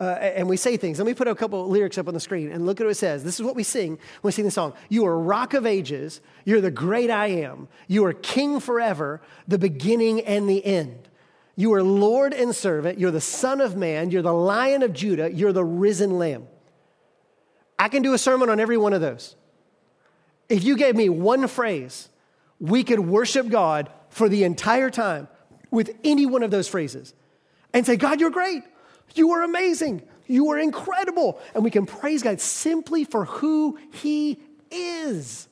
Uh, 0.00 0.04
and 0.04 0.48
we 0.48 0.56
say 0.56 0.76
things. 0.76 0.98
Let 0.98 1.06
me 1.06 1.14
put 1.14 1.26
a 1.26 1.34
couple 1.34 1.68
lyrics 1.68 1.98
up 1.98 2.06
on 2.06 2.14
the 2.14 2.20
screen 2.20 2.52
and 2.52 2.64
look 2.64 2.80
at 2.80 2.84
what 2.84 2.90
it 2.92 2.96
says. 2.96 3.24
This 3.24 3.40
is 3.40 3.44
what 3.44 3.56
we 3.56 3.64
sing 3.64 3.90
when 3.90 4.28
we 4.28 4.32
sing 4.32 4.44
the 4.44 4.50
song. 4.50 4.74
You 4.88 5.06
are 5.06 5.18
rock 5.18 5.54
of 5.54 5.66
ages. 5.66 6.20
You're 6.44 6.60
the 6.60 6.70
great 6.70 7.10
I 7.10 7.26
am. 7.28 7.68
You 7.88 8.04
are 8.04 8.12
king 8.12 8.60
forever, 8.60 9.20
the 9.48 9.58
beginning 9.58 10.20
and 10.20 10.48
the 10.48 10.64
end. 10.64 11.08
You 11.56 11.72
are 11.74 11.82
Lord 11.82 12.32
and 12.32 12.54
servant. 12.54 13.00
You're 13.00 13.10
the 13.10 13.20
Son 13.20 13.60
of 13.60 13.76
Man. 13.76 14.12
You're 14.12 14.22
the 14.22 14.32
Lion 14.32 14.84
of 14.84 14.92
Judah. 14.92 15.32
You're 15.32 15.52
the 15.52 15.64
risen 15.64 16.16
Lamb. 16.16 16.46
I 17.76 17.88
can 17.88 18.02
do 18.02 18.14
a 18.14 18.18
sermon 18.18 18.48
on 18.50 18.60
every 18.60 18.76
one 18.76 18.92
of 18.92 19.00
those. 19.00 19.34
If 20.48 20.62
you 20.62 20.76
gave 20.76 20.94
me 20.94 21.08
one 21.08 21.48
phrase, 21.48 22.08
we 22.60 22.84
could 22.84 23.00
worship 23.00 23.48
God 23.48 23.90
for 24.10 24.28
the 24.28 24.44
entire 24.44 24.90
time 24.90 25.26
with 25.72 25.96
any 26.04 26.26
one 26.26 26.44
of 26.44 26.52
those 26.52 26.68
phrases 26.68 27.14
and 27.74 27.84
say, 27.84 27.96
God, 27.96 28.20
you're 28.20 28.30
great. 28.30 28.62
You 29.14 29.32
are 29.32 29.42
amazing. 29.42 30.02
You 30.26 30.50
are 30.50 30.58
incredible. 30.58 31.40
And 31.54 31.64
we 31.64 31.70
can 31.70 31.86
praise 31.86 32.22
God 32.22 32.40
simply 32.40 33.04
for 33.04 33.24
who 33.24 33.78
He 33.92 34.38
is. 34.70 35.48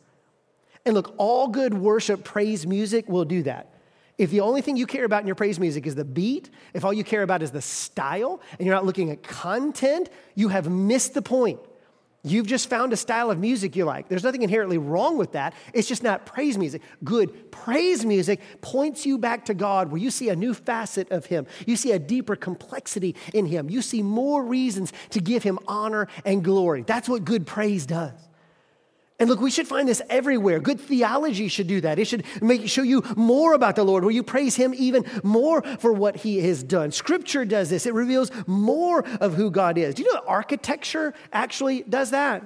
And 0.85 0.95
look, 0.95 1.15
all 1.19 1.49
good 1.49 1.75
worship, 1.75 2.23
praise 2.23 2.67
music 2.67 3.09
will 3.09 3.25
do 3.25 3.43
that. 3.43 3.73
If 4.19 4.31
the 4.31 4.41
only 4.41 4.63
thing 4.63 4.77
you 4.77 4.87
care 4.87 5.05
about 5.05 5.21
in 5.21 5.27
your 5.27 5.35
praise 5.35 5.61
music 5.61 5.87
is 5.87 5.95
the 5.95 6.05
beat, 6.05 6.49
if 6.73 6.85
all 6.85 6.93
you 6.93 7.05
care 7.05 7.23
about 7.23 7.43
is 7.43 7.51
the 7.51 7.61
style, 7.61 8.41
and 8.59 8.67
you're 8.67 8.75
not 8.75 8.87
looking 8.87 9.11
at 9.11 9.23
content, 9.23 10.09
you 10.35 10.49
have 10.49 10.71
missed 10.71 11.13
the 11.13 11.23
point. 11.23 11.61
You've 12.27 12.47
just 12.49 12.69
found 12.69 12.93
a 12.93 12.97
style 12.97 13.31
of 13.31 13.39
music 13.39 13.77
you 13.77 13.85
like. 13.85 14.09
There's 14.09 14.25
nothing 14.25 14.43
inherently 14.43 14.79
wrong 14.79 15.17
with 15.17 15.33
that. 15.33 15.55
It's 15.73 15.87
just 15.87 16.03
not 16.03 16.27
praise 16.27 16.59
music. 16.59 16.83
Good 17.05 17.53
praise 17.53 18.05
music 18.05 18.41
points 18.61 19.07
you 19.07 19.17
back 19.17 19.45
to 19.45 19.55
God 19.55 19.93
where 19.93 20.01
you 20.01 20.11
see 20.11 20.29
a 20.29 20.37
new 20.37 20.53
facet 20.53 21.13
of 21.13 21.27
Him. 21.27 21.47
You 21.67 21.77
see 21.77 21.93
a 21.93 22.01
deeper 22.01 22.35
complexity 22.35 23.15
in 23.33 23.47
Him. 23.47 23.71
You 23.71 23.81
see 23.81 24.03
more 24.03 24.45
reasons 24.45 24.93
to 25.11 25.21
give 25.21 25.45
Him 25.45 25.61
honor 25.69 26.09
and 26.25 26.43
glory. 26.43 26.83
That's 26.83 27.09
what 27.09 27.25
good 27.25 27.47
praise 27.47 27.87
does. 27.87 28.26
And 29.19 29.31
look, 29.31 29.41
we 29.41 29.51
should 29.51 29.67
find 29.67 29.89
this 29.89 30.03
everywhere. 30.11 30.61
Good 30.61 30.79
theology 30.79 31.49
should 31.49 31.69
do 31.69 31.81
that. 31.81 31.99
It 31.99 32.05
should 32.07 32.25
make, 32.43 32.69
show 32.69 32.83
you 32.83 33.03
more 33.17 33.55
about 33.55 33.75
the 33.75 33.85
Lord, 33.85 34.05
where 34.05 34.13
you 34.13 34.23
praise 34.23 34.57
Him 34.57 34.75
even 34.77 35.05
more 35.23 35.63
for 35.63 35.93
what 35.93 36.17
He 36.17 36.41
has 36.41 36.63
done. 36.63 36.93
Scripture 36.93 37.47
does 37.47 37.71
this, 37.71 37.87
it 37.87 37.95
reveals 37.95 38.31
more 38.47 39.07
of 39.21 39.35
who 39.35 39.51
God 39.51 39.79
is. 39.79 39.95
Do 39.95 40.03
you 40.03 40.13
know 40.13 40.21
that 40.21 40.29
architecture 40.29 41.15
actually 41.33 41.83
does 41.83 42.11
that? 42.11 42.43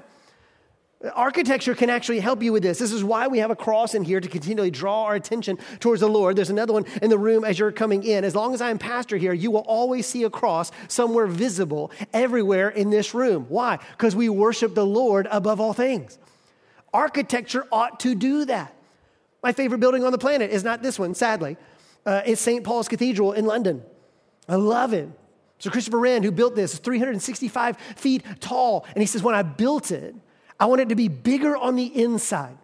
Architecture 1.14 1.74
can 1.74 1.88
actually 1.88 2.20
help 2.20 2.42
you 2.42 2.52
with 2.52 2.62
this. 2.62 2.78
This 2.78 2.92
is 2.92 3.02
why 3.02 3.26
we 3.26 3.38
have 3.38 3.50
a 3.50 3.56
cross 3.56 3.94
in 3.94 4.04
here 4.04 4.20
to 4.20 4.28
continually 4.28 4.70
draw 4.70 5.04
our 5.04 5.14
attention 5.14 5.58
towards 5.80 6.02
the 6.02 6.08
Lord. 6.08 6.36
There's 6.36 6.50
another 6.50 6.74
one 6.74 6.84
in 7.00 7.08
the 7.08 7.16
room 7.16 7.42
as 7.42 7.58
you're 7.58 7.72
coming 7.72 8.04
in. 8.04 8.22
As 8.22 8.36
long 8.36 8.52
as 8.52 8.60
I'm 8.60 8.78
pastor 8.78 9.16
here, 9.16 9.32
you 9.32 9.50
will 9.50 9.64
always 9.66 10.06
see 10.06 10.24
a 10.24 10.30
cross 10.30 10.70
somewhere 10.88 11.26
visible 11.26 11.90
everywhere 12.12 12.68
in 12.68 12.90
this 12.90 13.14
room. 13.14 13.46
Why? 13.48 13.78
Because 13.92 14.14
we 14.14 14.28
worship 14.28 14.74
the 14.74 14.84
Lord 14.84 15.26
above 15.30 15.58
all 15.58 15.72
things. 15.72 16.18
Architecture 16.92 17.66
ought 17.70 18.00
to 18.00 18.14
do 18.14 18.44
that. 18.46 18.74
My 19.42 19.52
favorite 19.52 19.78
building 19.78 20.04
on 20.04 20.12
the 20.12 20.18
planet 20.18 20.50
is 20.50 20.64
not 20.64 20.82
this 20.82 20.98
one, 20.98 21.14
sadly. 21.14 21.56
Uh, 22.04 22.22
it's 22.26 22.40
St. 22.40 22.64
Paul's 22.64 22.88
Cathedral 22.88 23.32
in 23.32 23.46
London. 23.46 23.82
I 24.48 24.56
love 24.56 24.92
it. 24.92 25.08
So 25.58 25.70
Christopher 25.70 25.98
Wren, 25.98 26.22
who 26.22 26.30
built 26.30 26.56
this, 26.56 26.74
is 26.74 26.80
365 26.80 27.76
feet 27.96 28.24
tall. 28.40 28.86
And 28.94 29.02
he 29.02 29.06
says, 29.06 29.22
when 29.22 29.34
I 29.34 29.42
built 29.42 29.90
it, 29.90 30.14
I 30.58 30.66
want 30.66 30.80
it 30.80 30.88
to 30.88 30.94
be 30.94 31.08
bigger 31.08 31.56
on 31.56 31.76
the 31.76 31.84
inside. 31.84 32.56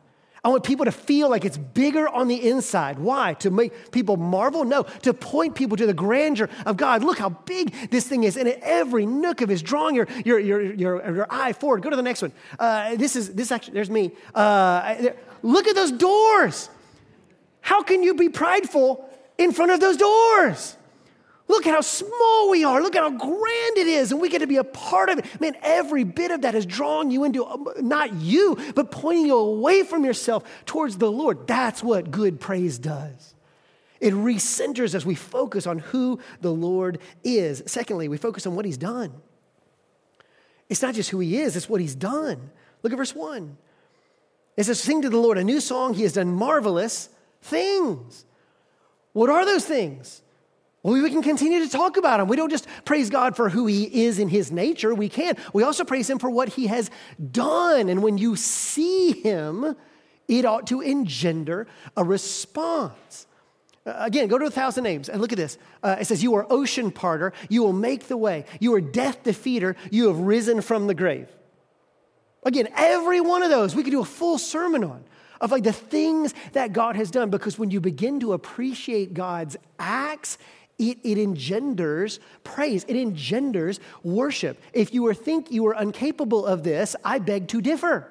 I 0.46 0.48
want 0.48 0.62
people 0.62 0.84
to 0.84 0.92
feel 0.92 1.28
like 1.28 1.44
it's 1.44 1.58
bigger 1.58 2.08
on 2.08 2.28
the 2.28 2.48
inside. 2.48 3.00
Why? 3.00 3.34
To 3.40 3.50
make 3.50 3.90
people 3.90 4.16
marvel? 4.16 4.64
No, 4.64 4.84
to 5.02 5.12
point 5.12 5.56
people 5.56 5.76
to 5.76 5.88
the 5.88 5.92
grandeur 5.92 6.48
of 6.64 6.76
God. 6.76 7.02
Look 7.02 7.18
how 7.18 7.30
big 7.30 7.74
this 7.90 8.06
thing 8.06 8.22
is. 8.22 8.36
And 8.36 8.50
every 8.62 9.06
nook 9.06 9.40
of 9.40 9.48
his 9.48 9.60
drawing 9.60 9.96
your, 9.96 10.06
your, 10.24 10.38
your, 10.38 10.62
your, 10.62 11.14
your 11.16 11.26
eye 11.30 11.52
forward. 11.52 11.82
Go 11.82 11.90
to 11.90 11.96
the 11.96 12.02
next 12.02 12.22
one. 12.22 12.30
Uh, 12.60 12.94
this 12.94 13.16
is, 13.16 13.34
this 13.34 13.50
actually, 13.50 13.74
there's 13.74 13.90
me. 13.90 14.12
Uh, 14.36 15.08
look 15.42 15.66
at 15.66 15.74
those 15.74 15.90
doors. 15.90 16.70
How 17.60 17.82
can 17.82 18.04
you 18.04 18.14
be 18.14 18.28
prideful 18.28 19.04
in 19.38 19.50
front 19.50 19.72
of 19.72 19.80
those 19.80 19.96
doors? 19.96 20.76
Look 21.48 21.66
at 21.66 21.74
how 21.74 21.80
small 21.80 22.50
we 22.50 22.64
are. 22.64 22.82
Look 22.82 22.96
at 22.96 23.02
how 23.02 23.10
grand 23.10 23.76
it 23.76 23.86
is. 23.86 24.10
And 24.10 24.20
we 24.20 24.28
get 24.28 24.40
to 24.40 24.46
be 24.46 24.56
a 24.56 24.64
part 24.64 25.08
of 25.08 25.18
it. 25.18 25.40
Man, 25.40 25.56
every 25.62 26.02
bit 26.02 26.32
of 26.32 26.42
that 26.42 26.54
is 26.54 26.66
drawing 26.66 27.10
you 27.10 27.24
into 27.24 27.46
um, 27.46 27.68
not 27.78 28.12
you, 28.14 28.58
but 28.74 28.90
pointing 28.90 29.26
you 29.26 29.36
away 29.36 29.84
from 29.84 30.04
yourself 30.04 30.42
towards 30.66 30.98
the 30.98 31.10
Lord. 31.10 31.46
That's 31.46 31.82
what 31.82 32.10
good 32.10 32.40
praise 32.40 32.78
does. 32.78 33.34
It 34.00 34.12
recenters 34.12 34.94
us. 34.94 35.06
We 35.06 35.14
focus 35.14 35.66
on 35.66 35.78
who 35.78 36.18
the 36.40 36.52
Lord 36.52 36.98
is. 37.22 37.62
Secondly, 37.66 38.08
we 38.08 38.18
focus 38.18 38.46
on 38.46 38.56
what 38.56 38.64
he's 38.64 38.76
done. 38.76 39.12
It's 40.68 40.82
not 40.82 40.94
just 40.94 41.10
who 41.10 41.20
he 41.20 41.38
is, 41.38 41.56
it's 41.56 41.68
what 41.68 41.80
he's 41.80 41.94
done. 41.94 42.50
Look 42.82 42.92
at 42.92 42.96
verse 42.96 43.14
1. 43.14 43.56
It 44.56 44.64
says, 44.64 44.80
Sing 44.80 45.02
to 45.02 45.10
the 45.10 45.18
Lord 45.18 45.38
a 45.38 45.44
new 45.44 45.60
song. 45.60 45.94
He 45.94 46.02
has 46.02 46.14
done 46.14 46.32
marvelous 46.32 47.08
things. 47.40 48.24
What 49.12 49.30
are 49.30 49.44
those 49.44 49.64
things? 49.64 50.22
Well, 50.86 51.02
we 51.02 51.10
can 51.10 51.20
continue 51.20 51.58
to 51.64 51.68
talk 51.68 51.96
about 51.96 52.20
him. 52.20 52.28
We 52.28 52.36
don't 52.36 52.48
just 52.48 52.68
praise 52.84 53.10
God 53.10 53.34
for 53.34 53.48
who 53.48 53.66
he 53.66 54.04
is 54.04 54.20
in 54.20 54.28
his 54.28 54.52
nature. 54.52 54.94
We 54.94 55.08
can. 55.08 55.36
We 55.52 55.64
also 55.64 55.82
praise 55.82 56.08
him 56.08 56.20
for 56.20 56.30
what 56.30 56.50
he 56.50 56.68
has 56.68 56.92
done. 57.32 57.88
And 57.88 58.04
when 58.04 58.18
you 58.18 58.36
see 58.36 59.10
him, 59.10 59.74
it 60.28 60.44
ought 60.44 60.68
to 60.68 60.82
engender 60.82 61.66
a 61.96 62.04
response. 62.04 63.26
Uh, 63.84 63.94
again, 63.98 64.28
go 64.28 64.38
to 64.38 64.44
a 64.44 64.50
thousand 64.50 64.84
names 64.84 65.08
and 65.08 65.20
look 65.20 65.32
at 65.32 65.38
this. 65.38 65.58
Uh, 65.82 65.96
it 65.98 66.04
says, 66.04 66.22
You 66.22 66.36
are 66.36 66.46
ocean 66.48 66.92
parter. 66.92 67.32
You 67.48 67.64
will 67.64 67.72
make 67.72 68.06
the 68.06 68.16
way. 68.16 68.44
You 68.60 68.72
are 68.74 68.80
death 68.80 69.24
defeater. 69.24 69.74
You 69.90 70.06
have 70.06 70.18
risen 70.18 70.60
from 70.60 70.86
the 70.86 70.94
grave. 70.94 71.26
Again, 72.44 72.68
every 72.76 73.20
one 73.20 73.42
of 73.42 73.50
those 73.50 73.74
we 73.74 73.82
could 73.82 73.90
do 73.90 74.02
a 74.02 74.04
full 74.04 74.38
sermon 74.38 74.84
on 74.84 75.02
of 75.40 75.50
like 75.50 75.64
the 75.64 75.72
things 75.72 76.32
that 76.52 76.72
God 76.72 76.94
has 76.94 77.10
done 77.10 77.28
because 77.28 77.58
when 77.58 77.72
you 77.72 77.80
begin 77.80 78.20
to 78.20 78.34
appreciate 78.34 79.14
God's 79.14 79.56
acts, 79.80 80.38
it, 80.78 80.98
it 81.02 81.18
engenders 81.18 82.20
praise, 82.44 82.84
it 82.84 82.96
engenders 82.96 83.80
worship. 84.02 84.60
If 84.72 84.92
you 84.92 85.02
were 85.02 85.14
think 85.14 85.50
you 85.50 85.62
were 85.62 85.74
incapable 85.74 86.44
of 86.44 86.62
this, 86.62 86.94
I 87.04 87.18
beg 87.18 87.48
to 87.48 87.60
differ. 87.60 88.10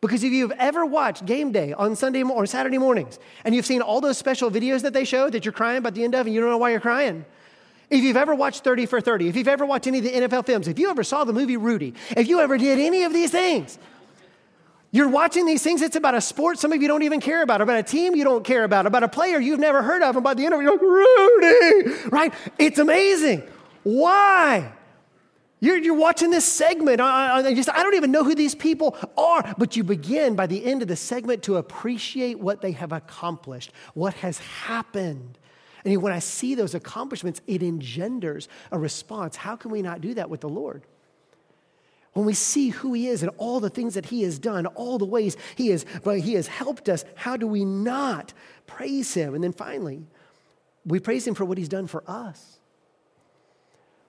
Because 0.00 0.22
if 0.22 0.32
you've 0.32 0.52
ever 0.52 0.86
watched 0.86 1.26
Game 1.26 1.50
Day 1.50 1.72
on 1.72 1.96
Sunday 1.96 2.22
or 2.22 2.46
Saturday 2.46 2.78
mornings, 2.78 3.18
and 3.44 3.52
you've 3.52 3.66
seen 3.66 3.82
all 3.82 4.00
those 4.00 4.16
special 4.16 4.48
videos 4.48 4.82
that 4.82 4.92
they 4.92 5.04
show 5.04 5.28
that 5.28 5.44
you're 5.44 5.52
crying 5.52 5.82
by 5.82 5.90
the 5.90 6.04
end 6.04 6.14
of, 6.14 6.26
and 6.26 6.34
you 6.34 6.40
don't 6.40 6.50
know 6.50 6.58
why 6.58 6.70
you're 6.70 6.80
crying, 6.80 7.24
if 7.90 8.04
you've 8.04 8.16
ever 8.16 8.34
watched 8.34 8.62
30 8.62 8.86
for 8.86 9.00
30, 9.00 9.28
if 9.28 9.34
you've 9.34 9.48
ever 9.48 9.66
watched 9.66 9.86
any 9.86 9.98
of 9.98 10.04
the 10.04 10.10
NFL 10.10 10.46
films, 10.46 10.68
if 10.68 10.78
you 10.78 10.90
ever 10.90 11.02
saw 11.02 11.24
the 11.24 11.32
movie 11.32 11.56
Rudy, 11.56 11.94
if 12.16 12.28
you 12.28 12.38
ever 12.38 12.58
did 12.58 12.78
any 12.78 13.02
of 13.02 13.12
these 13.12 13.30
things, 13.30 13.78
you're 14.90 15.08
watching 15.08 15.44
these 15.44 15.62
things, 15.62 15.82
it's 15.82 15.96
about 15.96 16.14
a 16.14 16.20
sport 16.20 16.58
some 16.58 16.72
of 16.72 16.80
you 16.80 16.88
don't 16.88 17.02
even 17.02 17.20
care 17.20 17.42
about, 17.42 17.60
about 17.60 17.78
a 17.78 17.82
team 17.82 18.16
you 18.16 18.24
don't 18.24 18.44
care 18.44 18.64
about, 18.64 18.86
about 18.86 19.02
a 19.02 19.08
player 19.08 19.38
you've 19.38 19.60
never 19.60 19.82
heard 19.82 20.02
of, 20.02 20.16
and 20.16 20.24
by 20.24 20.34
the 20.34 20.44
end 20.44 20.54
of 20.54 20.60
it, 20.60 20.62
you're 20.64 20.72
like, 20.72 20.80
Rudy, 20.80 22.08
right? 22.10 22.34
It's 22.58 22.78
amazing. 22.78 23.42
Why? 23.82 24.72
You're, 25.60 25.76
you're 25.76 25.94
watching 25.94 26.30
this 26.30 26.44
segment. 26.44 27.00
I, 27.00 27.38
I, 27.38 27.54
just, 27.54 27.68
I 27.68 27.82
don't 27.82 27.94
even 27.94 28.12
know 28.12 28.22
who 28.22 28.34
these 28.34 28.54
people 28.54 28.96
are. 29.16 29.54
But 29.58 29.76
you 29.76 29.82
begin 29.82 30.36
by 30.36 30.46
the 30.46 30.64
end 30.64 30.82
of 30.82 30.88
the 30.88 30.96
segment 30.96 31.42
to 31.44 31.56
appreciate 31.56 32.38
what 32.38 32.60
they 32.60 32.72
have 32.72 32.92
accomplished, 32.92 33.72
what 33.94 34.14
has 34.14 34.38
happened. 34.38 35.38
And 35.84 36.00
when 36.00 36.12
I 36.12 36.20
see 36.20 36.54
those 36.54 36.74
accomplishments, 36.74 37.40
it 37.46 37.62
engenders 37.62 38.48
a 38.70 38.78
response. 38.78 39.36
How 39.36 39.56
can 39.56 39.70
we 39.70 39.82
not 39.82 40.00
do 40.00 40.14
that 40.14 40.30
with 40.30 40.42
the 40.42 40.48
Lord? 40.48 40.84
When 42.18 42.26
we 42.26 42.34
see 42.34 42.70
who 42.70 42.94
he 42.94 43.06
is 43.06 43.22
and 43.22 43.30
all 43.38 43.60
the 43.60 43.70
things 43.70 43.94
that 43.94 44.06
he 44.06 44.22
has 44.22 44.40
done, 44.40 44.66
all 44.66 44.98
the 44.98 45.04
ways 45.04 45.36
he 45.54 45.68
has, 45.68 45.86
but 46.02 46.18
he 46.18 46.34
has 46.34 46.48
helped 46.48 46.88
us, 46.88 47.04
how 47.14 47.36
do 47.36 47.46
we 47.46 47.64
not 47.64 48.32
praise 48.66 49.14
him? 49.14 49.36
And 49.36 49.44
then 49.44 49.52
finally, 49.52 50.02
we 50.84 50.98
praise 50.98 51.24
him 51.24 51.36
for 51.36 51.44
what 51.44 51.58
he's 51.58 51.68
done 51.68 51.86
for 51.86 52.02
us. 52.08 52.58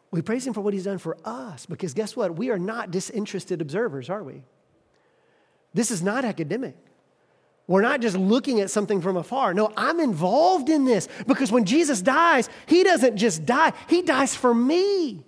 We 0.09 0.23
praise 0.23 0.47
him 0.47 0.55
for 0.55 0.61
what 0.61 0.73
he's 0.73 0.85
done 0.85 0.97
for 0.97 1.17
us 1.23 1.67
because 1.67 1.93
guess 1.93 2.15
what? 2.15 2.35
We 2.35 2.49
are 2.49 2.57
not 2.57 2.89
disinterested 2.89 3.61
observers, 3.61 4.09
are 4.09 4.23
we? 4.23 4.41
This 5.75 5.91
is 5.91 6.01
not 6.01 6.25
academic. 6.25 6.75
We're 7.67 7.83
not 7.83 8.01
just 8.01 8.17
looking 8.17 8.59
at 8.59 8.71
something 8.71 9.01
from 9.01 9.17
afar. 9.17 9.53
No, 9.53 9.71
I'm 9.77 9.99
involved 9.99 10.69
in 10.69 10.83
this 10.83 11.07
because 11.27 11.51
when 11.51 11.65
Jesus 11.65 12.01
dies, 12.01 12.49
he 12.65 12.83
doesn't 12.83 13.17
just 13.17 13.45
die, 13.45 13.73
he 13.87 14.01
dies 14.01 14.33
for 14.33 14.51
me. 14.51 15.25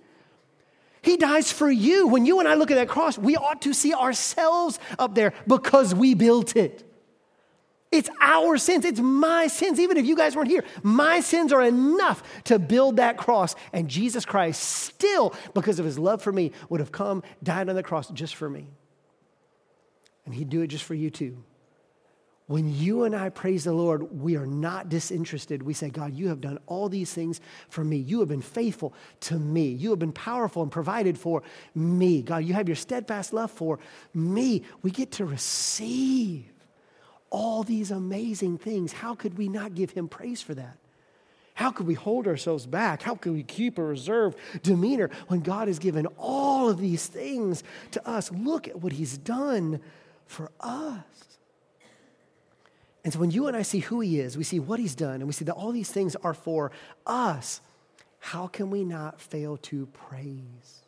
He 1.02 1.16
dies 1.16 1.50
for 1.50 1.70
you. 1.70 2.06
When 2.06 2.24
you 2.24 2.38
and 2.38 2.48
I 2.48 2.54
look 2.54 2.70
at 2.70 2.76
that 2.76 2.88
cross, 2.88 3.18
we 3.18 3.36
ought 3.36 3.62
to 3.62 3.74
see 3.74 3.92
ourselves 3.92 4.78
up 4.98 5.14
there 5.14 5.32
because 5.46 5.94
we 5.94 6.14
built 6.14 6.56
it. 6.56 6.88
It's 7.90 8.08
our 8.22 8.56
sins. 8.56 8.86
It's 8.86 9.00
my 9.00 9.48
sins. 9.48 9.78
Even 9.78 9.98
if 9.98 10.06
you 10.06 10.16
guys 10.16 10.34
weren't 10.34 10.48
here, 10.48 10.64
my 10.82 11.20
sins 11.20 11.52
are 11.52 11.62
enough 11.62 12.22
to 12.44 12.58
build 12.58 12.96
that 12.96 13.18
cross. 13.18 13.54
And 13.72 13.88
Jesus 13.88 14.24
Christ, 14.24 14.62
still, 14.62 15.34
because 15.52 15.78
of 15.78 15.84
his 15.84 15.98
love 15.98 16.22
for 16.22 16.32
me, 16.32 16.52
would 16.70 16.80
have 16.80 16.92
come, 16.92 17.22
died 17.42 17.68
on 17.68 17.74
the 17.74 17.82
cross 17.82 18.08
just 18.10 18.34
for 18.34 18.48
me. 18.48 18.68
And 20.24 20.34
he'd 20.34 20.48
do 20.48 20.62
it 20.62 20.68
just 20.68 20.84
for 20.84 20.94
you 20.94 21.10
too. 21.10 21.44
When 22.52 22.70
you 22.70 23.04
and 23.04 23.16
I 23.16 23.30
praise 23.30 23.64
the 23.64 23.72
Lord, 23.72 24.20
we 24.20 24.36
are 24.36 24.44
not 24.44 24.90
disinterested. 24.90 25.62
We 25.62 25.72
say, 25.72 25.88
God, 25.88 26.12
you 26.12 26.28
have 26.28 26.42
done 26.42 26.58
all 26.66 26.90
these 26.90 27.10
things 27.10 27.40
for 27.70 27.82
me. 27.82 27.96
You 27.96 28.20
have 28.20 28.28
been 28.28 28.42
faithful 28.42 28.92
to 29.20 29.38
me. 29.38 29.68
You 29.68 29.88
have 29.88 29.98
been 29.98 30.12
powerful 30.12 30.62
and 30.62 30.70
provided 30.70 31.16
for 31.16 31.42
me. 31.74 32.20
God, 32.20 32.44
you 32.44 32.52
have 32.52 32.68
your 32.68 32.76
steadfast 32.76 33.32
love 33.32 33.50
for 33.50 33.78
me. 34.12 34.64
We 34.82 34.90
get 34.90 35.12
to 35.12 35.24
receive 35.24 36.44
all 37.30 37.62
these 37.62 37.90
amazing 37.90 38.58
things. 38.58 38.92
How 38.92 39.14
could 39.14 39.38
we 39.38 39.48
not 39.48 39.74
give 39.74 39.92
him 39.92 40.06
praise 40.06 40.42
for 40.42 40.52
that? 40.52 40.76
How 41.54 41.70
could 41.70 41.86
we 41.86 41.94
hold 41.94 42.26
ourselves 42.26 42.66
back? 42.66 43.00
How 43.00 43.14
could 43.14 43.32
we 43.32 43.44
keep 43.44 43.78
a 43.78 43.82
reserved 43.82 44.36
demeanor 44.62 45.08
when 45.28 45.40
God 45.40 45.68
has 45.68 45.78
given 45.78 46.04
all 46.18 46.68
of 46.68 46.76
these 46.76 47.06
things 47.06 47.64
to 47.92 48.06
us? 48.06 48.30
Look 48.30 48.68
at 48.68 48.82
what 48.82 48.92
he's 48.92 49.16
done 49.16 49.80
for 50.26 50.50
us. 50.60 51.00
And 53.04 53.12
so 53.12 53.18
when 53.18 53.30
you 53.30 53.48
and 53.48 53.56
I 53.56 53.62
see 53.62 53.80
who 53.80 54.00
he 54.00 54.20
is, 54.20 54.36
we 54.36 54.44
see 54.44 54.60
what 54.60 54.78
he's 54.78 54.94
done, 54.94 55.16
and 55.16 55.26
we 55.26 55.32
see 55.32 55.44
that 55.44 55.54
all 55.54 55.72
these 55.72 55.90
things 55.90 56.14
are 56.16 56.34
for 56.34 56.70
us, 57.06 57.60
how 58.20 58.46
can 58.46 58.70
we 58.70 58.84
not 58.84 59.20
fail 59.20 59.56
to 59.58 59.86
praise? 59.86 60.82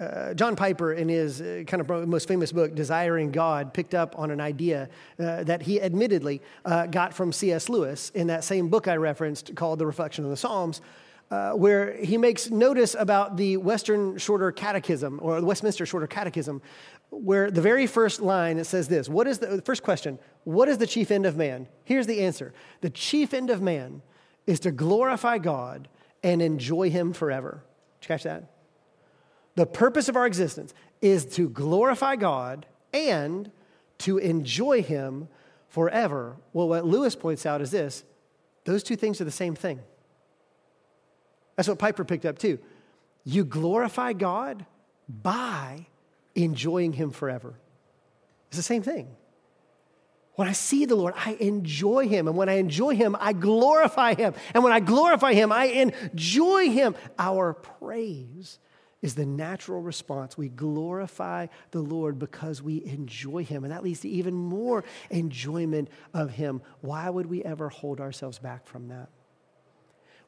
Uh, 0.00 0.32
John 0.32 0.56
Piper, 0.56 0.94
in 0.94 1.10
his 1.10 1.42
uh, 1.42 1.62
kind 1.66 1.82
of 1.82 2.08
most 2.08 2.26
famous 2.26 2.52
book, 2.52 2.74
Desiring 2.74 3.30
God, 3.30 3.74
picked 3.74 3.94
up 3.94 4.18
on 4.18 4.30
an 4.30 4.40
idea 4.40 4.88
uh, 5.18 5.44
that 5.44 5.60
he 5.60 5.80
admittedly 5.80 6.40
uh, 6.64 6.86
got 6.86 7.12
from 7.12 7.32
C.S. 7.32 7.68
Lewis 7.68 8.10
in 8.14 8.28
that 8.28 8.42
same 8.42 8.68
book 8.68 8.88
I 8.88 8.96
referenced 8.96 9.54
called 9.54 9.78
The 9.78 9.84
Reflection 9.84 10.24
of 10.24 10.30
the 10.30 10.38
Psalms, 10.38 10.80
uh, 11.30 11.52
where 11.52 11.96
he 11.96 12.18
makes 12.18 12.50
notice 12.50 12.96
about 12.98 13.36
the 13.36 13.56
Western 13.56 14.18
Shorter 14.18 14.50
Catechism, 14.50 15.20
or 15.22 15.40
the 15.40 15.46
Westminster 15.46 15.86
Shorter 15.86 16.08
Catechism, 16.08 16.60
where 17.10 17.50
the 17.50 17.62
very 17.62 17.86
first 17.86 18.20
line 18.20 18.58
it 18.58 18.64
says 18.64 18.88
this 18.88 19.08
What 19.08 19.26
is 19.26 19.38
the, 19.38 19.62
first 19.62 19.82
question? 19.82 20.18
What 20.44 20.68
is 20.68 20.78
the 20.78 20.86
chief 20.86 21.10
end 21.10 21.26
of 21.26 21.36
man? 21.36 21.68
Here's 21.84 22.06
the 22.06 22.20
answer 22.20 22.52
The 22.80 22.90
chief 22.90 23.32
end 23.32 23.50
of 23.50 23.62
man 23.62 24.02
is 24.46 24.60
to 24.60 24.72
glorify 24.72 25.38
God 25.38 25.88
and 26.22 26.42
enjoy 26.42 26.90
Him 26.90 27.12
forever. 27.12 27.62
Did 28.00 28.06
you 28.06 28.14
catch 28.14 28.24
that? 28.24 28.50
The 29.54 29.66
purpose 29.66 30.08
of 30.08 30.16
our 30.16 30.26
existence 30.26 30.74
is 31.00 31.24
to 31.36 31.48
glorify 31.48 32.16
God 32.16 32.66
and 32.92 33.50
to 33.98 34.18
enjoy 34.18 34.82
Him 34.82 35.28
forever. 35.68 36.36
Well, 36.52 36.68
what 36.68 36.84
Lewis 36.84 37.14
points 37.14 37.46
out 37.46 37.60
is 37.60 37.70
this 37.70 38.04
those 38.64 38.82
two 38.82 38.96
things 38.96 39.20
are 39.20 39.24
the 39.24 39.30
same 39.30 39.54
thing. 39.54 39.80
That's 41.60 41.68
what 41.68 41.78
Piper 41.78 42.06
picked 42.06 42.24
up 42.24 42.38
too. 42.38 42.58
You 43.22 43.44
glorify 43.44 44.14
God 44.14 44.64
by 45.06 45.88
enjoying 46.34 46.94
Him 46.94 47.10
forever. 47.10 47.52
It's 48.48 48.56
the 48.56 48.62
same 48.62 48.82
thing. 48.82 49.14
When 50.36 50.48
I 50.48 50.52
see 50.52 50.86
the 50.86 50.94
Lord, 50.94 51.12
I 51.18 51.32
enjoy 51.32 52.08
Him. 52.08 52.28
And 52.28 52.36
when 52.38 52.48
I 52.48 52.54
enjoy 52.54 52.96
Him, 52.96 53.14
I 53.20 53.34
glorify 53.34 54.14
Him. 54.14 54.32
And 54.54 54.64
when 54.64 54.72
I 54.72 54.80
glorify 54.80 55.34
Him, 55.34 55.52
I 55.52 55.66
enjoy 55.66 56.70
Him. 56.70 56.94
Our 57.18 57.52
praise 57.52 58.58
is 59.02 59.14
the 59.14 59.26
natural 59.26 59.82
response. 59.82 60.38
We 60.38 60.48
glorify 60.48 61.48
the 61.72 61.82
Lord 61.82 62.18
because 62.18 62.62
we 62.62 62.82
enjoy 62.86 63.44
Him. 63.44 63.64
And 63.64 63.72
that 63.74 63.84
leads 63.84 64.00
to 64.00 64.08
even 64.08 64.32
more 64.32 64.82
enjoyment 65.10 65.90
of 66.14 66.30
Him. 66.30 66.62
Why 66.80 67.10
would 67.10 67.26
we 67.26 67.44
ever 67.44 67.68
hold 67.68 68.00
ourselves 68.00 68.38
back 68.38 68.66
from 68.66 68.88
that? 68.88 69.10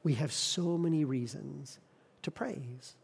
We 0.02 0.14
have 0.14 0.32
so 0.32 0.76
many 0.76 1.04
reasons 1.04 1.78
to 2.22 2.30
praise. 2.30 2.94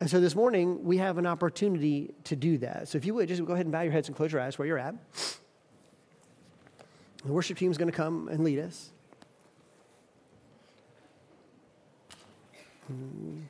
And 0.00 0.10
so 0.10 0.20
this 0.20 0.34
morning, 0.34 0.84
we 0.84 0.98
have 0.98 1.16
an 1.18 1.26
opportunity 1.26 2.12
to 2.24 2.34
do 2.34 2.58
that. 2.58 2.88
So 2.88 2.98
if 2.98 3.04
you 3.04 3.14
would, 3.14 3.28
just 3.28 3.44
go 3.44 3.52
ahead 3.52 3.66
and 3.66 3.72
bow 3.72 3.82
your 3.82 3.92
heads 3.92 4.08
and 4.08 4.16
close 4.16 4.32
your 4.32 4.40
eyes 4.40 4.58
where 4.58 4.66
you're 4.66 4.78
at. 4.78 4.94
The 7.24 7.32
worship 7.32 7.56
team 7.56 7.70
is 7.70 7.78
going 7.78 7.90
to 7.90 7.96
come 7.96 8.28
and 8.28 8.42
lead 8.42 8.58
us. 8.58 8.90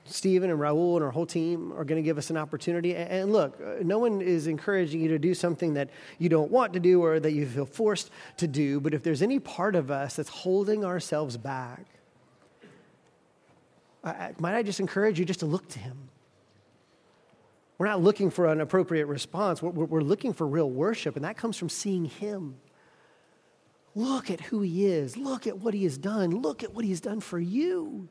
Stephen 0.05 0.51
and 0.51 0.61
Raul 0.61 0.97
and 0.97 1.05
our 1.05 1.11
whole 1.11 1.25
team 1.25 1.73
are 1.73 1.85
going 1.85 2.01
to 2.01 2.05
give 2.05 2.19
us 2.19 2.29
an 2.29 2.37
opportunity. 2.37 2.95
And 2.95 3.33
look, 3.33 3.59
uh, 3.61 3.83
no 3.83 3.99
one 3.99 4.21
is 4.21 4.47
encouraging 4.47 5.01
you 5.01 5.09
to 5.09 5.19
do 5.19 5.33
something 5.33 5.75
that 5.75 5.89
you 6.19 6.29
don't 6.29 6.51
want 6.51 6.75
to 6.75 6.81
do 6.81 7.03
or 7.03 7.19
that 7.19 7.33
you 7.33 7.47
feel 7.47 7.65
forced 7.65 8.11
to 8.37 8.47
do. 8.47 8.79
But 8.79 8.93
if 8.93 9.03
there's 9.03 9.23
any 9.23 9.39
part 9.39 9.75
of 9.75 9.91
us 9.91 10.17
that's 10.17 10.29
holding 10.29 10.85
ourselves 10.85 11.39
back, 11.39 11.87
Might 14.05 14.55
I 14.55 14.63
just 14.63 14.81
encourage 14.81 15.19
you 15.19 15.25
just 15.25 15.41
to 15.41 15.47
look 15.47 15.69
to 15.69 15.79
him? 15.79 16.09
We're 17.79 17.87
not 17.87 18.03
looking 18.03 18.31
for 18.31 18.47
an 18.47 18.61
appropriate 18.61 19.07
response. 19.07 19.63
We're, 19.63 19.71
we're 19.71 20.03
looking 20.03 20.33
for 20.33 20.47
real 20.47 20.71
worship, 20.71 21.17
and 21.17 21.25
that 21.25 21.37
comes 21.37 21.57
from 21.57 21.69
seeing 21.69 22.05
him. 22.05 22.57
Look 23.95 24.31
at 24.31 24.41
who 24.41 24.61
he 24.61 24.87
is. 24.87 25.17
Look 25.17 25.47
at 25.47 25.59
what 25.59 25.75
he 25.75 25.85
has 25.85 25.99
done. 25.99 26.31
Look 26.31 26.63
at 26.63 26.75
what 26.75 26.85
he 26.85 26.91
has 26.91 27.01
done 27.01 27.21
for 27.21 27.39
you. 27.39 28.09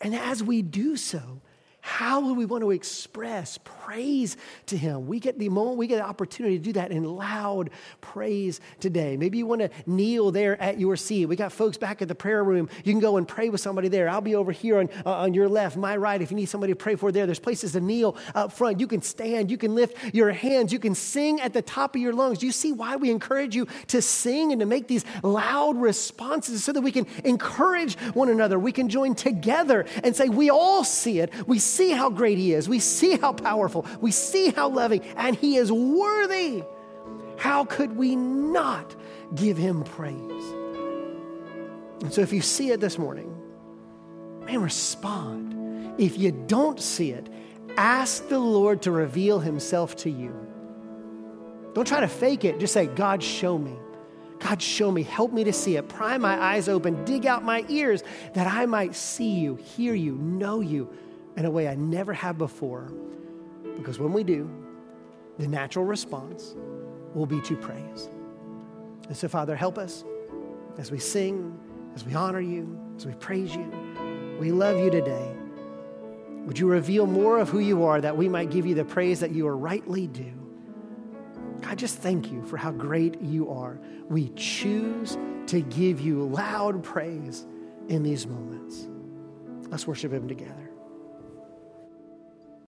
And 0.00 0.14
as 0.14 0.42
we 0.42 0.62
do 0.62 0.96
so, 0.96 1.40
How 1.82 2.20
do 2.20 2.34
we 2.34 2.44
want 2.44 2.62
to 2.62 2.70
express 2.70 3.58
praise 3.58 4.36
to 4.66 4.76
Him? 4.76 5.06
We 5.06 5.18
get 5.18 5.38
the 5.38 5.48
moment, 5.48 5.78
we 5.78 5.86
get 5.86 5.96
the 5.96 6.04
opportunity 6.04 6.58
to 6.58 6.64
do 6.64 6.72
that 6.74 6.90
in 6.90 7.04
loud 7.04 7.70
praise 8.00 8.60
today. 8.80 9.16
Maybe 9.16 9.38
you 9.38 9.46
want 9.46 9.62
to 9.62 9.70
kneel 9.86 10.30
there 10.30 10.60
at 10.60 10.78
your 10.78 10.96
seat. 10.96 11.26
We 11.26 11.36
got 11.36 11.52
folks 11.52 11.78
back 11.78 12.02
at 12.02 12.08
the 12.08 12.14
prayer 12.14 12.44
room. 12.44 12.68
You 12.84 12.92
can 12.92 13.00
go 13.00 13.16
and 13.16 13.26
pray 13.26 13.48
with 13.48 13.60
somebody 13.62 13.88
there. 13.88 14.08
I'll 14.08 14.20
be 14.20 14.34
over 14.34 14.52
here 14.52 14.78
on, 14.78 14.90
uh, 15.06 15.12
on 15.12 15.34
your 15.34 15.48
left, 15.48 15.76
my 15.76 15.96
right. 15.96 16.20
If 16.20 16.30
you 16.30 16.36
need 16.36 16.50
somebody 16.50 16.72
to 16.72 16.76
pray 16.76 16.96
for 16.96 17.10
there, 17.12 17.26
there's 17.26 17.38
places 17.38 17.72
to 17.72 17.80
kneel 17.80 18.16
up 18.34 18.52
front. 18.52 18.78
You 18.78 18.86
can 18.86 19.00
stand, 19.00 19.50
you 19.50 19.56
can 19.56 19.74
lift 19.74 20.14
your 20.14 20.32
hands, 20.32 20.72
you 20.72 20.78
can 20.78 20.94
sing 20.94 21.40
at 21.40 21.54
the 21.54 21.62
top 21.62 21.94
of 21.94 22.00
your 22.00 22.12
lungs. 22.12 22.38
Do 22.38 22.46
you 22.46 22.52
see 22.52 22.72
why 22.72 22.96
we 22.96 23.10
encourage 23.10 23.56
you 23.56 23.66
to 23.88 24.02
sing 24.02 24.52
and 24.52 24.60
to 24.60 24.66
make 24.66 24.86
these 24.86 25.04
loud 25.22 25.76
responses 25.76 26.62
so 26.62 26.72
that 26.72 26.82
we 26.82 26.92
can 26.92 27.06
encourage 27.24 27.96
one 28.14 28.28
another? 28.28 28.58
We 28.58 28.72
can 28.72 28.88
join 28.88 29.14
together 29.14 29.86
and 30.04 30.14
say, 30.14 30.28
We 30.28 30.50
all 30.50 30.84
see 30.84 31.20
it. 31.20 31.32
We 31.46 31.58
see 31.58 31.79
how 31.88 32.10
great 32.10 32.36
He 32.36 32.52
is. 32.52 32.68
We 32.68 32.78
see 32.80 33.16
how 33.16 33.32
powerful. 33.32 33.86
We 34.02 34.10
see 34.10 34.50
how 34.50 34.68
loving, 34.68 35.00
and 35.16 35.34
He 35.34 35.56
is 35.56 35.72
worthy. 35.72 36.62
How 37.38 37.64
could 37.64 37.96
we 37.96 38.16
not 38.16 38.94
give 39.34 39.56
Him 39.56 39.82
praise? 39.84 40.44
And 42.02 42.12
so, 42.12 42.20
if 42.20 42.32
you 42.32 42.42
see 42.42 42.70
it 42.70 42.80
this 42.80 42.98
morning, 42.98 43.34
man, 44.44 44.60
respond. 44.60 45.94
If 45.98 46.18
you 46.18 46.32
don't 46.32 46.78
see 46.78 47.12
it, 47.12 47.28
ask 47.76 48.28
the 48.28 48.38
Lord 48.38 48.82
to 48.82 48.90
reveal 48.90 49.40
Himself 49.40 49.96
to 49.96 50.10
you. 50.10 50.34
Don't 51.72 51.86
try 51.86 52.00
to 52.00 52.08
fake 52.08 52.44
it. 52.44 52.60
Just 52.60 52.74
say, 52.74 52.86
God, 52.86 53.22
show 53.22 53.56
me. 53.56 53.74
God, 54.40 54.60
show 54.60 54.90
me. 54.90 55.02
Help 55.02 55.32
me 55.32 55.44
to 55.44 55.52
see 55.52 55.76
it. 55.76 55.88
Pry 55.88 56.18
my 56.18 56.38
eyes 56.42 56.68
open. 56.68 57.04
Dig 57.04 57.26
out 57.26 57.44
my 57.44 57.64
ears 57.68 58.02
that 58.34 58.46
I 58.46 58.66
might 58.66 58.94
see 58.94 59.38
you, 59.38 59.56
hear 59.56 59.94
you, 59.94 60.14
know 60.14 60.60
you 60.60 60.90
in 61.36 61.44
a 61.44 61.50
way 61.50 61.68
I 61.68 61.74
never 61.74 62.12
have 62.12 62.38
before. 62.38 62.92
Because 63.76 63.98
when 63.98 64.12
we 64.12 64.24
do, 64.24 64.50
the 65.38 65.48
natural 65.48 65.84
response 65.84 66.54
will 67.14 67.26
be 67.26 67.40
to 67.42 67.56
praise. 67.56 68.08
And 69.08 69.16
so, 69.16 69.28
Father, 69.28 69.56
help 69.56 69.78
us 69.78 70.04
as 70.78 70.90
we 70.90 70.98
sing, 70.98 71.58
as 71.94 72.04
we 72.04 72.14
honor 72.14 72.40
you, 72.40 72.78
as 72.96 73.06
we 73.06 73.12
praise 73.14 73.54
you. 73.54 74.36
We 74.38 74.52
love 74.52 74.78
you 74.78 74.90
today. 74.90 75.32
Would 76.46 76.58
you 76.58 76.68
reveal 76.68 77.06
more 77.06 77.38
of 77.38 77.48
who 77.48 77.58
you 77.58 77.84
are 77.84 78.00
that 78.00 78.16
we 78.16 78.28
might 78.28 78.50
give 78.50 78.66
you 78.66 78.74
the 78.74 78.84
praise 78.84 79.20
that 79.20 79.32
you 79.32 79.46
are 79.46 79.56
rightly 79.56 80.06
due? 80.06 80.32
God, 81.60 81.78
just 81.78 81.98
thank 81.98 82.32
you 82.32 82.42
for 82.46 82.56
how 82.56 82.70
great 82.70 83.20
you 83.20 83.50
are. 83.50 83.78
We 84.08 84.30
choose 84.30 85.18
to 85.48 85.60
give 85.60 86.00
you 86.00 86.24
loud 86.24 86.82
praise 86.82 87.44
in 87.88 88.02
these 88.02 88.26
moments. 88.26 88.88
Let's 89.68 89.86
worship 89.86 90.12
Him 90.12 90.26
together. 90.26 90.69